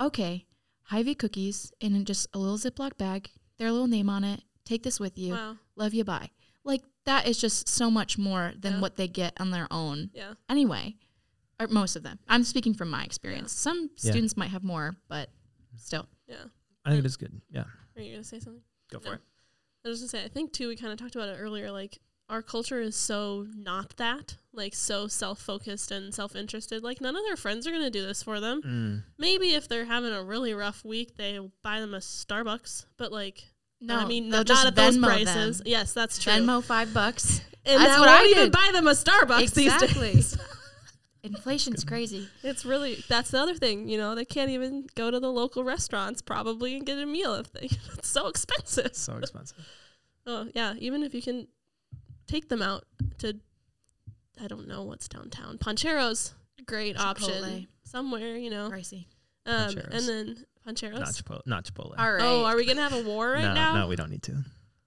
Okay, 0.00 0.46
Hy-Vee 0.84 1.14
cookies 1.16 1.72
in 1.80 2.04
just 2.04 2.28
a 2.32 2.38
little 2.38 2.58
Ziploc 2.58 2.96
bag. 2.96 3.30
Their 3.58 3.72
little 3.72 3.86
name 3.88 4.08
on 4.10 4.22
it. 4.22 4.42
Take 4.64 4.82
this 4.82 5.00
with 5.00 5.18
you. 5.18 5.32
Wow. 5.32 5.56
Love 5.76 5.94
you. 5.94 6.04
Bye. 6.04 6.30
Like 6.62 6.82
that 7.06 7.26
is 7.26 7.38
just 7.40 7.68
so 7.68 7.90
much 7.90 8.18
more 8.18 8.52
than 8.58 8.74
Yeah. 8.74 8.80
what 8.80 8.96
they 8.96 9.08
get 9.08 9.32
on 9.40 9.50
their 9.50 9.66
own. 9.70 10.10
Yeah. 10.14 10.34
Anyway, 10.48 10.96
or 11.60 11.66
most 11.68 11.96
of 11.96 12.02
them. 12.02 12.18
I'm 12.28 12.44
speaking 12.44 12.74
from 12.74 12.90
my 12.90 13.04
experience. 13.04 13.52
Some 13.52 13.90
Yeah. 13.98 14.10
students 14.10 14.36
might 14.36 14.50
have 14.50 14.64
more, 14.64 14.96
but 15.08 15.30
still. 15.76 16.08
Yeah. 16.26 16.44
I 16.84 16.90
think 16.90 17.00
it 17.04 17.06
is 17.06 17.16
good. 17.16 17.40
Yeah, 17.50 17.64
Are 17.96 18.02
you 18.02 18.12
gonna 18.12 18.24
say 18.24 18.40
something? 18.40 18.62
go 18.90 18.98
for 19.00 19.08
No. 19.08 19.12
it. 19.14 19.20
I 19.84 19.88
was 19.88 20.00
just 20.00 20.12
gonna 20.12 20.22
say, 20.22 20.26
I 20.26 20.28
think 20.28 20.52
too, 20.52 20.68
we 20.68 20.76
kind 20.76 20.92
of 20.92 20.98
talked 20.98 21.14
about 21.14 21.28
it 21.28 21.36
earlier. 21.38 21.70
Like 21.70 21.98
our 22.30 22.40
culture 22.42 22.80
is 22.80 22.96
so 22.96 23.46
not 23.54 23.96
that, 23.98 24.36
like 24.52 24.74
so 24.74 25.06
self-focused 25.06 25.90
and 25.90 26.14
self-interested. 26.14 26.82
Like 26.82 27.00
none 27.00 27.14
of 27.16 27.22
their 27.24 27.36
friends 27.36 27.66
are 27.66 27.70
gonna 27.70 27.90
do 27.90 28.02
this 28.04 28.22
for 28.22 28.40
them. 28.40 28.62
Mm. 28.62 29.02
Maybe 29.18 29.50
if 29.54 29.68
they're 29.68 29.84
having 29.84 30.12
a 30.12 30.22
really 30.24 30.54
rough 30.54 30.84
week, 30.84 31.16
they 31.16 31.38
buy 31.62 31.80
them 31.80 31.92
a 31.94 31.98
Starbucks. 31.98 32.86
But 32.96 33.12
like, 33.12 33.44
No, 33.80 33.96
I 33.98 34.04
mean, 34.06 34.30
they'll 34.30 34.40
not 34.40 34.46
just 34.46 34.66
at 34.66 34.74
those 34.74 34.96
Venmo 34.96 35.04
prices. 35.04 35.58
them. 35.58 35.66
Yes, 35.66 35.92
that's 35.92 36.18
true. 36.18 36.32
Venmo 36.32 36.62
five 36.64 36.94
bucks. 36.94 37.40
and 37.66 37.80
That's 37.80 37.94
that 37.94 38.00
what 38.00 38.08
won't 38.08 38.20
I 38.22 38.24
even 38.26 38.42
did. 38.44 38.52
buy 38.52 38.70
them 38.72 38.86
a 38.86 38.92
Starbucks 38.92 39.52
these 39.54 39.72
Exactly. 39.74 40.12
days. 40.14 40.36
Inflation's 41.24 41.84
crazy. 41.84 42.28
It's 42.42 42.66
really 42.66 43.02
that's 43.08 43.30
the 43.30 43.38
other 43.38 43.54
thing. 43.54 43.88
You 43.88 43.96
know, 43.96 44.14
they 44.14 44.26
can't 44.26 44.50
even 44.50 44.86
go 44.94 45.10
to 45.10 45.18
the 45.18 45.30
local 45.32 45.64
restaurants 45.64 46.20
probably 46.20 46.76
and 46.76 46.84
get 46.84 46.98
a 46.98 47.06
meal 47.06 47.34
if 47.34 47.50
they. 47.52 47.70
It's 47.98 48.08
so 48.08 48.28
expensive. 48.28 48.94
So 48.94 49.16
expensive. 49.16 49.58
Oh 50.26 50.48
yeah, 50.54 50.72
even 50.78 51.02
if 51.02 51.12
you 51.12 51.20
can 51.20 51.48
take 52.26 52.48
them 52.48 52.62
out 52.62 52.86
to, 53.18 53.36
I 54.42 54.46
don't 54.46 54.66
know 54.66 54.82
what's 54.82 55.06
downtown. 55.06 55.58
Pancheros, 55.58 56.32
great 56.64 56.98
option 56.98 57.68
somewhere. 57.82 58.34
You 58.38 58.48
know, 58.48 58.70
Pricey. 58.70 59.04
um, 59.44 59.76
and 59.90 60.08
then 60.08 60.46
Pancheros. 60.66 60.98
Not 60.98 61.08
Chipotle. 61.08 61.46
Not 61.46 61.64
Chipotle. 61.64 61.94
All 61.98 62.10
right. 62.10 62.22
Oh, 62.22 62.46
are 62.46 62.56
we 62.56 62.64
gonna 62.64 62.88
have 62.88 62.94
a 62.94 63.02
war 63.02 63.32
right 63.32 63.42
no, 63.42 63.52
now? 63.52 63.74
no, 63.74 63.88
we 63.88 63.96
don't 63.96 64.10
need 64.10 64.22
to. 64.22 64.44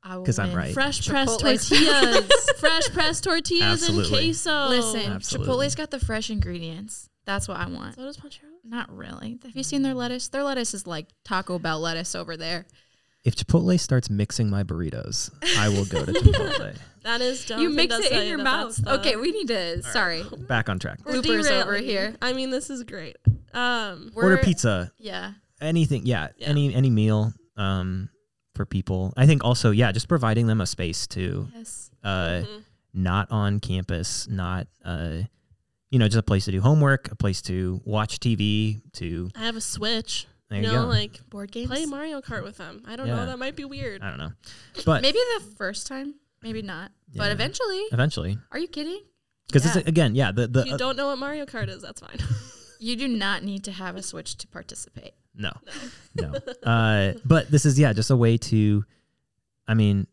I 0.10 0.15
will 0.17 0.24
'Cause 0.24 0.39
I'm 0.39 0.54
right. 0.54 0.74
Fresh 0.74 1.08
pressed 1.08 1.39
Chipotle's- 1.41 1.70
tortillas, 1.70 2.50
fresh 2.60 2.89
pressed 2.93 3.24
tortillas 3.26 3.84
Absolutely. 3.84 4.04
and 4.04 4.10
queso. 4.28 4.67
Listen, 4.70 5.12
Absolutely. 5.12 5.54
Chipotle's 5.54 5.76
got 5.76 5.91
the 5.91 6.00
fresh 6.00 6.30
ingredients. 6.30 7.10
That's 7.26 7.48
what 7.48 7.58
I 7.58 7.67
want. 7.67 7.96
so 7.96 8.04
does 8.04 8.17
Pancheros. 8.17 8.43
Not 8.63 8.96
really. 8.96 9.38
Have 9.43 9.56
you 9.56 9.63
seen 9.63 9.82
their 9.82 9.93
lettuce? 9.93 10.30
Their 10.30 10.43
lettuce 10.43 10.74
is 10.74 10.88
like 10.88 11.08
Taco 11.26 11.60
Bell 11.60 11.80
lettuce 11.82 12.15
over 12.15 12.38
there. 12.38 12.65
If 13.26 13.36
Chipotle 13.36 13.78
starts 13.78 14.10
mixing 14.10 14.50
my 14.50 14.63
burritos, 14.63 15.30
I 15.58 15.67
will 15.67 15.84
go 15.86 16.06
to 16.06 16.12
Chipotle. 16.13 16.78
That 17.04 17.20
is 17.20 17.46
dumb. 17.46 17.60
you 17.62 17.70
mix 17.70 17.98
it 17.98 18.12
in 18.13 18.28
your 18.28 18.38
mouth. 18.38 18.80
Okay, 18.88 19.17
we 19.17 19.32
need 19.32 19.48
to. 19.50 19.84
Sorry, 19.84 20.24
Back 20.48 20.70
on 20.70 20.80
track. 20.80 21.00
We're 21.06 21.15
bloopers 21.22 21.52
over 21.52 21.76
here. 21.76 22.15
I 22.22 22.32
mean, 22.32 22.50
this 22.52 22.70
is 22.70 22.84
great. 22.84 23.17
Um, 23.54 24.12
Order 24.15 24.38
pizza. 24.38 24.91
Yeah. 24.98 25.34
Anything. 25.60 26.06
Yeah, 26.06 26.30
Yeah. 26.38 26.48
Any 26.48 26.74
any 26.74 26.89
meal. 26.89 27.34
Um, 27.58 28.10
for 28.58 28.65
people. 28.65 29.13
I 29.15 29.26
think 29.26 29.43
also 29.46 29.72
yeah, 29.72 29.91
just 29.93 30.10
providing 30.10 30.48
them 30.48 30.60
a 30.60 30.65
space 30.65 31.08
to 31.08 31.48
Yes. 31.56 31.89
uh 32.04 32.43
mhm. 32.43 32.63
not 32.93 33.32
on 33.32 33.60
campus, 33.62 34.28
not 34.28 34.67
uh 34.84 35.20
you 35.89 36.00
know, 36.00 36.08
just 36.08 36.17
a 36.17 36.24
place 36.24 36.43
to 36.46 36.52
do 36.52 36.60
homework, 36.60 37.10
a 37.12 37.15
place 37.15 37.41
to 37.43 37.80
watch 37.86 38.20
TV, 38.20 38.82
to 38.93 39.30
I 39.36 39.46
have 39.46 39.56
a 39.56 39.62
Switch. 39.62 40.28
there 40.50 40.60
you 40.60 40.65
you 40.67 40.74
know, 40.74 40.82
go. 40.84 40.88
like 40.89 41.22
Board 41.30 41.52
games. 41.52 41.70
play 41.70 41.86
Mario 41.86 42.20
Kart 42.22 42.43
with 42.43 42.58
them. 42.58 42.84
I 42.86 42.98
don't 42.98 43.08
Yeah. 43.08 43.15
know. 43.15 43.26
That 43.28 43.39
might 43.39 43.56
be 43.56 43.63
weird. 43.63 44.02
I 44.02 44.10
don't 44.10 44.20
know. 44.20 44.34
But 44.86 45.02
Maybe 45.02 45.20
the 45.39 45.46
first 45.56 45.88
time. 45.88 46.15
Maybe 46.43 46.62
not. 46.62 46.91
But 47.15 47.32
eventually. 47.32 47.80
eventually, 47.93 48.38
Are 48.52 48.60
you 48.60 48.67
kidding? 48.67 49.02
because 49.48 49.63
Yeah. 49.65 49.78
it's 49.80 49.88
again, 49.88 50.13
yeah, 50.13 50.32
the 50.34 50.48
the 50.48 50.60
if 50.62 50.65
you 50.67 50.74
uh, 50.74 50.78
don't 50.78 50.98
know 50.98 51.08
what 51.08 51.17
Mario 51.20 51.46
Kart 51.46 51.70
is, 51.70 51.82
that's 51.82 52.02
fine. 52.02 52.17
You 52.80 52.96
do 52.96 53.08
not 53.08 53.41
need 53.43 53.63
to 53.63 53.72
have 53.72 53.96
a 53.96 54.04
Switch 54.04 54.36
to 54.38 54.48
participate. 54.48 55.13
No, 55.38 55.52
no. 56.15 56.34
Uh, 56.63 57.13
but 57.23 57.50
this 57.50 57.65
is 57.65 57.78
yeah, 57.80 57.93
just 57.93 58.10
a 58.12 58.15
way 58.17 58.38
to. 58.38 58.84
I 59.67 59.73
mean, 59.73 60.08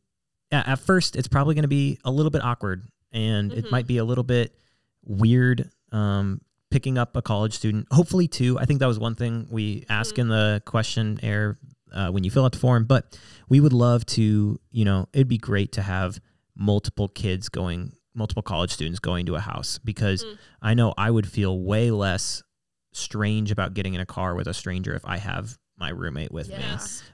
yeah, 0.53 0.63
at 0.67 0.79
first 0.81 1.17
it's 1.17 1.29
probably 1.29 1.55
going 1.55 1.63
to 1.63 1.69
be 1.69 1.99
a 2.05 2.11
little 2.11 2.31
bit 2.31 2.43
awkward, 2.45 2.83
and 3.13 3.53
it 3.53 3.65
Mhm. 3.67 3.71
might 3.71 3.87
be 3.87 3.97
a 3.99 4.05
little 4.05 4.25
bit 4.25 4.57
weird, 5.05 5.71
um, 5.93 6.41
picking 6.71 6.99
up 6.99 7.17
a 7.17 7.23
college 7.23 7.55
student, 7.55 7.87
hopefully 7.93 8.27
too. 8.29 8.59
I 8.59 8.65
think 8.65 8.81
that 8.81 8.87
was 8.87 8.99
one 8.99 9.15
thing 9.15 9.47
we 9.51 9.85
ask 9.89 10.15
Mhm. 10.17 10.19
in 10.19 10.29
the 10.29 10.63
questionnaire 10.67 11.59
uh, 11.93 12.11
when 12.11 12.25
you 12.25 12.31
fill 12.31 12.45
out 12.45 12.51
the 12.53 12.59
form. 12.59 12.85
But 12.87 13.17
we 13.49 13.61
would 13.61 13.73
love 13.73 14.05
to, 14.07 14.59
you 14.73 14.85
know, 14.85 15.09
it'd 15.13 15.29
be 15.29 15.39
great 15.39 15.71
to 15.73 15.83
have 15.83 16.21
multiple 16.57 17.07
kids 17.07 17.49
going, 17.49 17.93
multiple 18.15 18.43
college 18.43 18.73
students 18.73 18.99
going 18.99 19.27
to 19.27 19.37
a 19.37 19.41
house 19.41 19.79
because 19.79 20.25
Mm. 20.25 20.39
I 20.63 20.75
know 20.75 20.93
I 20.99 21.13
would 21.13 21.29
feel 21.29 21.61
way 21.61 21.93
less 21.93 22.43
strange 22.95 23.51
about 23.51 23.75
getting 23.75 23.95
in 23.95 24.01
a 24.01 24.07
car 24.07 24.35
with 24.35 24.47
a 24.47 24.55
stranger 24.55 24.95
if 24.95 25.05
I 25.05 25.19
have 25.19 25.59
my 25.77 25.91
roommate 25.91 26.31
with 26.33 26.49
me 26.49 26.65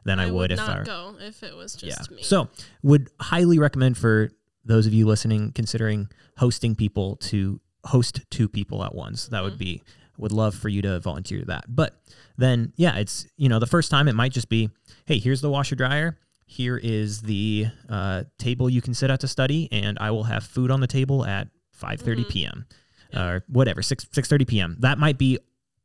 than 0.05 0.21
I, 0.21 0.31
would, 0.31 0.53
if 0.53 0.59
not 0.59 0.81
I 0.81 0.85
go 0.85 1.15
if 1.21 1.43
it 1.43 1.57
was 1.57 1.75
just 1.75 2.11
me. 2.11 2.23
so, 2.23 2.49
would 2.83 3.09
highly 3.19 3.59
recommend 3.59 3.97
for 3.97 4.31
those 4.65 4.87
of 4.87 4.93
you 4.93 5.07
listening 5.07 5.53
considering 5.53 6.09
hosting 6.37 6.75
people 6.75 7.17
to 7.17 7.61
host 7.87 8.21
two 8.31 8.49
people 8.49 8.85
at 8.85 8.95
once. 8.95 9.29
That 9.29 9.43
would 9.43 9.55
Mhm. 9.55 9.59
be 9.59 9.83
would 10.19 10.33
love 10.33 10.55
for 10.55 10.69
you 10.69 10.83
to 10.83 11.01
volunteer 11.01 11.43
that. 11.47 11.65
But 11.75 11.99
then 12.37 12.75
yeah, 12.77 12.97
it's 12.97 13.27
you 13.39 13.49
know, 13.49 13.59
the 13.59 13.67
first 13.67 13.91
time 13.91 14.07
it 14.07 14.15
might 14.15 14.33
just 14.33 14.51
be, 14.51 14.69
"Hey, 15.07 15.19
here's 15.19 15.41
the 15.41 15.49
washer 15.49 15.75
dryer. 15.77 16.19
Here 16.45 16.77
is 16.77 17.23
the 17.23 17.69
uh, 17.89 18.25
table 18.39 18.69
you 18.69 18.83
can 18.83 18.93
sit 18.93 19.09
at 19.11 19.21
to 19.21 19.29
study 19.29 19.69
and 19.73 19.97
I 19.99 20.11
will 20.11 20.25
have 20.25 20.45
food 20.45 20.71
on 20.71 20.81
the 20.81 20.87
table 20.87 21.25
at 21.25 21.49
5:30 21.73 22.25
Mhm. 22.25 22.29
p.m." 22.29 22.67
Yeah. 23.15 23.25
or 23.29 23.45
whatever, 23.49 23.81
6 23.83 24.05
6:30 24.13 24.45
p.m. 24.47 24.77
That 24.81 24.99
might 24.99 25.17
be 25.19 25.39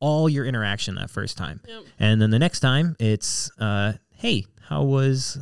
all 0.06 0.30
your 0.30 0.46
interaction 0.46 0.96
that 0.96 1.10
first 1.10 1.38
time. 1.38 1.60
Yep. 1.68 1.84
And 2.00 2.22
then 2.22 2.30
the 2.30 2.40
next 2.40 2.60
time 2.60 2.96
it's 3.00 3.50
uh, 3.60 3.94
"Hey, 4.12 4.46
how 4.70 4.84
was 4.84 5.38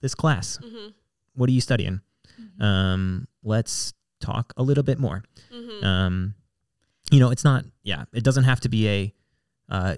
this 0.00 0.14
class?" 0.14 0.58
hmm 0.62 0.88
what 1.34 1.48
are 1.48 1.52
you 1.52 1.60
studying? 1.60 2.00
Mhm. 2.38 2.62
Um, 2.62 3.28
let's 3.42 3.94
talk 4.20 4.52
a 4.56 4.62
little 4.62 4.82
bit 4.82 4.98
more. 4.98 5.22
hmm 5.50 5.84
Um, 5.84 6.34
you 7.12 7.18
know, 7.20 7.30
it's 7.30 7.44
not, 7.44 7.64
yeah, 7.82 8.04
it 8.12 8.22
doesn't 8.24 8.44
have 8.44 8.60
to 8.60 8.68
be 8.68 8.88
a 8.88 9.14
uh, 9.68 9.96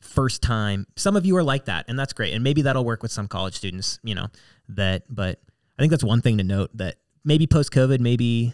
first 0.00 0.42
time. 0.42 0.86
Some 0.96 1.16
of 1.16 1.24
you 1.24 1.36
are 1.36 1.42
like 1.44 1.64
that, 1.66 1.86
and 1.88 1.98
that's 1.98 2.12
great. 2.12 2.34
And 2.34 2.42
maybe 2.44 2.62
that'll 2.62 2.84
work 2.84 3.02
with 3.02 3.12
some 3.12 3.28
college 3.28 3.54
students, 3.54 3.98
you 4.02 4.14
know, 4.14 4.26
that, 4.68 5.04
but 5.08 5.40
I 5.78 5.82
think 5.82 5.90
that's 5.90 6.04
one 6.04 6.20
thing 6.20 6.36
to 6.38 6.44
note 6.44 6.70
that 6.76 6.96
maybe 7.24 7.46
post 7.46 7.70
COVID, 7.72 8.00
maybe 8.00 8.52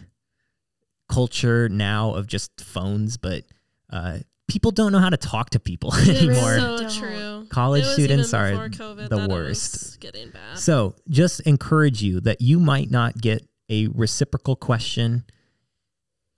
culture 1.09 1.67
now 1.69 2.13
of 2.13 2.27
just 2.27 2.61
phones, 2.61 3.17
but 3.17 3.43
uh, 3.89 4.19
people 4.51 4.71
don't 4.71 4.91
know 4.91 4.99
how 4.99 5.09
to 5.09 5.15
talk 5.17 5.49
to 5.51 5.59
people 5.59 5.95
anymore. 6.09 6.57
So 6.57 6.89
true. 6.89 7.47
College 7.49 7.83
It 7.83 7.85
was 7.85 7.93
students 7.93 8.33
even 8.33 8.55
are 8.57 8.69
COVID 8.69 9.09
the 9.09 9.27
worst. 9.29 9.73
was 9.73 9.97
getting 10.01 10.29
bad. 10.29 10.59
So 10.59 10.95
just 11.09 11.39
encourage 11.41 12.03
you 12.03 12.19
that 12.21 12.41
you 12.41 12.59
might 12.59 12.91
not 12.91 13.17
get 13.17 13.47
a 13.69 13.87
reciprocal 13.87 14.57
question 14.57 15.23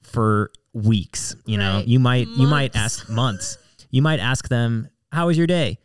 for 0.03 0.51
weeks. 0.73 1.35
You 1.45 1.57
know, 1.57 1.81
you 1.85 1.99
might 1.99 2.27
you 2.27 2.47
might 2.47 2.75
ask 2.75 3.09
months. 3.09 3.57
You 3.89 4.01
might 4.03 4.19
ask 4.19 4.47
them, 4.47 4.89
"How 5.11 5.27
was 5.27 5.37
your 5.37 5.47
day?" 5.47 5.79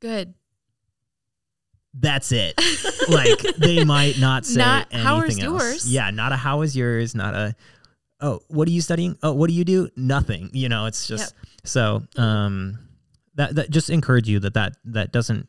Good. 0.00 0.34
That's 1.96 2.32
it. 2.32 2.54
like 3.08 3.38
they 3.56 3.84
might 3.84 4.18
not 4.18 4.44
say 4.44 4.58
Not, 4.58 4.88
anything 4.90 5.06
"How 5.06 5.20
was 5.22 5.38
else. 5.38 5.62
yours?" 5.62 5.92
Yeah, 5.92 6.10
not 6.10 6.32
a 6.32 6.36
"How 6.36 6.58
was 6.58 6.76
yours?" 6.76 7.14
Not 7.14 7.34
a 7.34 7.54
"Oh, 8.24 8.40
what 8.48 8.66
are 8.68 8.70
you 8.72 8.80
studying?" 8.80 9.16
"Oh, 9.22 9.32
what 9.32 9.48
do 9.48 9.54
you 9.54 9.64
do?" 9.64 9.88
Nothing. 9.96 10.50
You 10.52 10.68
know, 10.68 10.86
it's 10.86 11.06
just 11.06 11.34
so. 11.64 12.02
Um, 12.16 12.78
that 13.36 13.54
that 13.56 13.70
just 13.70 13.90
encourage 13.90 14.28
you 14.28 14.38
that 14.40 14.54
that 14.54 14.76
that 14.84 15.12
doesn't 15.12 15.48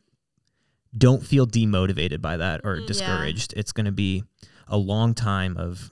don't 0.96 1.24
feel 1.24 1.46
demotivated 1.46 2.20
by 2.20 2.36
that 2.38 2.60
or 2.64 2.76
Mm, 2.76 2.80
yeah. 2.80 2.86
discouraged. 2.86 3.54
It's 3.56 3.72
going 3.72 3.84
to 3.86 3.92
be 3.92 4.24
a 4.66 4.76
long 4.78 5.14
time 5.14 5.56
of 5.56 5.90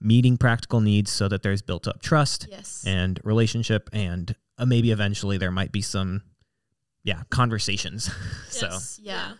meeting 0.00 0.36
practical 0.36 0.80
needs 0.80 1.10
so 1.10 1.26
that 1.28 1.42
there's 1.42 1.62
built 1.62 1.88
up 1.88 2.00
trust 2.02 2.46
Yes. 2.50 2.84
and 2.86 3.18
relationship 3.24 3.88
and 3.92 4.34
uh, 4.58 4.66
maybe 4.66 4.90
eventually 4.90 5.38
there 5.38 5.50
might 5.50 5.72
be 5.72 5.80
some 5.80 6.22
yeah 7.02 7.22
conversations 7.30 8.10
so 8.50 8.68
Yeah. 8.68 8.78
yeah. 9.02 9.32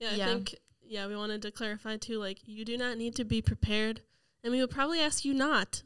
Yeah. 0.00 0.10
I 0.10 0.14
Yeah. 0.16 0.26
think 0.26 0.54
yeah, 0.84 1.06
we 1.06 1.16
wanted 1.16 1.40
to 1.42 1.50
clarify 1.50 1.96
too, 1.96 2.18
like 2.18 2.38
you 2.44 2.64
do 2.66 2.76
not 2.76 2.98
need 2.98 3.16
to 3.16 3.24
be 3.24 3.40
prepared 3.40 4.02
and 4.44 4.52
we 4.52 4.60
would 4.60 4.70
probably 4.70 5.00
ask 5.00 5.24
you 5.24 5.32
not 5.32 5.82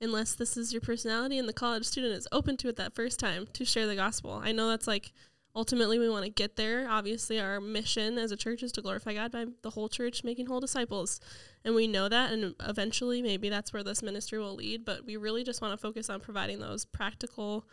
unless 0.00 0.34
this 0.34 0.56
is 0.56 0.72
your 0.72 0.80
personality 0.80 1.38
and 1.38 1.48
the 1.48 1.52
college 1.52 1.84
student 1.84 2.14
is 2.14 2.28
open 2.32 2.56
to 2.58 2.68
it 2.68 2.76
that 2.76 2.94
first 2.94 3.18
time 3.18 3.46
to 3.52 3.64
share 3.64 3.86
the 3.86 3.96
gospel. 3.96 4.40
I 4.42 4.52
know 4.52 4.68
that's 4.68 4.86
like 4.86 5.12
ultimately 5.56 5.98
we 5.98 6.08
want 6.08 6.24
to 6.24 6.30
get 6.30 6.56
there. 6.56 6.88
Obviously 6.88 7.40
our 7.40 7.60
mission 7.60 8.16
as 8.16 8.30
a 8.30 8.36
church 8.36 8.62
is 8.62 8.72
to 8.72 8.82
glorify 8.82 9.14
God 9.14 9.32
by 9.32 9.46
the 9.62 9.70
whole 9.70 9.88
church 9.88 10.22
making 10.22 10.46
whole 10.46 10.60
disciples. 10.60 11.20
And 11.64 11.74
we 11.74 11.88
know 11.88 12.08
that 12.08 12.32
and 12.32 12.54
eventually 12.60 13.22
maybe 13.22 13.48
that's 13.48 13.72
where 13.72 13.82
this 13.82 14.02
ministry 14.02 14.38
will 14.38 14.54
lead, 14.54 14.84
but 14.84 15.04
we 15.04 15.16
really 15.16 15.42
just 15.42 15.60
want 15.60 15.72
to 15.72 15.78
focus 15.78 16.08
on 16.08 16.20
providing 16.20 16.60
those 16.60 16.84
practical 16.84 17.66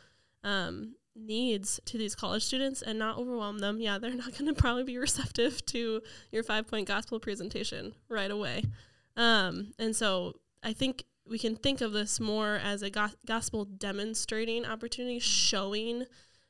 um, 0.44 0.96
needs 1.16 1.80
to 1.86 1.98
these 1.98 2.16
college 2.16 2.44
students 2.44 2.82
and 2.82 3.00
not 3.00 3.18
overwhelm 3.18 3.60
them. 3.60 3.80
Yeah, 3.80 3.98
they're 3.98 4.14
not 4.16 4.38
going 4.38 4.54
to 4.54 4.60
probably 4.60 4.84
be 4.84 4.98
receptive 4.98 5.66
to 5.68 6.02
your 6.32 6.44
five 6.44 6.68
point 6.68 6.88
gospel 6.88 7.20
presentation 7.20 7.94
right 8.10 8.32
away. 8.32 8.64
Um, 9.16 9.74
and 9.80 9.96
so 9.96 10.34
I 10.64 10.74
think 10.74 11.06
we 11.28 11.40
can 11.40 11.56
think 11.56 11.82
of 11.82 11.92
this 11.92 12.20
more 12.20 12.56
as 12.56 12.82
a 12.82 12.90
go- 12.90 13.10
gospel 13.26 13.66
demonstrating 13.66 14.66
opportunity, 14.66 15.20
showing 15.20 16.06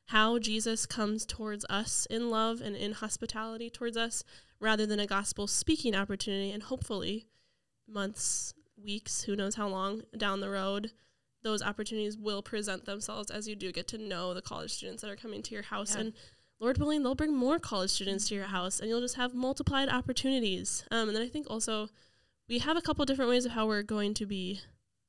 how 0.07 0.38
Jesus 0.38 0.85
comes 0.85 1.25
towards 1.25 1.65
us 1.69 2.05
in 2.09 2.29
love 2.29 2.61
and 2.61 2.75
in 2.75 2.93
hospitality 2.93 3.69
towards 3.69 3.97
us, 3.97 4.23
rather 4.59 4.85
than 4.85 4.99
a 4.99 5.07
gospel 5.07 5.47
speaking 5.47 5.95
opportunity. 5.95 6.51
And 6.51 6.63
hopefully, 6.63 7.25
months, 7.88 8.53
weeks, 8.81 9.23
who 9.23 9.35
knows 9.35 9.55
how 9.55 9.67
long 9.67 10.03
down 10.17 10.41
the 10.41 10.49
road, 10.49 10.91
those 11.43 11.61
opportunities 11.61 12.17
will 12.17 12.41
present 12.41 12.85
themselves 12.85 13.31
as 13.31 13.47
you 13.47 13.55
do 13.55 13.71
get 13.71 13.88
to 13.89 13.97
know 13.97 14.33
the 14.33 14.41
college 14.41 14.73
students 14.73 15.01
that 15.01 15.11
are 15.11 15.15
coming 15.15 15.41
to 15.43 15.53
your 15.53 15.63
house. 15.63 15.95
Yeah. 15.95 16.01
And 16.01 16.13
Lord 16.59 16.77
willing, 16.77 17.03
they'll 17.03 17.15
bring 17.15 17.35
more 17.35 17.59
college 17.59 17.91
students 17.91 18.27
to 18.29 18.35
your 18.35 18.45
house 18.45 18.79
and 18.79 18.89
you'll 18.89 19.01
just 19.01 19.15
have 19.15 19.33
multiplied 19.33 19.89
opportunities. 19.89 20.83
Um, 20.89 21.07
and 21.07 21.15
then 21.15 21.23
I 21.23 21.27
think 21.27 21.47
also 21.49 21.89
we 22.47 22.60
have 22.60 22.77
a 22.77 22.81
couple 22.81 23.05
different 23.05 23.29
ways 23.29 23.45
of 23.45 23.51
how 23.51 23.65
we're 23.67 23.84
going 23.84 24.13
to 24.15 24.25
be 24.25 24.62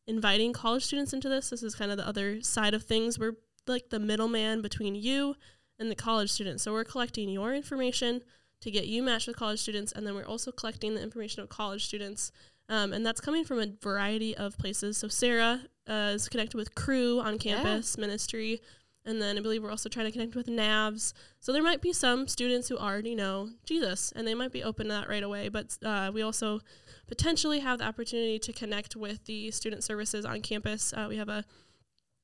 inviting 0.06 0.52
college 0.52 0.84
students 0.84 1.12
into 1.12 1.28
this. 1.28 1.50
This 1.50 1.62
is 1.62 1.74
kind 1.74 1.90
of 1.90 1.96
the 1.96 2.06
other 2.06 2.42
side 2.42 2.74
of 2.74 2.82
things. 2.84 3.18
We're 3.18 3.36
like 3.66 3.90
the 3.90 3.98
middleman 3.98 4.62
between 4.62 4.94
you 4.94 5.34
and 5.78 5.90
the 5.90 5.94
college 5.96 6.30
students. 6.30 6.62
So 6.62 6.72
we're 6.72 6.84
collecting 6.84 7.28
your 7.28 7.54
information 7.54 8.22
to 8.62 8.70
get 8.70 8.86
you 8.86 9.02
matched 9.02 9.26
with 9.26 9.36
college 9.36 9.60
students, 9.60 9.92
and 9.92 10.06
then 10.06 10.14
we're 10.14 10.24
also 10.24 10.50
collecting 10.50 10.94
the 10.94 11.02
information 11.02 11.42
of 11.42 11.48
college 11.48 11.84
students. 11.84 12.32
Um, 12.68 12.92
and 12.92 13.04
that's 13.04 13.20
coming 13.20 13.44
from 13.44 13.60
a 13.60 13.66
variety 13.82 14.34
of 14.36 14.56
places. 14.56 14.96
So 14.96 15.08
Sarah 15.08 15.62
uh, 15.86 16.12
is 16.14 16.28
connected 16.28 16.56
with 16.56 16.74
Cru 16.74 17.20
on 17.20 17.34
Yeah. 17.34 17.38
campus 17.38 17.98
ministry, 17.98 18.62
and 19.04 19.20
then 19.20 19.36
I 19.36 19.40
believe 19.40 19.62
we're 19.62 19.70
also 19.70 19.88
trying 19.88 20.06
to 20.06 20.12
connect 20.12 20.34
with 20.34 20.46
NAVs. 20.48 21.12
So 21.38 21.52
there 21.52 21.62
might 21.62 21.82
be 21.82 21.92
some 21.92 22.26
students 22.26 22.68
who 22.68 22.78
already 22.78 23.14
know 23.14 23.50
Jesus, 23.64 24.10
and 24.16 24.26
they 24.26 24.34
might 24.34 24.52
be 24.52 24.64
open 24.64 24.86
to 24.86 24.94
that 24.94 25.08
right 25.08 25.22
away. 25.22 25.48
But 25.48 25.76
uh, 25.84 26.10
we 26.12 26.22
also 26.22 26.60
potentially 27.06 27.60
have 27.60 27.78
the 27.78 27.84
opportunity 27.84 28.38
to 28.40 28.52
connect 28.52 28.96
with 28.96 29.24
the 29.26 29.50
student 29.50 29.84
services 29.84 30.24
on 30.24 30.40
campus. 30.40 30.92
Uh, 30.92 31.06
we 31.08 31.16
have 31.16 31.28
a 31.28 31.44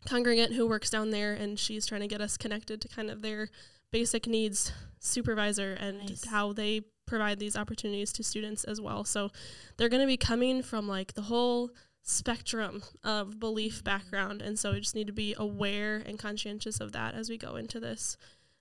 congregant 0.07 0.55
who 0.55 0.66
works 0.66 0.90
down 0.90 1.11
there, 1.11 1.33
and 1.33 1.59
she's 1.59 1.87
trying 1.87 2.01
to 2.01 2.09
get 2.09 2.21
us 2.21 2.37
connected 2.37 2.81
to 2.81 2.88
kind 2.88 3.11
of 3.11 3.23
their 3.23 3.49
basic 3.90 4.27
needs 4.27 4.73
supervisor 4.99 5.73
and 5.75 5.99
Nice. 5.99 6.25
how 6.25 6.53
they 6.53 6.83
provide 7.07 7.38
these 7.38 7.57
opportunities 7.57 8.12
to 8.14 8.23
students 8.25 8.64
as 8.64 8.81
well. 8.81 9.05
So 9.05 9.31
they're 9.77 9.88
going 9.88 10.01
to 10.01 10.07
be 10.07 10.16
coming 10.16 10.62
from 10.62 10.88
like 10.88 11.14
the 11.14 11.23
whole 11.23 11.71
spectrum 12.03 12.83
of 13.05 13.38
belief 13.38 13.85
background, 13.85 14.42
and 14.42 14.59
so 14.59 14.73
we 14.73 14.81
just 14.81 14.95
need 14.95 15.07
to 15.07 15.12
be 15.12 15.35
aware 15.38 16.03
and 16.05 16.18
conscientious 16.18 16.81
of 16.81 16.92
that 16.92 17.14
as 17.14 17.29
we 17.31 17.37
go 17.38 17.57
into 17.57 17.79
this. 17.79 18.16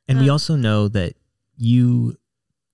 and 0.07 0.19
we 0.19 0.25
Um, 0.25 0.31
also 0.31 0.55
know 0.55 0.87
that 0.89 1.15
you 1.57 2.17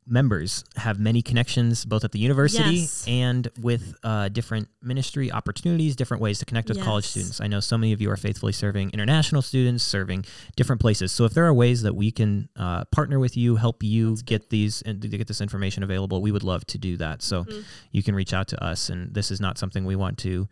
members 0.09 0.63
have 0.77 0.99
many 0.99 1.21
connections 1.21 1.83
both 1.83 2.03
at 2.05 2.13
the 2.13 2.19
university 2.19 2.75
Yes. 2.75 3.03
and 3.07 3.47
with 3.59 3.93
uh, 4.03 4.29
different 4.29 4.69
ministry 4.81 5.29
opportunities 5.31 5.95
different 5.97 6.21
ways 6.21 6.39
to 6.39 6.45
connect 6.45 6.69
with 6.69 6.81
college 6.81 7.05
students 7.05 7.41
i 7.41 7.47
know 7.47 7.59
so 7.59 7.77
many 7.77 7.91
of 7.91 7.99
you 7.99 8.09
are 8.09 8.15
faithfully 8.15 8.53
serving 8.53 8.89
international 8.91 9.41
students 9.41 9.83
serving 9.83 10.23
different 10.55 10.79
places 10.79 11.11
so 11.11 11.25
if 11.25 11.33
there 11.33 11.45
are 11.45 11.53
ways 11.53 11.81
that 11.81 11.93
we 11.93 12.09
can 12.09 12.47
uh, 12.55 12.85
partner 12.85 13.19
with 13.19 13.35
you 13.35 13.57
help 13.57 13.83
you 13.83 14.11
That's 14.11 14.21
good. 14.21 14.27
get 14.41 14.49
these 14.49 14.81
and 14.83 15.01
to 15.01 15.07
get 15.09 15.27
this 15.27 15.41
information 15.41 15.83
available 15.83 16.21
we 16.21 16.31
would 16.31 16.43
love 16.43 16.65
to 16.67 16.77
do 16.77 16.95
that 16.97 17.21
so 17.21 17.43
Mhm. 17.43 17.63
you 17.91 18.01
can 18.01 18.15
reach 18.15 18.33
out 18.33 18.47
to 18.49 18.63
us 18.63 18.89
and 18.89 19.13
this 19.13 19.29
is 19.29 19.41
not 19.41 19.57
something 19.57 19.83
we 19.83 19.95
want 19.97 20.17
to 20.19 20.47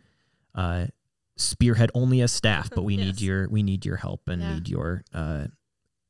uh, 0.54 0.86
spearhead 1.36 1.90
only 1.94 2.20
as 2.20 2.30
staff 2.32 2.68
but 2.74 2.82
we 2.82 2.96
need 3.04 3.20
your 3.22 3.48
we 3.48 3.62
need 3.62 3.86
your 3.86 3.96
help 3.96 4.28
and 4.28 4.42
Yeah. 4.42 4.54
need 4.54 4.68
your 4.68 5.04
uh, 5.14 5.46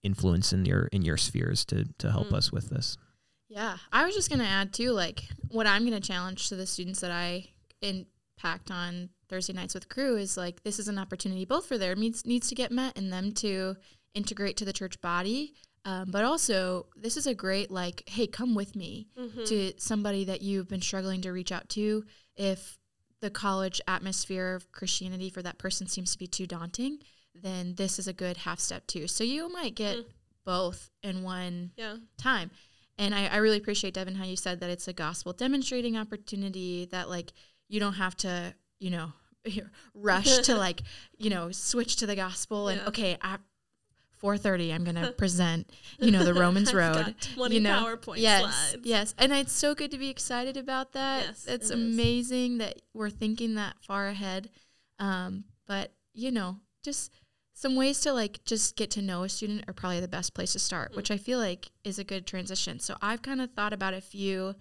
influence 0.02 0.52
in 0.52 0.64
your 0.64 0.86
in 0.92 1.02
your 1.02 1.16
spheres 1.16 1.64
to 1.66 1.84
to 1.98 2.10
help 2.10 2.28
Mm. 2.28 2.34
us 2.38 2.50
with 2.52 2.70
this 2.70 2.96
Yeah, 3.56 3.78
I 3.90 4.04
was 4.04 4.14
just 4.14 4.28
gonna 4.28 4.44
add 4.44 4.74
too, 4.74 4.90
like 4.92 5.24
what 5.50 5.66
I'm 5.66 5.84
gonna 5.84 5.98
challenge 5.98 6.50
to 6.50 6.56
the 6.56 6.66
students 6.66 7.00
that 7.00 7.10
I 7.10 7.46
impact 7.80 8.70
on 8.70 9.08
Thursday 9.30 9.54
nights 9.54 9.72
with 9.72 9.88
Cru 9.88 10.16
is 10.18 10.36
like 10.36 10.62
this 10.62 10.78
is 10.78 10.88
an 10.88 10.98
opportunity 10.98 11.46
both 11.46 11.64
for 11.66 11.78
their 11.78 11.94
needs 11.94 12.26
needs 12.26 12.48
to 12.50 12.54
get 12.54 12.70
met 12.70 12.98
and 12.98 13.10
them 13.10 13.32
to 13.32 13.74
integrate 14.14 14.58
to 14.58 14.66
the 14.66 14.74
church 14.74 15.00
body, 15.00 15.54
um, 15.86 16.10
but 16.10 16.22
also 16.22 16.86
this 16.96 17.16
is 17.16 17.26
a 17.26 17.34
great 17.34 17.70
like, 17.70 18.02
hey, 18.08 18.26
come 18.26 18.54
with 18.54 18.76
me 18.76 19.08
Mhm. 19.18 19.46
to 19.48 19.72
somebody 19.78 20.24
that 20.26 20.42
you've 20.42 20.68
been 20.68 20.82
struggling 20.82 21.22
to 21.22 21.30
reach 21.32 21.50
out 21.50 21.70
to 21.70 22.04
if 22.36 22.78
the 23.20 23.30
college 23.30 23.80
atmosphere 23.88 24.54
of 24.54 24.70
Christianity 24.70 25.30
for 25.30 25.40
that 25.42 25.56
person 25.58 25.86
seems 25.86 26.12
to 26.12 26.18
be 26.18 26.26
too 26.26 26.46
daunting. 26.46 26.98
then 27.42 27.74
this 27.74 27.98
is 27.98 28.08
a 28.08 28.14
good 28.14 28.38
half 28.38 28.58
step 28.58 28.86
too. 28.86 29.06
So 29.06 29.22
you 29.22 29.52
might 29.52 29.74
get 29.74 29.98
Mm. 29.98 30.04
both 30.46 30.90
in 31.02 31.22
one 31.22 31.72
Yeah. 31.76 31.98
time. 32.16 32.50
And 32.98 33.14
I, 33.14 33.26
I 33.26 33.36
really 33.36 33.58
appreciate 33.58 33.94
Devon 33.94 34.14
how 34.14 34.24
you 34.24 34.36
said 34.36 34.60
that 34.60 34.70
it's 34.70 34.88
a 34.88 34.92
gospel 34.92 35.32
demonstrating 35.32 35.96
opportunity 35.96 36.86
that 36.86 37.08
like 37.10 37.32
you 37.68 37.78
don't 37.80 37.94
have 37.94 38.16
to, 38.18 38.54
you 38.78 38.90
know, 38.90 39.12
rush 39.94 40.38
to 40.38 40.54
like, 40.58 40.82
you 41.18 41.30
know, 41.30 41.50
switch 41.50 41.96
to 41.96 42.06
the 42.06 42.16
gospel 42.16 42.68
and 42.68 42.80
Yeah. 42.80 42.88
okay, 42.88 43.18
at 43.22 43.40
four 44.16 44.38
thirty 44.38 44.72
I'm 44.72 44.82
gonna 44.82 45.12
present, 45.18 45.70
you 45.98 46.10
know, 46.10 46.24
the 46.24 46.32
Romans 46.32 46.72
Road. 46.72 46.94
got 46.94 47.20
20 47.34 47.54
you 47.54 47.60
know, 47.60 47.84
PowerPoint 47.84 48.16
yes, 48.18 48.40
slides. 48.42 48.86
Yes. 48.86 49.14
And 49.18 49.30
it's 49.32 49.52
so 49.52 49.74
good 49.74 49.90
to 49.90 49.98
be 49.98 50.08
excited 50.08 50.56
about 50.56 50.92
that. 50.92 51.24
Yes, 51.26 51.46
it's 51.46 51.70
it 51.70 51.74
is. 51.74 51.80
amazing 51.94 52.58
that 52.58 52.80
we're 52.94 53.10
thinking 53.10 53.56
that 53.56 53.76
far 53.86 54.08
ahead. 54.08 54.48
Um, 54.98 55.44
but 55.66 55.92
you 56.14 56.30
know, 56.30 56.60
just 56.82 57.12
some 57.58 57.74
ways 57.74 58.00
to 58.02 58.12
like 58.12 58.44
just 58.44 58.76
get 58.76 58.90
to 58.90 59.00
know 59.00 59.22
a 59.22 59.28
student 59.30 59.64
are 59.66 59.72
probably 59.72 59.98
the 60.00 60.06
best 60.08 60.34
place 60.34 60.52
to 60.52 60.58
start, 60.58 60.92
Mm. 60.92 60.96
which 60.96 61.10
I 61.10 61.16
feel 61.16 61.38
like 61.38 61.70
is 61.84 61.98
a 61.98 62.04
good 62.04 62.26
transition. 62.26 62.78
So 62.80 62.96
I've 63.00 63.22
kind 63.22 63.40
of 63.40 63.50
thought 63.52 63.72
about 63.72 63.94
a 63.94 64.00
few 64.02 64.54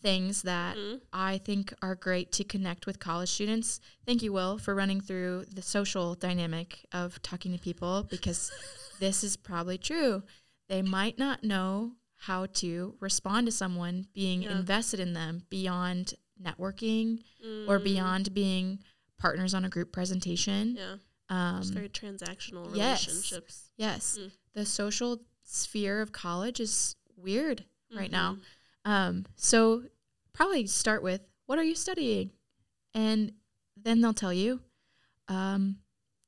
things 0.00 0.42
that 0.42 0.76
Mhm. 0.76 1.00
I 1.12 1.38
think 1.38 1.74
are 1.82 1.96
great 1.96 2.30
to 2.32 2.44
connect 2.44 2.86
with 2.86 3.00
college 3.00 3.28
students. 3.30 3.80
Thank 4.06 4.22
you, 4.22 4.32
Will, 4.32 4.56
for 4.56 4.72
running 4.72 5.00
through 5.00 5.46
the 5.52 5.62
social 5.62 6.14
dynamic 6.14 6.86
of 6.92 7.20
talking 7.22 7.50
to 7.52 7.58
people 7.58 8.04
because 8.04 8.52
this 9.00 9.24
is 9.24 9.36
probably 9.36 9.76
true. 9.76 10.22
They 10.68 10.82
might 10.82 11.18
not 11.18 11.42
know 11.42 11.96
how 12.22 12.46
to 12.46 12.96
respond 13.00 13.48
to 13.48 13.52
someone 13.52 14.06
being 14.14 14.42
Yeah. 14.44 14.52
invested 14.52 15.00
in 15.00 15.12
them 15.14 15.42
beyond 15.50 16.14
networking 16.40 17.24
or 17.66 17.80
Mm, 17.80 17.84
beyond 17.84 18.32
being 18.34 18.78
partners 19.18 19.52
on 19.54 19.64
a 19.64 19.68
group 19.68 19.90
presentation. 19.90 20.76
Yeah. 20.76 20.96
Um, 21.30 21.62
very 21.64 21.88
transactional 21.90 22.74
yes. 22.74 23.06
relationships. 23.06 23.70
yes, 23.76 24.18
Mm. 24.18 24.30
the 24.54 24.64
social 24.64 25.20
sphere 25.42 26.00
of 26.00 26.10
college 26.12 26.58
is 26.60 26.96
weird 27.16 27.64
right 27.94 28.10
now. 28.10 28.34
Mhm. 28.86 28.90
Um, 28.90 29.26
so 29.36 29.84
probably 30.32 30.66
start 30.66 31.02
with 31.02 31.20
what 31.46 31.58
are 31.58 31.64
you 31.64 31.74
studying, 31.74 32.32
and 32.94 33.32
then 33.76 34.00
they'll 34.00 34.14
tell 34.14 34.32
you, 34.32 34.62
um, 35.28 35.78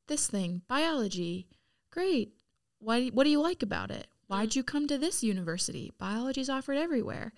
this 0.06 0.26
thing, 0.26 0.62
biology. 0.68 1.48
Great. 1.90 2.34
Why? 2.78 3.08
What 3.08 3.24
do 3.24 3.30
you 3.30 3.40
like 3.40 3.62
about 3.62 3.90
it? 3.90 4.06
Why'd 4.26 4.54
you 4.54 4.62
come 4.62 4.86
to 4.88 4.98
this 4.98 5.22
university? 5.22 5.92
Biology's 5.98 6.48
offered 6.50 6.76
everywhere, 6.76 7.32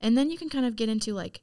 and 0.00 0.16
then 0.18 0.30
you 0.30 0.38
can 0.38 0.48
kind 0.48 0.66
of 0.66 0.76
get 0.76 0.88
into 0.88 1.14
like. 1.14 1.42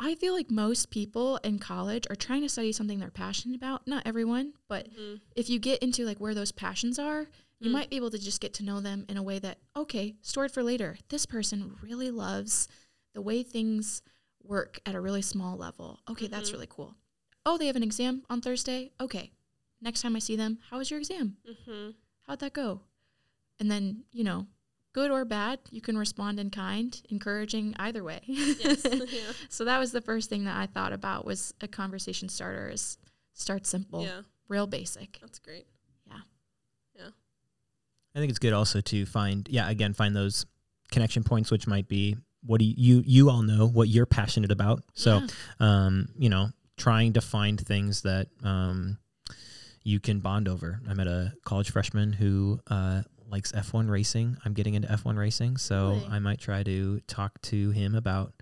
I 0.00 0.14
feel 0.14 0.32
like 0.32 0.50
most 0.50 0.90
people 0.90 1.38
in 1.38 1.58
college 1.58 2.06
are 2.08 2.14
trying 2.16 2.42
to 2.42 2.48
study 2.48 2.72
something 2.72 2.98
they're 3.00 3.10
passionate 3.10 3.56
about. 3.56 3.86
Not 3.86 4.06
everyone, 4.06 4.54
but 4.68 4.88
Mhm. 4.92 5.20
if 5.34 5.50
you 5.50 5.58
get 5.58 5.82
into 5.82 6.04
like 6.04 6.20
where 6.20 6.34
those 6.34 6.52
passions 6.52 6.98
are, 6.98 7.28
you 7.58 7.70
Mm. 7.70 7.72
might 7.72 7.90
be 7.90 7.96
able 7.96 8.10
to 8.10 8.18
just 8.18 8.40
get 8.40 8.54
to 8.54 8.62
know 8.62 8.80
them 8.80 9.04
in 9.08 9.16
a 9.16 9.22
way 9.22 9.38
that 9.40 9.58
okay, 9.74 10.16
stored 10.22 10.52
for 10.52 10.62
later. 10.62 10.98
This 11.08 11.26
person 11.26 11.76
really 11.82 12.10
loves 12.12 12.68
the 13.12 13.20
way 13.22 13.42
things 13.42 14.02
work 14.42 14.80
at 14.86 14.94
a 14.94 15.00
really 15.00 15.22
small 15.22 15.56
level. 15.56 16.00
Okay, 16.08 16.28
that's 16.28 16.50
Mhm. 16.50 16.52
really 16.52 16.66
cool. 16.68 16.96
Oh, 17.44 17.58
they 17.58 17.66
have 17.66 17.76
an 17.76 17.82
exam 17.82 18.24
on 18.30 18.40
Thursday. 18.40 18.92
Okay. 19.00 19.32
Next 19.80 20.02
time 20.02 20.14
I 20.14 20.20
see 20.20 20.36
them, 20.36 20.58
how 20.70 20.78
was 20.78 20.90
your 20.90 21.00
exam? 21.00 21.38
Mhm. 21.44 21.94
How'd 22.22 22.38
that 22.40 22.52
go? 22.52 22.82
And 23.58 23.70
then, 23.70 24.04
you 24.12 24.22
know, 24.22 24.46
good 24.92 25.10
or 25.10 25.24
bad, 25.24 25.60
you 25.70 25.80
can 25.80 25.96
respond 25.98 26.40
in 26.40 26.50
kind, 26.50 27.00
encouraging 27.10 27.74
either 27.78 28.02
way. 28.02 28.20
Yes. 28.24 28.84
yeah. 28.90 29.20
so 29.48 29.64
that 29.64 29.78
was 29.78 29.92
the 29.92 30.00
first 30.00 30.28
thing 30.30 30.44
that 30.44 30.56
I 30.56 30.66
thought 30.66 30.92
about 30.92 31.24
was 31.24 31.54
a 31.60 31.68
conversation 31.68 32.28
starter 32.28 32.68
is 32.68 32.98
start 33.34 33.66
simple, 33.66 34.02
Yeah. 34.02 34.22
real 34.48 34.66
basic. 34.66 35.18
That's 35.20 35.38
great. 35.38 35.66
Yeah. 36.06 36.16
Yeah. 36.96 37.08
I 38.14 38.18
think 38.18 38.30
it's 38.30 38.38
good 38.38 38.52
also 38.52 38.80
to 38.80 39.06
find, 39.06 39.46
yeah, 39.50 39.68
again, 39.68 39.92
find 39.94 40.16
those 40.16 40.46
connection 40.90 41.22
points, 41.22 41.50
which 41.50 41.66
might 41.66 41.86
be 41.88 42.16
what 42.44 42.58
do 42.60 42.64
you 42.64 42.74
you, 42.76 43.02
you 43.04 43.30
all 43.30 43.42
know 43.42 43.66
what 43.66 43.88
you're 43.88 44.06
passionate 44.06 44.50
about. 44.52 44.82
So, 44.94 45.18
Yeah. 45.18 45.26
um, 45.60 46.08
you 46.18 46.28
know, 46.30 46.48
trying 46.76 47.12
to 47.14 47.20
find 47.20 47.60
things 47.60 48.02
that 48.02 48.28
um, 48.42 48.98
you 49.82 50.00
can 50.00 50.20
bond 50.20 50.48
over. 50.48 50.80
I 50.88 50.94
met 50.94 51.08
a 51.08 51.32
college 51.44 51.70
freshman 51.70 52.12
who 52.12 52.60
uh, 52.68 53.02
likes 53.30 53.52
F1 53.52 53.88
racing. 53.90 54.36
I'm 54.44 54.52
getting 54.54 54.74
into 54.74 54.88
F1 54.88 55.16
racing, 55.16 55.56
so 55.58 55.90
Really? 55.90 56.06
I 56.10 56.18
might 56.18 56.38
try 56.40 56.62
to 56.62 57.00
talk 57.06 57.40
to 57.42 57.70
him 57.70 57.94
about 57.94 58.32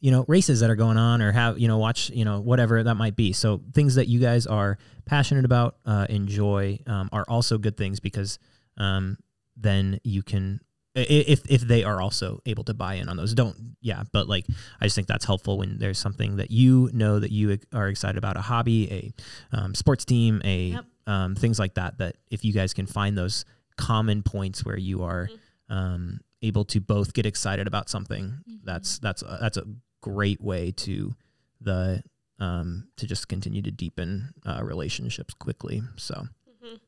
you 0.00 0.10
know 0.12 0.24
races 0.28 0.60
that 0.60 0.70
are 0.70 0.76
going 0.76 0.96
on 0.96 1.20
or 1.20 1.32
have 1.32 1.58
you 1.58 1.66
know 1.66 1.78
watch 1.78 2.08
you 2.10 2.24
know 2.24 2.38
whatever 2.40 2.84
that 2.84 2.94
might 2.94 3.16
be 3.16 3.32
so 3.32 3.60
things 3.74 3.96
that 3.96 4.06
you 4.06 4.20
guys 4.20 4.46
are 4.46 4.78
passionate 5.06 5.44
about 5.44 5.76
uh, 5.86 6.06
enjoy 6.08 6.78
um, 6.86 7.08
are 7.10 7.24
also 7.28 7.58
good 7.58 7.76
things 7.76 7.98
because 7.98 8.38
um, 8.76 9.16
then 9.56 9.98
you 10.04 10.22
can 10.22 10.60
if 10.94 11.42
if 11.50 11.62
they 11.62 11.82
are 11.82 12.00
also 12.00 12.40
able 12.46 12.62
to 12.62 12.74
buy 12.74 12.94
in 12.94 13.08
on 13.08 13.16
those 13.16 13.34
don't 13.34 13.56
yeah 13.80 14.04
but 14.12 14.28
like 14.28 14.44
i 14.80 14.84
just 14.86 14.94
think 14.94 15.08
that's 15.08 15.24
helpful 15.24 15.58
when 15.58 15.78
there's 15.78 15.98
something 15.98 16.36
that 16.36 16.50
you 16.52 16.88
know 16.92 17.18
that 17.18 17.32
you 17.32 17.58
are 17.72 17.88
excited 17.88 18.16
about 18.18 18.36
a 18.36 18.40
hobby 18.40 19.12
a 19.52 19.56
um, 19.56 19.74
sports 19.74 20.04
team 20.04 20.40
a 20.44 20.68
Yep. 20.68 20.84
um, 21.08 21.34
things 21.34 21.58
like 21.58 21.74
that 21.74 21.98
that 21.98 22.16
if 22.30 22.44
you 22.44 22.52
guys 22.52 22.72
can 22.72 22.86
find 22.86 23.18
those 23.18 23.44
common 23.78 24.22
points 24.22 24.64
where 24.64 24.76
you 24.78 25.02
are 25.02 25.28
Mhm. 25.28 25.74
um, 25.74 26.20
able 26.42 26.64
to 26.66 26.80
both 26.80 27.14
get 27.14 27.24
excited 27.26 27.66
about 27.66 27.88
something 27.88 28.42
Mhm. 28.48 28.60
that's 28.64 28.98
that's 28.98 29.22
a, 29.22 29.38
that's 29.40 29.56
a 29.56 29.64
great 30.02 30.40
way 30.40 30.70
to 30.72 31.14
the 31.60 32.02
um, 32.40 32.88
to 32.96 33.06
just 33.06 33.26
continue 33.28 33.62
to 33.62 33.70
deepen 33.72 34.32
uh, 34.46 34.60
relationships 34.62 35.34
quickly 35.34 35.82
so 35.96 36.28
Mhm. 36.62 36.80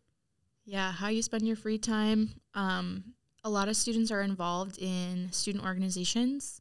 Yeah, 0.65 0.93
how 0.93 1.09
you 1.09 1.23
spend 1.23 1.47
your 1.47 1.57
free 1.57 1.79
time. 1.79 2.41
Um, 2.55 3.15
a 3.43 3.51
lot 3.51 3.69
of 3.69 3.77
students 3.77 4.11
are 4.13 4.23
involved 4.23 4.79
in 4.79 5.33
student 5.33 5.65
organizations, 5.65 6.61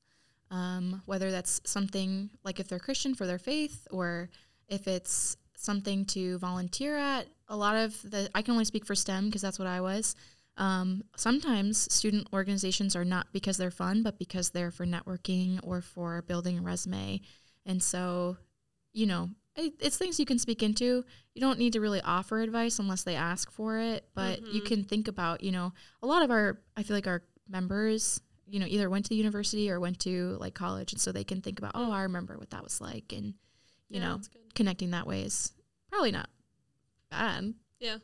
um, 0.50 1.04
whether 1.06 1.30
that's 1.30 1.62
something 1.66 2.32
like 2.44 2.60
if 2.60 2.68
they're 2.68 2.80
Christian 2.80 3.14
for 3.14 3.28
their 3.28 3.38
faith 3.38 3.88
or 3.92 4.30
if 4.68 4.88
it's 4.88 5.38
something 5.56 6.06
to 6.06 6.38
volunteer 6.40 6.98
at. 6.98 7.28
A 7.50 7.56
lot 7.58 7.76
of 7.76 8.00
the, 8.10 8.30
I 8.36 8.42
can 8.42 8.52
only 8.54 8.66
speak 8.66 8.86
for 8.86 8.96
STEM 8.96 9.26
because 9.26 9.42
that's 9.42 9.60
what 9.60 9.68
I 9.68 9.82
was. 9.82 10.16
Um, 10.58 11.04
sometimes 11.16 11.92
student 11.94 12.28
organizations 12.34 12.96
are 12.96 13.06
not 13.06 13.28
because 13.34 13.58
they're 13.58 13.72
fun, 13.72 14.04
but 14.04 14.20
because 14.20 14.50
they're 14.52 14.72
for 14.72 14.86
networking 14.86 15.60
or 15.64 15.82
for 15.82 16.22
building 16.24 16.60
a 16.60 16.62
resume. 16.62 17.22
And 17.66 17.82
so, 17.82 18.38
you 18.94 19.06
know, 19.06 19.30
it, 19.56 19.74
it's 19.80 19.98
things 19.98 20.20
you 20.20 20.26
can 20.26 20.40
speak 20.40 20.62
into 20.64 21.04
you 21.34 21.42
don't 21.42 21.60
need 21.60 21.74
to 21.74 21.82
really 21.82 22.02
offer 22.02 22.40
advice 22.40 22.80
unless 22.80 23.04
they 23.04 23.16
ask 23.16 23.52
for 23.52 23.78
it 23.80 24.06
but 24.16 24.48
you 24.48 24.62
Mhm. 24.62 24.66
can 24.66 24.84
think 24.84 25.08
about 25.08 25.44
you 25.44 25.52
know 25.52 25.74
a 26.02 26.08
lot 26.08 26.22
of 26.22 26.32
our 26.32 26.62
i 26.78 26.84
feel 26.84 26.96
like 26.96 27.08
our 27.08 27.24
members 27.50 28.22
you 28.48 28.60
know 28.60 28.66
either 28.70 28.90
went 28.90 29.06
to 29.06 29.10
the 29.10 29.16
university 29.16 29.70
or 29.70 29.80
went 29.80 30.00
to 30.00 30.38
like 30.40 30.54
college 30.54 30.94
and 30.94 31.02
so 31.02 31.12
they 31.12 31.24
can 31.26 31.42
think 31.42 31.60
about 31.60 31.72
oh 31.76 31.92
i 31.92 32.04
remember 32.04 32.38
what 32.38 32.52
that 32.52 32.64
was 32.64 32.80
like 32.80 33.12
and 33.12 33.34
you 33.90 34.00
Yeah, 34.00 34.14
know 34.14 34.22
connecting 34.56 34.92
that 34.92 35.08
way 35.08 35.24
is 35.24 35.52
probably 35.90 36.12
not 36.12 36.30
bad 37.10 37.54
Yeah. 37.80 37.98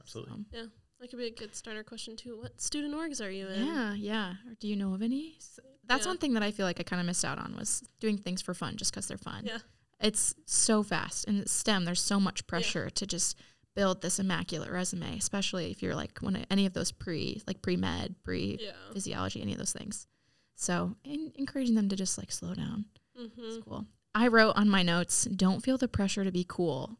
absolutely 0.00 0.44
So, 0.52 0.68
That 1.00 1.10
could 1.10 1.18
be 1.18 1.26
a 1.26 1.30
good 1.30 1.54
starter 1.54 1.82
question 1.84 2.16
too. 2.16 2.38
What 2.40 2.60
student 2.60 2.94
orgs 2.94 3.24
are 3.24 3.30
you 3.30 3.48
in? 3.48 3.66
yeah 3.66 3.94
yeah 3.94 4.30
or 4.48 4.54
do 4.60 4.68
you 4.68 4.76
know 4.76 4.94
of 4.94 5.02
any 5.02 5.34
S- 5.36 5.58
that's 5.86 6.04
Yeah. 6.04 6.10
one 6.12 6.18
thing 6.18 6.34
that 6.34 6.42
i 6.42 6.50
feel 6.50 6.66
like 6.66 6.80
i 6.80 6.82
kind 6.82 7.00
of 7.00 7.06
missed 7.06 7.24
out 7.24 7.38
on 7.38 7.56
was 7.56 7.82
doing 8.00 8.16
things 8.18 8.40
for 8.42 8.54
fun 8.54 8.76
just 8.76 8.90
because 8.92 9.06
they're 9.06 9.18
fun 9.18 9.44
Yeah. 9.46 9.58
it's 10.00 10.34
so 10.46 10.82
fast 10.82 11.26
and 11.26 11.48
stem 11.48 11.84
there's 11.84 12.00
so 12.00 12.18
much 12.20 12.46
pressure 12.46 12.90
to 12.90 13.06
just 13.06 13.38
build 13.74 14.02
this 14.02 14.18
immaculate 14.20 14.70
resume 14.70 15.16
especially 15.18 15.70
if 15.70 15.82
you're 15.82 15.96
like 15.96 16.18
one 16.20 16.36
of 16.36 16.44
any 16.50 16.64
of 16.66 16.72
those 16.74 16.92
pre 16.92 17.42
like 17.46 17.60
pre-med 17.60 18.14
pre 18.22 18.58
Yeah. 18.60 18.72
physiology 18.92 19.42
any 19.42 19.52
of 19.52 19.58
those 19.58 19.72
things 19.72 20.06
so 20.54 20.96
in, 21.04 21.32
encouraging 21.34 21.74
them 21.74 21.88
to 21.88 21.96
just 21.96 22.16
like 22.18 22.30
slow 22.32 22.54
down 22.54 22.86
Mm-hmm. 23.20 23.40
is 23.42 23.58
cool 23.64 23.86
i 24.14 24.26
wrote 24.26 24.52
on 24.56 24.68
my 24.68 24.82
notes 24.82 25.24
don't 25.24 25.62
feel 25.62 25.78
the 25.78 25.88
pressure 25.88 26.24
to 26.24 26.32
be 26.32 26.44
cool 26.48 26.98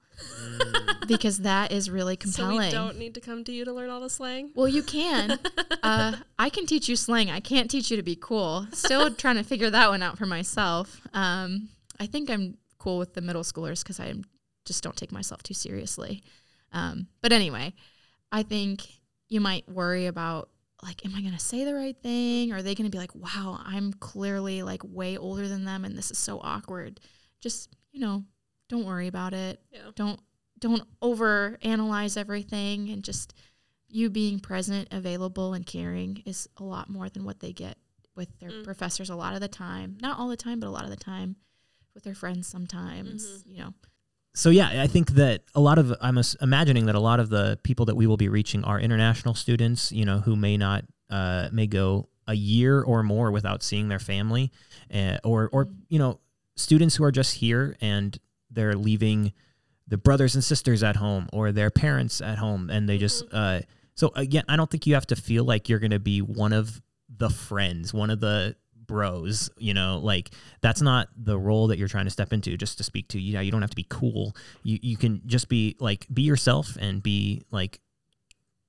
because 1.07 1.39
that 1.39 1.73
is 1.73 1.91
really 1.91 2.17
compelling. 2.17 2.57
So 2.57 2.63
compelling 2.63 2.87
we 2.87 2.93
don't 2.93 2.99
need 2.99 3.15
to 3.15 3.21
come 3.21 3.45
to 3.45 3.53
you 3.53 3.65
to 3.65 3.73
learn 3.73 3.91
all 3.91 4.01
the 4.01 4.11
slang. 4.11 4.51
well 4.55 4.69
you 4.69 4.83
can 4.83 5.39
uh, 5.83 6.17
I 6.39 6.49
can 6.51 6.67
teach 6.67 6.89
you 6.89 6.97
slang. 6.97 7.31
I 7.31 7.41
can't 7.41 7.71
teach 7.71 7.91
you 7.91 7.97
to 7.97 8.03
be 8.03 8.17
cool. 8.17 8.67
Still 8.73 9.11
trying 9.15 9.37
to 9.37 9.43
figure 9.43 9.71
that 9.71 9.89
one 9.89 10.03
out 10.03 10.19
for 10.19 10.27
myself. 10.27 11.01
Um, 11.13 11.69
I 11.99 12.07
think 12.07 12.31
I'm 12.31 12.59
cool 12.79 12.99
with 12.99 13.15
the 13.15 13.21
middle 13.21 13.43
schoolers 13.43 13.83
because 13.83 14.01
I 14.01 14.15
just 14.65 14.83
don't 14.83 14.97
take 14.97 15.13
myself 15.13 15.43
too 15.43 15.55
seriously. 15.55 16.23
Um, 16.73 17.09
but 17.21 17.33
anyway, 17.33 17.75
I 18.33 18.43
think 18.43 18.83
you 19.29 19.41
might 19.41 19.69
worry 19.69 20.07
about 20.07 20.49
like, 20.85 21.05
am 21.05 21.15
I 21.17 21.21
going 21.21 21.33
to 21.35 21.39
say 21.41 21.65
the 21.65 21.75
right 21.75 21.97
thing? 22.01 22.53
Are 22.53 22.63
they 22.63 22.75
going 22.77 22.85
to 22.89 22.95
be 22.95 22.99
like, 22.99 23.15
wow, 23.15 23.61
I'm 23.65 23.93
clearly 23.95 24.63
like 24.63 24.83
way 24.85 25.17
older 25.17 25.49
than 25.49 25.65
them 25.65 25.85
and 25.85 25.97
this 25.99 26.11
is 26.13 26.19
so 26.19 26.39
awkward? 26.43 27.01
Just, 27.41 27.71
you 27.91 28.01
know, 28.01 28.25
don't 28.69 28.85
worry 28.87 29.09
about 29.09 29.35
it 29.35 29.61
yeah. 29.71 29.91
don't 29.95 30.19
don't 30.59 30.83
over 31.03 31.59
analyze 31.63 32.17
everything 32.17 32.89
and 32.89 33.05
just 33.05 33.35
you 33.89 34.09
being 34.09 34.41
present 34.41 34.89
available 34.91 35.53
and 35.53 35.67
caring 35.67 36.23
is 36.25 36.49
a 36.57 36.65
lot 36.65 36.89
more 36.89 37.09
than 37.11 37.25
what 37.25 37.41
they 37.41 37.53
get 37.53 37.77
with 38.17 38.29
their 38.41 38.49
Mm. 38.51 38.65
professors 38.65 39.11
a 39.11 39.15
lot 39.15 39.35
of 39.35 39.41
the 39.41 39.49
time 39.49 39.99
not 40.01 40.19
all 40.19 40.29
the 40.29 40.37
time 40.37 40.61
but 40.61 40.67
a 40.67 40.71
lot 40.71 40.85
of 40.85 40.91
the 40.91 40.97
time 40.97 41.37
with 41.95 42.05
their 42.05 42.15
friends 42.15 42.47
sometimes 42.49 43.25
Mhm. 43.27 43.43
you 43.53 43.59
know 43.59 43.75
so 44.35 44.51
yeah, 44.51 44.83
I 44.83 44.89
think 44.89 45.11
that 45.13 45.43
a 45.55 45.61
lot 45.61 45.79
of 45.79 45.95
I'm 46.01 46.19
imagining 46.41 46.87
that 46.87 46.97
a 46.97 47.01
lot 47.01 47.21
of 47.21 47.31
the 47.31 47.59
people 47.63 47.87
that 47.87 47.95
we 47.95 48.07
will 48.07 48.17
be 48.17 48.29
reaching 48.29 48.65
are 48.65 48.81
international 48.81 49.35
students, 49.35 49.93
you 49.93 50.05
know, 50.05 50.19
who 50.19 50.35
may 50.35 50.57
not 50.57 50.85
uh, 51.09 51.49
may 51.53 51.69
go 51.69 52.09
a 52.27 52.35
year 52.35 52.83
or 52.83 53.03
more 53.03 53.31
without 53.31 53.63
seeing 53.63 53.89
their 53.89 54.01
family, 54.01 54.51
uh, 54.93 55.19
or 55.23 55.49
or 55.53 55.69
you 55.89 56.01
know, 56.01 56.19
students 56.57 56.97
who 56.97 57.05
are 57.05 57.13
just 57.13 57.37
here 57.37 57.77
and 57.81 58.19
they're 58.51 58.75
leaving 58.75 59.33
the 59.87 59.99
brothers 59.99 60.35
and 60.35 60.43
sisters 60.43 60.83
at 60.83 60.97
home 60.97 61.29
or 61.33 61.53
their 61.53 61.71
parents 61.71 62.21
at 62.21 62.39
home, 62.39 62.71
and 62.71 62.89
they 62.89 62.99
just 62.99 63.25
uh, 63.33 63.61
so 63.95 64.11
again, 64.17 64.45
I 64.49 64.57
don't 64.57 64.69
think 64.69 64.87
you 64.87 64.95
have 64.95 65.07
to 65.07 65.17
feel 65.17 65.45
like 65.45 65.69
you're 65.69 65.79
going 65.79 65.93
to 65.93 66.01
be 66.01 66.21
one 66.21 66.53
of 66.53 66.83
the 67.09 67.31
friends, 67.31 67.95
one 67.95 68.11
of 68.11 68.19
the 68.19 68.57
bros, 68.87 69.51
you 69.59 69.75
know, 69.75 69.99
like 70.03 70.31
that's 70.61 70.81
not 70.83 71.09
the 71.17 71.39
role 71.39 71.69
that 71.69 71.79
you're 71.79 71.89
trying 71.89 72.05
to 72.07 72.11
step 72.11 72.33
into 72.33 72.57
just 72.57 72.79
to 72.79 72.85
speak 72.85 73.09
to. 73.09 73.21
Yeah, 73.21 73.41
you 73.41 73.51
don't 73.51 73.61
have 73.63 73.71
to 73.71 73.77
be 73.77 73.87
cool. 73.89 74.35
You 74.63 74.79
you 74.83 74.97
can 74.97 75.23
just 75.27 75.49
be 75.49 75.77
like 75.81 76.07
be 76.13 76.23
yourself 76.23 76.77
and 76.81 77.03
be 77.03 77.43
like 77.51 77.81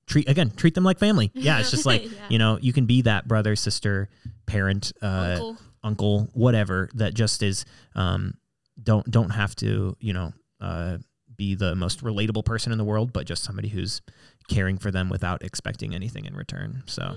treat 0.06 0.28
again, 0.28 0.50
treat 0.50 0.74
them 0.74 0.84
like 0.84 0.98
family. 0.98 1.30
Yeah, 1.34 1.58
it's 1.60 1.70
just 1.70 1.86
like, 1.86 2.04
Yeah. 2.12 2.26
you 2.28 2.38
know, 2.38 2.58
you 2.60 2.72
can 2.72 2.86
be 2.86 3.02
that 3.02 3.26
brother, 3.26 3.56
sister, 3.56 4.08
parent, 4.46 4.92
uh 5.02 5.06
Uncle. 5.34 5.56
uncle, 5.82 6.28
whatever 6.32 6.88
that 6.94 7.14
just 7.14 7.42
is 7.42 7.64
um 7.94 8.34
don't 8.82 9.08
don't 9.10 9.30
have 9.30 9.56
to, 9.56 9.96
you 10.00 10.12
know, 10.12 10.32
uh 10.60 10.98
be 11.36 11.54
the 11.54 11.74
most 11.74 12.02
relatable 12.02 12.44
person 12.46 12.72
in 12.72 12.78
the 12.78 12.84
world, 12.84 13.12
but 13.12 13.26
just 13.26 13.44
somebody 13.44 13.68
who's 13.68 14.00
caring 14.48 14.78
for 14.78 14.90
them 14.90 15.10
without 15.10 15.42
expecting 15.42 15.94
anything 15.94 16.24
in 16.24 16.34
return. 16.34 16.82
So, 16.86 17.16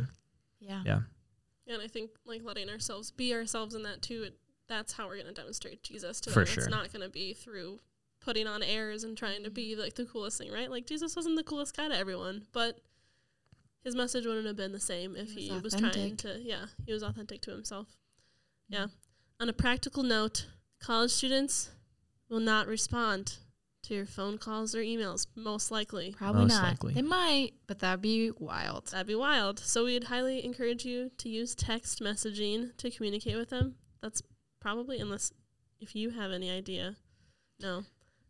Yeah. 0.59 0.81
yeah. 0.85 0.99
And 1.69 1.81
I 1.81 1.87
think 1.87 2.09
like 2.25 2.41
letting 2.43 2.69
ourselves 2.69 3.11
be 3.11 3.33
ourselves 3.33 3.75
in 3.75 3.83
that 3.83 4.01
too. 4.01 4.23
It, 4.23 4.33
that's 4.67 4.93
how 4.93 5.07
we're 5.07 5.15
going 5.15 5.27
to 5.27 5.33
demonstrate 5.33 5.83
Jesus 5.83 6.19
to 6.21 6.31
For 6.31 6.39
them. 6.43 6.47
sure. 6.47 6.63
It's 6.65 6.71
not 6.71 6.91
going 6.91 7.03
to 7.03 7.09
be 7.09 7.33
through 7.33 7.79
putting 8.21 8.47
on 8.47 8.61
airs 8.61 9.03
and 9.03 9.17
trying 9.17 9.43
to 9.43 9.49
be 9.49 9.75
like 9.75 9.95
the 9.95 10.05
coolest 10.05 10.37
thing, 10.39 10.51
right? 10.51 10.69
Like 10.69 10.85
Jesus 10.85 11.15
wasn't 11.15 11.37
the 11.37 11.43
coolest 11.43 11.75
guy 11.77 11.87
to 11.87 11.95
everyone, 11.95 12.43
but 12.51 12.79
his 13.83 13.95
message 13.95 14.25
wouldn't 14.25 14.45
have 14.45 14.57
been 14.57 14.73
the 14.73 14.79
same 14.79 15.15
if 15.15 15.31
He 15.31 15.47
he, 15.47 15.51
was 15.53 15.63
was, 15.63 15.75
trying 15.75 16.17
to. 16.17 16.39
Yeah, 16.41 16.65
he 16.85 16.91
was 16.91 17.01
authentic 17.03 17.41
to 17.43 17.51
himself. 17.51 17.87
Mm-hmm. 17.87 18.73
Yeah. 18.73 18.87
On 19.39 19.47
a 19.47 19.53
practical 19.53 20.03
note, 20.03 20.47
college 20.81 21.11
students 21.11 21.69
will 22.29 22.41
not 22.41 22.67
respond 22.67 23.37
to 23.89 23.95
your 23.95 24.05
phone 24.05 24.37
calls 24.37 24.73
or 24.73 24.79
emails, 24.79 25.27
most 25.35 25.69
likely. 25.71 26.15
Probably 26.17 26.43
Most 26.43 26.53
not. 26.53 26.63
likely. 26.63 26.93
They 26.93 27.01
might, 27.01 27.51
but 27.67 27.79
that'd 27.79 28.01
be 28.01 28.31
wild. 28.39 28.87
That'd 28.87 29.07
be 29.07 29.15
wild. 29.15 29.59
So 29.59 29.85
we'd 29.85 30.05
highly 30.05 30.43
encourage 30.45 30.85
you 30.85 31.11
to 31.17 31.29
use 31.29 31.53
text 31.55 31.99
messaging 32.01 32.75
to 32.77 32.89
communicate 32.89 33.35
with 33.37 33.49
them. 33.49 33.75
That's 34.01 34.21
probably 34.61 34.99
unless 34.99 35.31
if 35.79 35.95
you 35.95 36.11
have 36.11 36.31
any 36.31 36.49
idea. 36.49 36.95
No. 37.61 37.83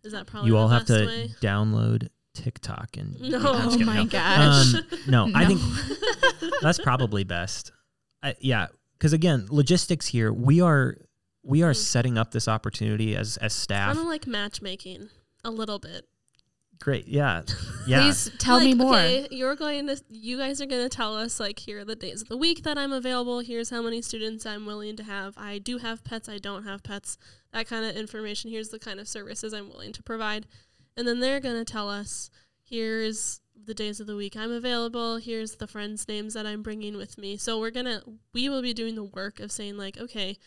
Is 0.04 0.14
that 0.14 0.28
probably 0.28 0.48
you 0.48 0.54
the 0.54 0.60
all 0.60 0.68
have 0.70 0.88
best 0.88 1.00
to 1.02 1.06
way? 1.06 1.30
download 1.42 2.08
TikTok 2.34 2.96
and 2.98 3.20
No. 3.20 3.38
I'm 3.38 3.44
just 3.44 3.68
Oh 3.68 3.72
kidding. 3.72 3.86
my 3.86 3.98
No. 3.98 4.06
gosh. 4.06 4.74
Um, 4.76 4.84
no, 5.08 5.32
I 5.36 5.46
think 5.48 5.62
that's 6.62 6.80
probably 6.80 7.24
best. 7.24 7.72
I, 8.24 8.36
yeah, 8.40 8.68
because 8.94 9.14
again, 9.14 9.48
logistics 9.50 10.08
here. 10.08 10.32
We 10.32 10.62
are 10.62 10.96
we 11.44 11.64
are 11.64 11.72
Mm. 11.72 11.76
setting 11.76 12.18
up 12.18 12.32
this 12.32 12.48
opportunity 12.48 13.16
as 13.16 13.38
as 13.38 13.54
staff. 13.54 13.88
Kind 13.94 14.00
of 14.00 14.06
like 14.06 14.26
matchmaking 14.28 15.10
a 15.44 15.52
little 15.52 15.80
bit. 15.80 16.08
Great, 16.80 17.08
yeah, 17.08 17.42
yeah. 17.88 18.02
Please 18.02 18.32
tell 18.38 18.58
Like, 18.58 18.66
me 18.66 18.74
more. 18.74 18.96
Okay, 18.96 19.28
you're 19.32 19.56
going 19.56 19.88
to 19.88 20.02
you 20.10 20.38
guys 20.38 20.62
are 20.62 20.66
going 20.66 20.88
to 20.88 20.96
tell 20.96 21.16
us 21.16 21.40
like 21.40 21.60
here 21.60 21.80
are 21.80 21.86
the 21.86 21.96
days 21.96 22.22
of 22.22 22.30
the 22.30 22.38
week 22.38 22.64
that 22.64 22.78
I'm 22.78 22.94
available. 22.94 23.40
Here's 23.40 23.70
how 23.70 23.82
many 23.82 24.02
students 24.02 24.46
I'm 24.46 24.66
willing 24.66 24.96
to 24.96 25.04
have. 25.04 25.34
I 25.38 25.58
do 25.58 25.80
have 25.80 26.06
pets, 26.06 26.30
I 26.30 26.38
don't 26.38 26.64
have 26.64 26.84
pets. 26.84 27.18
That 27.52 27.68
kind 27.68 27.84
of 27.86 27.98
information. 27.98 28.50
Here's 28.50 28.70
the 28.70 28.80
kind 28.80 29.00
of 29.00 29.08
services 29.10 29.54
I'm 29.54 29.70
willing 29.70 29.92
to 29.94 30.04
provide. 30.04 30.46
And 30.96 31.08
then 31.08 31.20
they're 31.20 31.42
going 31.42 31.58
to 31.58 31.66
tell 31.66 31.90
us 31.90 32.30
here's 32.64 33.42
the 33.66 33.74
days 33.74 34.00
of 34.00 34.08
the 34.08 34.16
week 34.16 34.38
I'm 34.38 34.52
available. 34.52 35.18
Here's 35.18 35.56
the 35.56 35.68
friends' 35.68 36.08
names 36.08 36.34
that 36.34 36.46
I'm 36.46 36.62
bringing 36.62 36.96
with 36.96 37.18
me. 37.18 37.36
So 37.36 37.60
we're 37.60 37.72
going 37.72 37.88
to 37.88 38.02
we 38.34 38.48
will 38.48 38.62
be 38.62 38.74
doing 38.74 38.96
the 38.96 39.04
work 39.04 39.42
of 39.42 39.52
saying 39.52 39.76
like, 39.78 39.98
okay, 39.98 40.38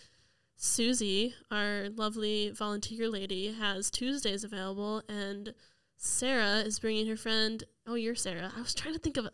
Susie, 0.57 1.35
our 1.51 1.89
lovely 1.97 2.51
volunteer 2.51 3.09
lady, 3.09 3.53
has 3.53 3.91
Tuesdays 3.91 4.45
available, 4.45 5.03
and 5.09 5.55
Sarah 5.97 6.59
is 6.59 6.79
bringing 6.79 7.07
her 7.09 7.17
friend. 7.17 7.65
Oh, 7.87 7.95
you're 7.95 8.15
Sarah. 8.15 8.53
I 8.57 8.61
was 8.61 8.75
trying 8.75 8.95
to 8.95 9.01
think 9.01 9.17
of 9.17 9.29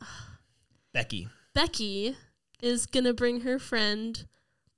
Becky. 0.92 1.28
Becky 1.54 2.16
is 2.62 2.86
gonna 2.86 3.12
bring 3.12 3.40
her 3.40 3.58
friend 3.58 4.26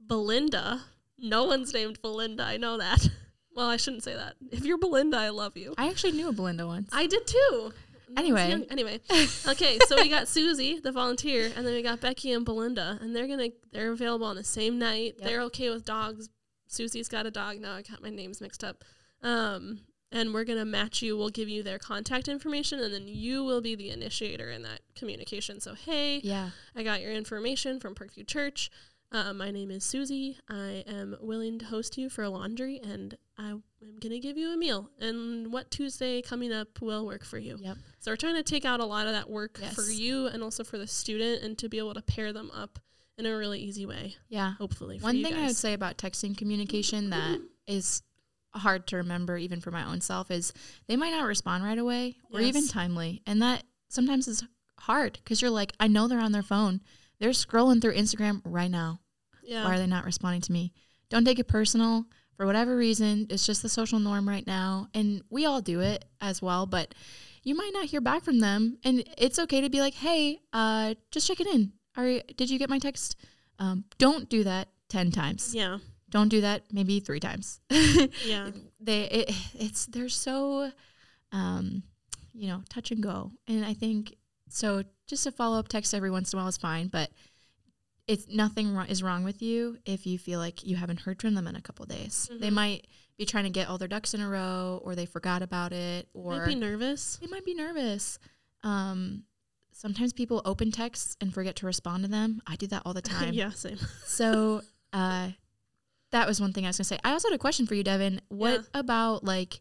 Belinda. 0.05 0.83
No 1.19 1.45
one's 1.45 1.73
named 1.73 2.01
Belinda. 2.03 2.45
I 2.45 2.57
know 2.57 2.79
that. 2.79 3.09
Well, 3.53 3.67
I 3.67 3.79
shouldn't 3.79 4.05
say 4.05 4.15
that. 4.15 4.37
If 4.53 4.65
you're 4.65 4.79
Belinda, 4.79 5.17
I 5.19 5.31
love 5.31 5.57
you. 5.57 5.75
I 5.77 5.89
actually 5.89 6.13
knew 6.13 6.29
a 6.29 6.33
Belinda 6.33 6.69
once. 6.69 6.89
I 6.93 7.09
did 7.09 7.27
too. 7.27 7.73
Was 8.11 8.19
Anyway. 8.19 8.67
anyway. 8.71 9.01
Okay, 9.47 9.79
so 9.87 9.97
we 9.97 10.09
got 10.09 10.29
Susie, 10.37 10.81
the 10.81 10.93
volunteer, 10.93 11.51
and 11.57 11.67
then 11.67 11.75
we 11.75 11.83
got 11.83 12.01
Becky 12.01 12.33
and 12.33 12.45
Belinda, 12.45 12.99
and 13.01 13.15
they're 13.15 13.27
gonna 13.29 13.49
they're 13.73 13.93
available 13.93 14.27
on 14.27 14.37
the 14.37 14.45
same 14.45 14.79
night. 14.79 15.15
Yep. 15.19 15.29
They're 15.29 15.41
okay 15.43 15.71
with 15.71 15.85
dogs. 15.85 16.29
Susie's 16.67 17.09
got 17.09 17.27
a 17.27 17.31
dog. 17.31 17.59
Now 17.59 17.75
I 17.75 17.83
got 17.83 18.03
my 18.03 18.11
names 18.11 18.41
mixed 18.41 18.63
up. 18.65 18.85
Um, 19.23 19.81
and 20.13 20.35
we're 20.35 20.45
gonna 20.45 20.65
match 20.65 21.03
you. 21.03 21.17
We'll 21.17 21.29
give 21.29 21.49
you 21.49 21.63
their 21.63 21.79
contact 21.79 22.27
information, 22.29 22.81
and 22.81 22.93
then 22.93 23.07
you 23.07 23.45
will 23.45 23.61
be 23.61 23.75
the 23.75 23.91
initiator 23.91 24.51
in 24.51 24.63
that 24.63 24.81
communication. 24.97 25.61
So 25.61 25.75
hey, 25.75 26.19
yeah. 26.25 26.51
I 26.75 26.83
got 26.83 27.01
your 27.01 27.13
information 27.13 27.79
from 27.81 27.95
Parkview 27.95 28.27
Church. 28.27 28.71
Uh, 29.13 29.33
my 29.33 29.51
name 29.51 29.73
is 29.73 29.83
Susie. 29.83 30.39
I 30.49 30.85
am 30.87 31.17
willing 31.21 31.59
to 31.59 31.65
host 31.67 31.99
you 31.99 32.09
for 32.09 32.23
a 32.23 32.31
laundry, 32.31 32.81
and 32.83 33.17
I 33.37 33.51
am 33.51 33.63
going 34.01 34.13
to 34.13 34.21
give 34.21 34.39
you 34.39 34.53
a 34.53 34.57
meal. 34.57 34.89
And 35.01 35.53
what 35.53 35.71
Tuesday 35.73 36.23
coming 36.23 36.53
up 36.53 36.81
will 36.81 37.05
work 37.05 37.25
for 37.25 37.39
you? 37.39 37.59
Yep. 37.61 37.77
So 37.99 38.13
we're 38.13 38.17
trying 38.17 38.37
to 38.37 38.45
take 38.45 38.65
out 38.65 38.79
a 38.79 38.85
lot 38.85 39.07
of 39.09 39.13
that 39.13 39.29
work 39.29 39.59
for 39.75 39.83
you 39.83 40.27
and 40.29 40.45
also 40.45 40.63
for 40.63 40.79
the 40.79 40.87
student, 40.87 41.43
and 41.43 41.59
to 41.59 41.69
be 41.69 41.79
able 41.79 41.95
to 41.95 42.03
pair 42.03 42.33
them 42.33 42.53
up 42.55 42.79
in 43.19 43.27
a 43.27 43.37
really 43.37 43.59
easy 43.59 43.85
way. 43.85 44.15
Yeah. 44.29 44.53
Hopefully, 44.59 44.99
One 45.01 45.23
thing 45.23 45.35
I 45.35 45.47
would 45.47 45.57
say 45.57 45.73
about 45.73 45.99
texting 45.99 46.37
communication 46.37 47.11
that 47.11 47.41
is 47.67 48.03
hard 48.55 48.87
to 48.89 48.97
remember 48.97 49.37
even 49.37 49.61
for 49.61 49.71
my 49.71 49.85
own 49.85 50.01
self 50.01 50.31
is 50.31 50.53
they 50.87 50.97
might 50.97 51.11
not 51.11 51.25
respond 51.27 51.65
right 51.65 51.79
away 51.79 52.17
or 52.33 52.41
even 52.41 52.67
timely. 52.69 53.23
And 53.27 53.43
that 53.43 53.65
sometimes 53.89 54.29
is 54.29 54.45
hard 54.79 55.15
because 55.23 55.43
you're 55.43 55.51
like, 55.51 55.73
I 55.81 55.89
know 55.89 56.07
they're 56.09 56.21
on 56.21 56.33
their 56.33 56.43
phone. 56.43 56.81
They're 57.21 57.31
scrolling 57.31 57.81
through 57.81 57.95
Instagram 57.95 58.41
right 58.45 58.71
now. 58.71 59.01
yeah, 59.45 59.65
Why 59.65 59.75
are 59.75 59.79
they 59.79 59.87
not 59.87 60.05
responding 60.05 60.41
to 60.43 60.53
me? 60.53 60.73
Don't 61.11 61.25
take 61.25 61.39
it 61.39 61.49
personal. 61.49 62.07
For 62.37 62.47
whatever 62.47 62.75
reason, 62.77 63.27
it's 63.29 63.45
just 63.45 63.63
the 63.63 63.69
social 63.69 63.99
norm 63.99 64.27
right 64.29 64.47
now. 64.47 64.89
And 64.95 65.23
we 65.29 65.45
all 65.45 65.61
do 65.61 65.81
it 65.81 66.07
as 66.21 66.41
well, 66.41 66.65
but 66.65 66.95
you 67.43 67.55
might 67.55 67.73
not 67.75 67.85
hear 67.87 68.01
back 68.01 68.23
from 68.23 68.39
them. 68.41 68.79
And 68.83 69.05
it's 69.19 69.39
okay 69.39 69.61
to 69.61 69.69
be 69.69 69.81
like, 69.81 69.95
hey, 69.95 70.41
uh, 70.53 70.95
just 71.11 71.29
it 71.29 71.41
in. 71.47 71.73
Are, 71.97 72.21
did 72.37 72.49
you 72.49 72.59
get 72.59 72.71
my 72.71 72.79
text? 72.79 73.17
Um, 73.59 73.85
don't 73.99 74.29
do 74.31 74.45
that 74.45 74.69
10 74.89 75.11
times. 75.11 75.55
yeah, 75.55 75.79
Don't 76.09 76.29
do 76.29 76.41
that 76.41 76.63
maybe 76.73 76.99
three 77.01 77.21
times. 77.21 77.61
yeah, 77.71 78.51
they 78.81 79.03
it, 79.05 79.35
it's 79.55 79.87
they're 79.87 80.09
so 80.09 80.71
um 81.33 81.83
you 82.33 82.49
know 82.49 82.63
touch 82.69 82.91
and 82.91 83.03
go 83.03 83.31
and 83.47 83.65
i 83.65 83.73
think 83.75 84.15
so 84.51 84.83
just 85.07 85.27
a 85.27 85.33
follow-up 85.33 85.69
text 85.69 85.95
every 85.95 86.11
once 86.11 86.33
in 86.33 86.39
a 86.39 86.43
while 86.43 86.49
is 86.49 86.57
fine 86.57 86.89
but 86.89 87.11
it's 88.07 88.27
nothing 88.29 88.75
wrong, 88.75 88.87
is 88.89 89.03
wrong 89.03 89.23
with 89.25 89.41
you 89.41 89.79
if 89.85 90.07
you 90.07 90.19
feel 90.19 90.39
like 90.41 90.67
you 90.67 90.77
haven't 90.77 91.01
heard 91.01 91.21
from 91.21 91.35
them 91.35 91.47
in 91.47 91.57
a 91.57 91.61
couple 91.63 91.85
days 91.87 92.29
they 92.41 92.49
Mhm. 92.51 92.53
might 92.55 92.87
be 93.17 93.25
trying 93.27 93.45
to 93.45 93.51
get 93.51 93.69
all 93.69 93.79
their 93.79 93.89
ducks 93.89 94.15
in 94.15 94.21
a 94.21 94.29
row 94.29 94.81
or 94.85 94.95
they 94.95 95.07
forgot 95.07 95.43
about 95.43 95.73
it 95.73 96.09
or 96.15 96.39
might 96.39 96.47
be 96.47 96.55
nervous. 96.55 97.17
they 97.17 97.27
might 97.27 97.45
be 97.45 97.55
nervous 97.55 98.19
um 98.63 99.25
sometimes 99.73 100.13
people 100.13 100.43
open 100.45 100.71
texts 100.73 101.17
and 101.21 101.33
forget 101.33 101.57
to 101.57 101.67
respond 101.67 102.03
to 102.03 102.09
them 102.11 102.41
i 102.47 102.57
do 102.57 102.67
that 102.67 102.83
all 102.85 102.93
the 102.95 103.03
time 103.17 103.33
yeah, 103.33 103.51
same. 103.51 103.79
so 104.05 104.63
uh 104.93 105.31
that 106.13 106.27
was 106.27 106.41
one 106.41 106.53
thing 106.53 106.65
I 106.65 106.71
was 106.71 106.77
gonna 106.77 106.87
say. 106.87 106.99
I 107.05 107.13
also 107.13 107.29
had 107.29 107.37
a 107.37 107.39
question 107.39 107.69
for 107.69 107.77
you, 107.77 107.85
Devon. 107.85 108.21
What 108.31 108.67
about 108.75 109.23
like 109.23 109.61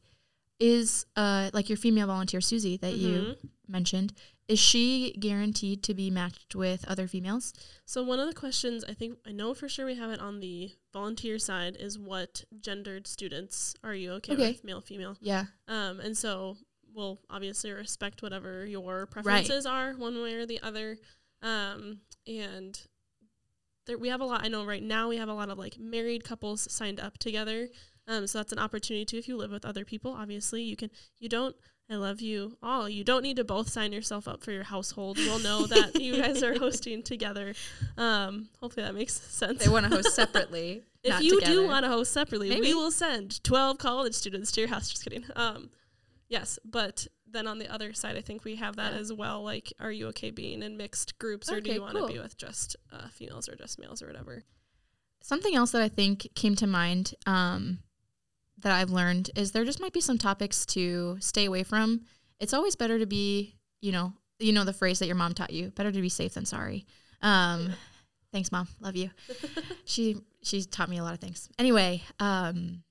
is 0.60 1.06
uh 1.16 1.52
like 1.54 1.70
your 1.70 1.78
female 1.78 2.08
volunteer 2.08 2.42
Susie 2.42 2.76
that 2.78 2.96
you 2.96 3.22
Mhm. 3.22 3.50
mentioned, 3.68 4.14
is 4.50 4.60
she 4.60 5.16
guaranteed 5.20 5.84
to 5.84 5.94
be 5.94 6.10
matched 6.10 6.56
with 6.56 6.84
other 6.88 7.08
females? 7.08 7.54
So 7.86 8.04
one 8.04 8.20
of 8.20 8.28
the 8.28 8.34
questions 8.34 8.84
I 8.84 8.94
think 8.94 9.20
I 9.26 9.32
know 9.32 9.54
for 9.54 9.70
sure 9.70 9.86
we 9.86 9.96
have 9.96 10.10
it 10.10 10.20
on 10.20 10.40
the 10.40 10.72
volunteer 10.92 11.38
side 11.38 11.78
is 11.80 11.98
what 12.00 12.44
gendered 12.60 13.06
students 13.08 13.76
are 13.84 13.94
you 13.94 14.12
okay, 14.14 14.34
Okay. 14.34 14.48
with 14.50 14.64
male 14.64 14.82
female? 14.82 15.16
Yeah. 15.22 15.46
Um, 15.68 16.00
and 16.00 16.18
so 16.18 16.58
we'll 16.94 17.20
obviously 17.30 17.72
respect 17.72 18.24
whatever 18.24 18.66
your 18.66 19.06
preferences 19.06 19.68
are, 19.68 19.94
one 19.94 20.22
way 20.22 20.34
or 20.34 20.46
the 20.48 20.60
other. 20.64 20.98
Um, 21.44 22.00
and 22.26 22.82
there, 23.86 24.00
we 24.00 24.10
have 24.10 24.20
a 24.22 24.26
lot. 24.26 24.44
I 24.44 24.48
know 24.48 24.66
right 24.66 24.84
now 24.84 25.10
we 25.10 25.18
have 25.18 25.30
a 25.30 25.34
lot 25.34 25.50
of 25.50 25.60
like 25.60 25.78
married 25.78 26.24
couples 26.24 26.68
signed 26.72 27.00
up 27.00 27.20
together. 27.20 27.70
Um, 28.08 28.26
so 28.26 28.40
that's 28.40 28.52
an 28.52 28.60
opportunity 28.60 29.06
too. 29.06 29.18
If 29.18 29.28
you 29.28 29.38
live 29.38 29.52
with 29.52 29.64
other 29.64 29.86
people, 29.86 30.12
obviously 30.12 30.64
you 30.64 30.76
can. 30.76 30.90
You 31.20 31.30
don't. 31.30 31.56
I 31.92 31.96
love 31.96 32.22
you 32.22 32.56
all. 32.62 32.88
You 32.88 33.04
don't 33.04 33.24
need 33.24 33.38
to 33.38 33.44
both 33.44 33.68
sign 33.70 33.92
yourself 33.92 34.28
up 34.28 34.44
for 34.44 34.52
your 34.52 34.64
household. 34.64 35.18
We'll 35.18 35.40
know 35.40 35.66
that 35.66 35.96
you 36.02 36.22
guys 36.22 36.44
are 36.44 36.58
hosting 36.58 37.02
together. 37.02 37.56
Um, 37.98 38.50
hopefully 38.62 38.86
that 38.86 38.94
makes 38.94 39.14
sense. 39.14 39.64
They 39.64 39.70
want 39.72 39.86
to 39.90 39.96
host 39.96 40.14
separately. 40.16 40.84
If 41.04 41.22
you 41.22 41.40
together. 41.40 41.54
do 41.62 41.68
want 41.68 41.86
to 41.86 41.90
host 41.90 42.12
separately, 42.14 42.50
Maybe. 42.50 42.62
we 42.62 42.74
will 42.76 42.92
send 42.92 43.44
12 43.44 43.78
college 43.80 44.14
students 44.14 44.52
to 44.52 44.62
your 44.62 44.70
house. 44.70 44.90
Just 44.90 45.04
kidding. 45.04 45.24
Um, 45.36 45.70
Yes, 46.32 46.60
but 46.64 47.08
then 47.26 47.48
on 47.48 47.58
the 47.58 47.68
other 47.74 47.92
side, 47.92 48.16
I 48.16 48.22
think 48.22 48.44
we 48.46 48.58
have 48.58 48.76
that 48.76 48.94
Yeah. 48.94 49.00
as 49.00 49.12
well. 49.12 49.42
Like, 49.44 49.74
are 49.80 49.92
you 49.92 50.06
okay 50.10 50.30
being 50.30 50.62
in 50.62 50.78
mixed 50.78 51.18
groups, 51.18 51.52
or 51.52 51.60
do 51.60 51.72
you 51.74 51.82
want 51.82 51.96
to 51.96 52.02
cool. 52.02 52.08
be 52.08 52.20
with 52.20 52.38
just 52.38 52.76
uh, 52.92 53.08
females 53.08 53.50
or 53.50 53.56
just 53.56 53.80
males 53.80 54.04
or 54.04 54.06
whatever? 54.06 54.44
Something 55.24 55.56
else 55.56 55.72
that 55.72 55.82
I 55.82 55.90
think 55.90 56.28
came 56.36 56.56
to 56.58 56.68
mind 56.68 57.16
um, 57.26 57.80
that 58.62 58.72
I've 58.72 58.90
learned 58.90 59.32
is 59.36 59.52
there 59.52 59.66
just 59.66 59.82
might 59.82 59.94
be 59.94 60.02
some 60.02 60.18
topics 60.18 60.66
to 60.68 61.18
stay 61.20 61.46
away 61.46 61.64
from. 61.64 62.02
It's 62.40 62.54
always 62.54 62.76
better 62.76 63.00
to 63.00 63.06
be, 63.06 63.56
you 63.82 63.92
know, 63.92 64.14
you 64.40 64.54
know 64.54 64.64
the 64.64 64.74
phrase 64.74 65.00
that 65.00 65.08
your 65.08 65.16
mom 65.16 65.34
taught 65.34 65.52
you: 65.52 65.72
better 65.72 65.92
to 65.92 66.02
be 66.02 66.10
safe 66.10 66.34
than 66.34 66.46
sorry. 66.46 66.86
Um, 67.22 67.68
Yeah. 67.68 67.74
Thanks, 68.32 68.52
mom. 68.52 68.68
Love 68.80 68.96
you. 68.96 69.10
she 69.86 70.18
she 70.44 70.64
taught 70.64 70.88
me 70.90 71.00
a 71.00 71.04
lot 71.04 71.14
of 71.16 71.20
things. 71.20 71.50
Anyway, 71.58 72.04
um, 72.20 72.84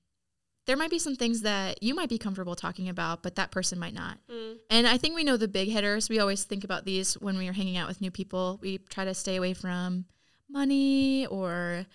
there 0.67 0.75
might 0.77 0.89
be 0.91 0.99
some 0.99 1.15
things 1.15 1.41
that 1.41 1.81
you 1.81 1.95
might 1.95 2.09
be 2.09 2.17
comfortable 2.17 2.55
talking 2.55 2.89
about, 2.89 3.23
but 3.23 3.35
that 3.35 3.49
person 3.49 3.79
might 3.79 3.93
not. 3.93 4.17
Mm, 4.29 4.57
And 4.69 4.85
I 4.85 4.97
think 4.97 5.15
we 5.15 5.23
know 5.23 5.37
the 5.37 5.47
big 5.47 5.69
hitters. 5.69 6.09
We 6.09 6.19
always 6.19 6.43
think 6.43 6.63
about 6.65 6.83
these 6.85 7.13
when 7.15 7.37
we 7.37 7.47
are 7.47 7.53
hanging 7.53 7.77
out 7.77 7.87
with 7.87 8.01
new 8.01 8.11
people. 8.11 8.59
We 8.61 8.77
try 8.77 9.05
to 9.05 9.13
stay 9.13 9.37
away 9.37 9.53
from 9.53 10.05
money 10.49 11.25
or 11.27 11.85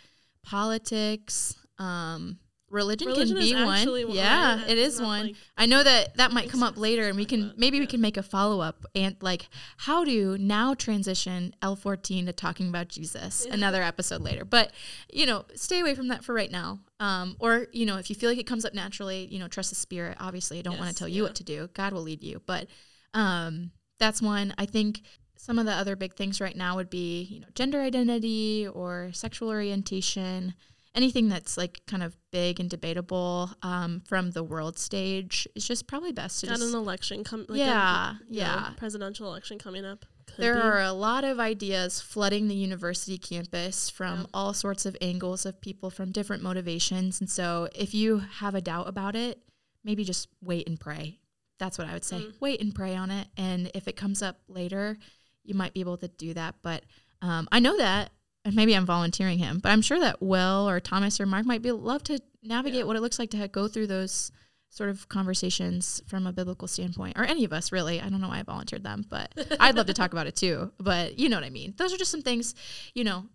politics. 0.42 1.54
Um, 1.78 2.38
religion, 2.74 3.08
Religion 3.08 3.36
can 3.36 3.42
is 3.42 3.52
be 3.52 3.54
one. 3.54 3.88
one, 3.88 4.10
Yeah, 4.16 4.56
right? 4.60 4.68
it 4.68 4.76
It's 4.78 5.00
one. 5.00 5.26
like- 5.28 5.36
I 5.56 5.66
know 5.66 5.82
that 5.82 6.16
that 6.16 6.32
might 6.32 6.50
come 6.50 6.62
up 6.62 6.76
later, 6.76 7.08
and 7.08 7.16
we 7.16 7.24
can 7.24 7.48
that, 7.48 7.58
maybe 7.58 7.80
we 7.80 7.86
can 7.86 8.00
make 8.00 8.16
a 8.16 8.22
follow 8.22 8.60
up 8.60 8.84
and 8.94 9.16
like 9.22 9.48
how 9.78 10.04
to 10.04 10.36
now 10.38 10.74
transition 10.74 11.54
L 11.62 11.76
fourteen 11.76 12.26
to 12.26 12.32
talking 12.32 12.68
about 12.68 12.88
Jesus. 12.88 13.44
Yeah. 13.46 13.54
Another 13.54 13.82
episode 13.82 14.20
later, 14.20 14.44
but 14.44 14.72
you 15.12 15.24
know, 15.24 15.44
stay 15.54 15.80
away 15.80 15.94
from 15.94 16.08
that 16.08 16.24
for 16.24 16.34
right 16.34 16.50
now. 16.50 16.80
Um, 17.00 17.36
or 17.38 17.68
you 17.72 17.86
know, 17.86 17.96
if 17.96 18.10
you 18.10 18.16
feel 18.16 18.28
like 18.28 18.38
it 18.38 18.46
comes 18.46 18.64
up 18.64 18.74
naturally, 18.74 19.26
you 19.30 19.38
know, 19.38 19.48
trust 19.48 19.70
the 19.70 19.76
Spirit. 19.76 20.16
Obviously, 20.20 20.58
I 20.58 20.62
don't 20.62 20.78
want 20.78 20.90
to 20.90 20.96
tell 20.96 21.08
you 21.08 21.22
yeah. 21.22 21.28
what 21.28 21.34
to 21.36 21.44
do. 21.44 21.68
God 21.72 21.92
will 21.92 22.02
lead 22.02 22.22
you, 22.22 22.42
but 22.44 22.66
um, 23.14 23.70
that's 23.98 24.20
one. 24.20 24.52
I 24.58 24.66
think 24.66 25.02
some 25.36 25.58
of 25.58 25.66
the 25.66 25.72
other 25.72 25.94
big 25.96 26.14
things 26.14 26.40
right 26.40 26.56
now 26.56 26.76
would 26.76 26.88
be 26.90 27.22
you 27.22 27.40
know 27.40 27.46
gender 27.54 27.80
identity 27.80 28.66
or 28.66 29.10
sexual 29.12 29.48
orientation 29.50 30.54
anything 30.94 31.28
that's 31.28 31.56
like 31.56 31.80
kind 31.86 32.02
of 32.02 32.16
big 32.30 32.60
and 32.60 32.70
debatable 32.70 33.50
um, 33.62 34.00
from 34.06 34.30
the 34.30 34.42
world 34.42 34.78
stage 34.78 35.48
is 35.56 35.66
just 35.66 35.86
probably 35.86 36.12
best 36.12 36.40
to 36.40 36.46
Got 36.46 36.58
just 36.58 36.68
an 36.72 36.78
election 36.78 37.24
come. 37.24 37.46
Like 37.48 37.58
Yeah, 37.58 38.10
a, 38.10 38.12
you 38.28 38.40
know, 38.40 38.46
yeah. 38.46 38.70
presidential 38.76 39.26
election 39.26 39.58
coming 39.58 39.84
up. 39.84 40.04
Could 40.26 40.36
there 40.38 40.54
be. 40.54 40.60
are 40.60 40.80
a 40.80 40.92
lot 40.92 41.24
of 41.24 41.38
ideas 41.40 42.00
flooding 42.00 42.48
the 42.48 42.54
university 42.54 43.18
campus 43.18 43.90
from 43.90 44.20
Yeah. 44.20 44.26
all 44.32 44.54
sorts 44.54 44.86
of 44.86 44.96
angles 45.00 45.44
of 45.44 45.60
people 45.60 45.90
from 45.90 46.12
different 46.12 46.42
motivations 46.42 47.20
and 47.20 47.28
so 47.28 47.68
if 47.74 47.92
you 47.92 48.18
have 48.18 48.54
a 48.54 48.60
doubt 48.62 48.88
about 48.88 49.14
it 49.16 49.38
maybe 49.84 50.02
just 50.02 50.28
wait 50.40 50.66
and 50.66 50.80
pray 50.80 51.18
that's 51.58 51.76
what 51.76 51.86
i 51.88 51.92
would 51.92 52.04
say 52.04 52.16
Mm. 52.20 52.32
wait 52.40 52.60
and 52.62 52.74
pray 52.74 52.96
on 52.96 53.10
it 53.10 53.28
and 53.36 53.70
if 53.74 53.86
it 53.86 53.96
comes 53.96 54.22
up 54.22 54.38
later 54.48 54.96
you 55.44 55.54
might 55.54 55.74
be 55.74 55.80
able 55.80 55.98
to 55.98 56.08
do 56.08 56.32
that 56.32 56.54
but 56.62 56.84
um, 57.20 57.46
i 57.52 57.60
know 57.60 57.76
that 57.76 58.10
and 58.44 58.54
maybe 58.54 58.74
i'm 58.74 58.86
volunteering 58.86 59.38
him 59.38 59.58
but 59.62 59.70
i'm 59.70 59.82
sure 59.82 59.98
that 60.00 60.20
will 60.22 60.68
or 60.68 60.80
thomas 60.80 61.20
or 61.20 61.26
mark 61.26 61.44
might 61.46 61.62
be 61.62 61.70
love 61.72 62.02
to 62.04 62.20
navigate 62.42 62.80
Yeah. 62.80 62.84
what 62.84 62.96
it 62.96 63.00
looks 63.00 63.18
like 63.18 63.30
to 63.30 63.48
go 63.48 63.68
through 63.68 63.86
those 63.86 64.30
sort 64.68 64.90
of 64.90 65.08
conversations 65.08 66.02
from 66.06 66.26
a 66.26 66.32
biblical 66.32 66.66
standpoint 66.66 67.16
or 67.16 67.24
any 67.24 67.44
of 67.44 67.52
us 67.52 67.70
really 67.72 68.00
i 68.00 68.08
don't 68.08 68.20
know 68.20 68.28
why 68.28 68.40
i 68.40 68.42
volunteered 68.42 68.82
them 68.84 69.04
but 69.08 69.32
I'd 69.60 69.76
love 69.76 69.86
to 69.86 69.94
talk 69.94 70.12
about 70.12 70.26
it 70.26 70.34
too, 70.36 70.72
but 70.78 71.18
you 71.18 71.28
know 71.28 71.36
what 71.36 71.44
I 71.44 71.50
mean. 71.50 71.74
Those 71.76 71.92
are 71.94 71.96
just 71.96 72.10
some 72.10 72.22
things, 72.22 72.54
you 72.92 73.04
know, 73.04 73.26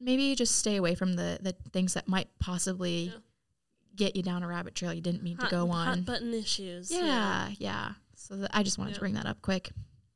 maybe 0.00 0.34
just 0.34 0.56
stay 0.56 0.76
away 0.76 0.94
from 0.96 1.14
the 1.14 1.38
the 1.40 1.54
things 1.72 1.94
that 1.94 2.08
might 2.08 2.28
possibly 2.40 3.04
Yeah. 3.12 3.18
get 3.94 4.16
you 4.16 4.22
down 4.22 4.42
a 4.42 4.48
rabbit 4.48 4.74
trail 4.74 4.92
you 4.92 5.00
didn't 5.00 5.22
mean 5.22 5.36
hot, 5.36 5.50
to 5.50 5.54
go 5.56 5.70
on. 5.70 5.86
hot 5.86 5.92
on. 5.98 6.02
button 6.02 6.34
issues. 6.34 6.90
Yeah, 6.90 7.50
yeah. 7.58 7.92
So 8.16 8.36
that, 8.36 8.50
I 8.52 8.62
just 8.64 8.76
wanted 8.78 8.94
to 8.94 9.00
bring 9.00 9.14
that 9.14 9.26
up 9.26 9.40
quick. 9.40 9.70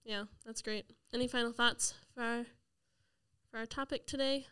yeah, 0.04 0.24
that's 0.44 0.62
great. 0.62 0.84
Any 1.14 1.28
final 1.28 1.52
thoughts 1.52 1.94
for 2.14 2.22
our 2.22 2.44
for 3.52 3.58
our 3.58 3.66
topic 3.66 4.06
today? 4.06 4.46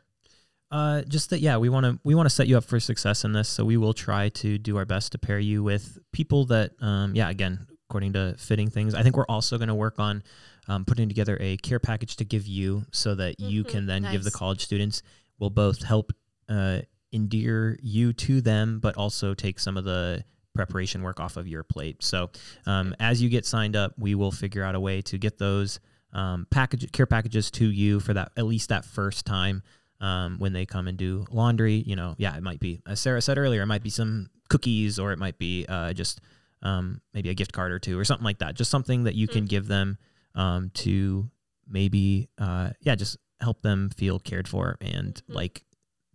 Uh, 0.70 1.00
just 1.02 1.30
that, 1.30 1.40
yeah, 1.40 1.56
we 1.56 1.68
want 1.70 1.84
to 1.84 1.98
we 2.04 2.14
want 2.14 2.26
to 2.26 2.30
set 2.34 2.46
you 2.46 2.56
up 2.56 2.64
for 2.64 2.78
success 2.78 3.24
in 3.24 3.32
this, 3.32 3.48
so 3.48 3.64
we 3.64 3.76
will 3.78 3.94
try 3.94 4.28
to 4.28 4.58
do 4.58 4.76
our 4.76 4.84
best 4.84 5.10
to 5.12 5.18
pair 5.18 5.38
you 5.38 5.62
with 5.64 5.98
people 6.12 6.44
that, 6.44 6.72
um, 6.80 7.14
yeah, 7.14 7.28
again, 7.30 7.66
according 7.88 8.12
to 8.12 8.34
fitting 8.38 8.68
things. 8.70 8.94
I 8.94 9.02
think 9.02 9.16
we're 9.16 9.24
also 9.26 9.56
going 9.58 9.68
to 9.68 9.74
work 9.74 9.98
on 9.98 10.22
um, 10.68 10.84
putting 10.84 11.08
together 11.08 11.36
a 11.40 11.56
care 11.56 11.80
package 11.80 12.16
to 12.16 12.24
give 12.24 12.46
you, 12.46 12.84
so 12.92 13.14
that 13.16 13.40
you 13.40 13.64
Mhm. 13.64 13.68
can 13.68 13.86
then 13.86 14.02
give 14.12 14.22
the 14.22 14.30
college 14.30 14.62
students. 14.62 15.02
We'll 15.38 15.50
both 15.50 15.82
help 15.82 16.12
uh, 16.48 16.82
endear 17.12 17.78
you 17.82 18.12
to 18.12 18.40
them, 18.40 18.80
but 18.80 18.96
also 18.96 19.34
take 19.34 19.58
some 19.58 19.76
of 19.76 19.84
the 19.84 20.24
preparation 20.54 21.02
work 21.02 21.18
off 21.20 21.36
of 21.36 21.48
your 21.48 21.62
plate. 21.64 22.02
So, 22.04 22.30
um, 22.66 22.94
as 23.00 23.22
you 23.22 23.28
get 23.28 23.46
signed 23.46 23.74
up, 23.76 23.94
we 23.98 24.14
will 24.14 24.30
figure 24.30 24.62
out 24.62 24.74
a 24.74 24.80
way 24.80 25.00
to 25.02 25.16
get 25.18 25.38
those 25.38 25.80
um, 26.12 26.46
package 26.50 26.90
care 26.92 27.06
packages 27.06 27.50
to 27.52 27.64
you 27.70 28.00
for 28.00 28.14
that 28.14 28.32
at 28.36 28.44
least 28.46 28.68
that 28.70 28.84
first 28.84 29.24
time 29.26 29.62
um, 30.00 30.38
when 30.38 30.52
they 30.52 30.66
come 30.66 30.88
and 30.88 30.96
do 30.98 31.24
laundry. 31.30 31.74
You 31.86 31.96
know, 31.96 32.14
yeah, 32.18 32.36
it 32.36 32.42
might 32.42 32.60
be 32.60 32.80
as 32.86 33.00
Sarah 33.00 33.22
said 33.22 33.38
earlier, 33.38 33.62
it 33.62 33.66
might 33.66 33.82
be 33.82 33.90
some 33.90 34.28
cookies 34.48 34.98
or 34.98 35.12
it 35.12 35.18
might 35.18 35.38
be 35.38 35.66
uh, 35.68 35.92
just 35.92 36.20
um, 36.62 37.00
maybe 37.14 37.28
a 37.30 37.34
gift 37.34 37.52
card 37.52 37.72
or 37.72 37.78
two 37.78 37.98
or 37.98 38.04
something 38.04 38.24
like 38.24 38.38
that. 38.38 38.54
Just 38.54 38.70
something 38.70 39.04
that 39.04 39.14
you 39.14 39.28
can 39.28 39.44
Mm. 39.44 39.48
give 39.48 39.66
them 39.68 39.98
um, 40.34 40.70
to 40.74 41.30
maybe 41.68 42.28
uh, 42.38 42.70
yeah, 42.80 42.94
just 42.96 43.16
help 43.40 43.62
them 43.62 43.90
feel 43.90 44.18
cared 44.18 44.46
for 44.48 44.76
and 44.80 45.22
Mhm. 45.28 45.34
like 45.34 45.64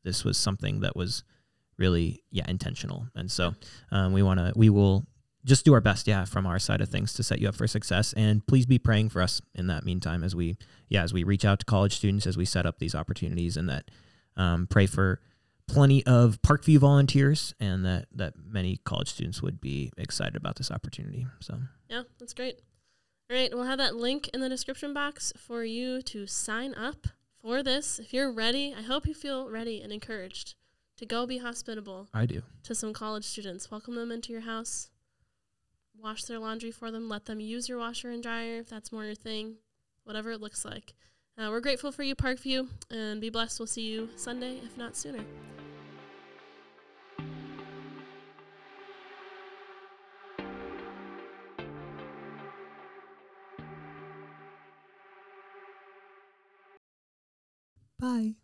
this 0.03 0.23
was 0.23 0.37
something 0.37 0.81
that 0.81 0.95
was 0.95 1.23
really 1.77 2.21
yeah 2.31 2.45
intentional. 2.47 3.07
And 3.15 3.31
so 3.31 3.53
um, 3.91 4.13
we 4.13 4.21
want 4.23 4.39
to 4.39 4.53
we 4.55 4.69
will 4.69 5.05
just 5.45 5.63
do 5.63 5.73
our 5.73 5.81
best 5.81 6.07
yeah 6.07 6.25
from 6.25 6.45
our 6.45 6.59
side 6.59 6.81
of 6.81 6.89
things 6.89 7.13
to 7.13 7.23
set 7.23 7.39
you 7.39 7.47
up 7.47 7.55
for 7.55 7.67
success 7.67 8.13
and 8.13 8.45
please 8.47 8.65
be 8.65 8.77
praying 8.77 9.09
for 9.09 9.21
us 9.21 9.41
in 9.53 9.67
that 9.67 9.85
meantime 9.85 10.23
as 10.23 10.35
we 10.35 10.57
yeah 10.89 11.03
as 11.03 11.13
we 11.13 11.23
reach 11.23 11.45
out 11.45 11.59
to 11.59 11.65
college 11.65 11.95
students 11.95 12.27
as 12.27 12.35
we 12.35 12.45
set 12.45 12.65
up 12.65 12.79
these 12.79 12.95
opportunities 12.95 13.55
and 13.55 13.69
that 13.69 13.89
um, 14.37 14.67
pray 14.67 14.85
for 14.85 15.21
plenty 15.67 16.05
of 16.05 16.41
parkview 16.41 16.77
volunteers 16.77 17.53
and 17.59 17.85
that 17.85 18.07
that 18.11 18.33
many 18.45 18.77
college 18.85 19.09
students 19.09 19.41
would 19.41 19.59
be 19.59 19.91
excited 19.97 20.35
about 20.35 20.55
this 20.57 20.71
opportunity 20.71 21.25
so 21.39 21.57
Yeah, 21.89 22.03
that's 22.19 22.33
great. 22.33 22.59
All 23.29 23.35
right, 23.35 23.51
we'll 23.53 23.63
have 23.63 23.79
that 23.79 23.95
link 23.95 24.29
in 24.33 24.41
the 24.41 24.49
description 24.49 24.93
box 24.93 25.33
for 25.35 25.63
you 25.63 26.01
to 26.03 26.27
sign 26.27 26.75
up 26.75 27.07
for 27.41 27.63
this. 27.63 27.97
If 27.97 28.13
you're 28.13 28.31
ready, 28.31 28.75
I 28.77 28.83
hope 28.83 29.07
you 29.07 29.15
feel 29.15 29.49
ready 29.49 29.81
and 29.81 29.91
encouraged 29.91 30.53
to 30.97 31.05
go 31.05 31.25
be 31.25 31.39
hospitable 31.39 32.07
i 32.13 32.25
do 32.25 32.41
to 32.63 32.75
some 32.75 32.93
college 32.93 33.25
students. 33.25 33.71
Welcome 33.71 33.95
them 33.95 34.11
into 34.11 34.31
your 34.31 34.41
house. 34.41 34.89
Wash 36.01 36.23
their 36.23 36.39
laundry 36.39 36.71
for 36.71 36.91
them. 36.91 37.09
Let 37.09 37.25
them 37.25 37.39
use 37.39 37.67
your 37.67 37.79
washer 37.79 38.09
and 38.09 38.21
dryer 38.21 38.59
if 38.59 38.69
that's 38.69 38.91
more 38.91 39.05
your 39.05 39.15
thing, 39.15 39.55
whatever 40.03 40.31
it 40.31 40.41
looks 40.41 40.63
like. 40.63 40.93
Uh, 41.37 41.49
we're 41.49 41.59
grateful 41.59 41.91
for 41.91 42.03
you, 42.03 42.15
Parkview, 42.15 42.67
and 42.89 43.19
be 43.19 43.29
blessed. 43.29 43.59
We'll 43.59 43.67
see 43.67 43.89
you 43.89 44.09
Sunday, 44.15 44.59
if 44.63 44.77
not 44.77 44.95
sooner. 44.95 45.23
bye 57.97 58.35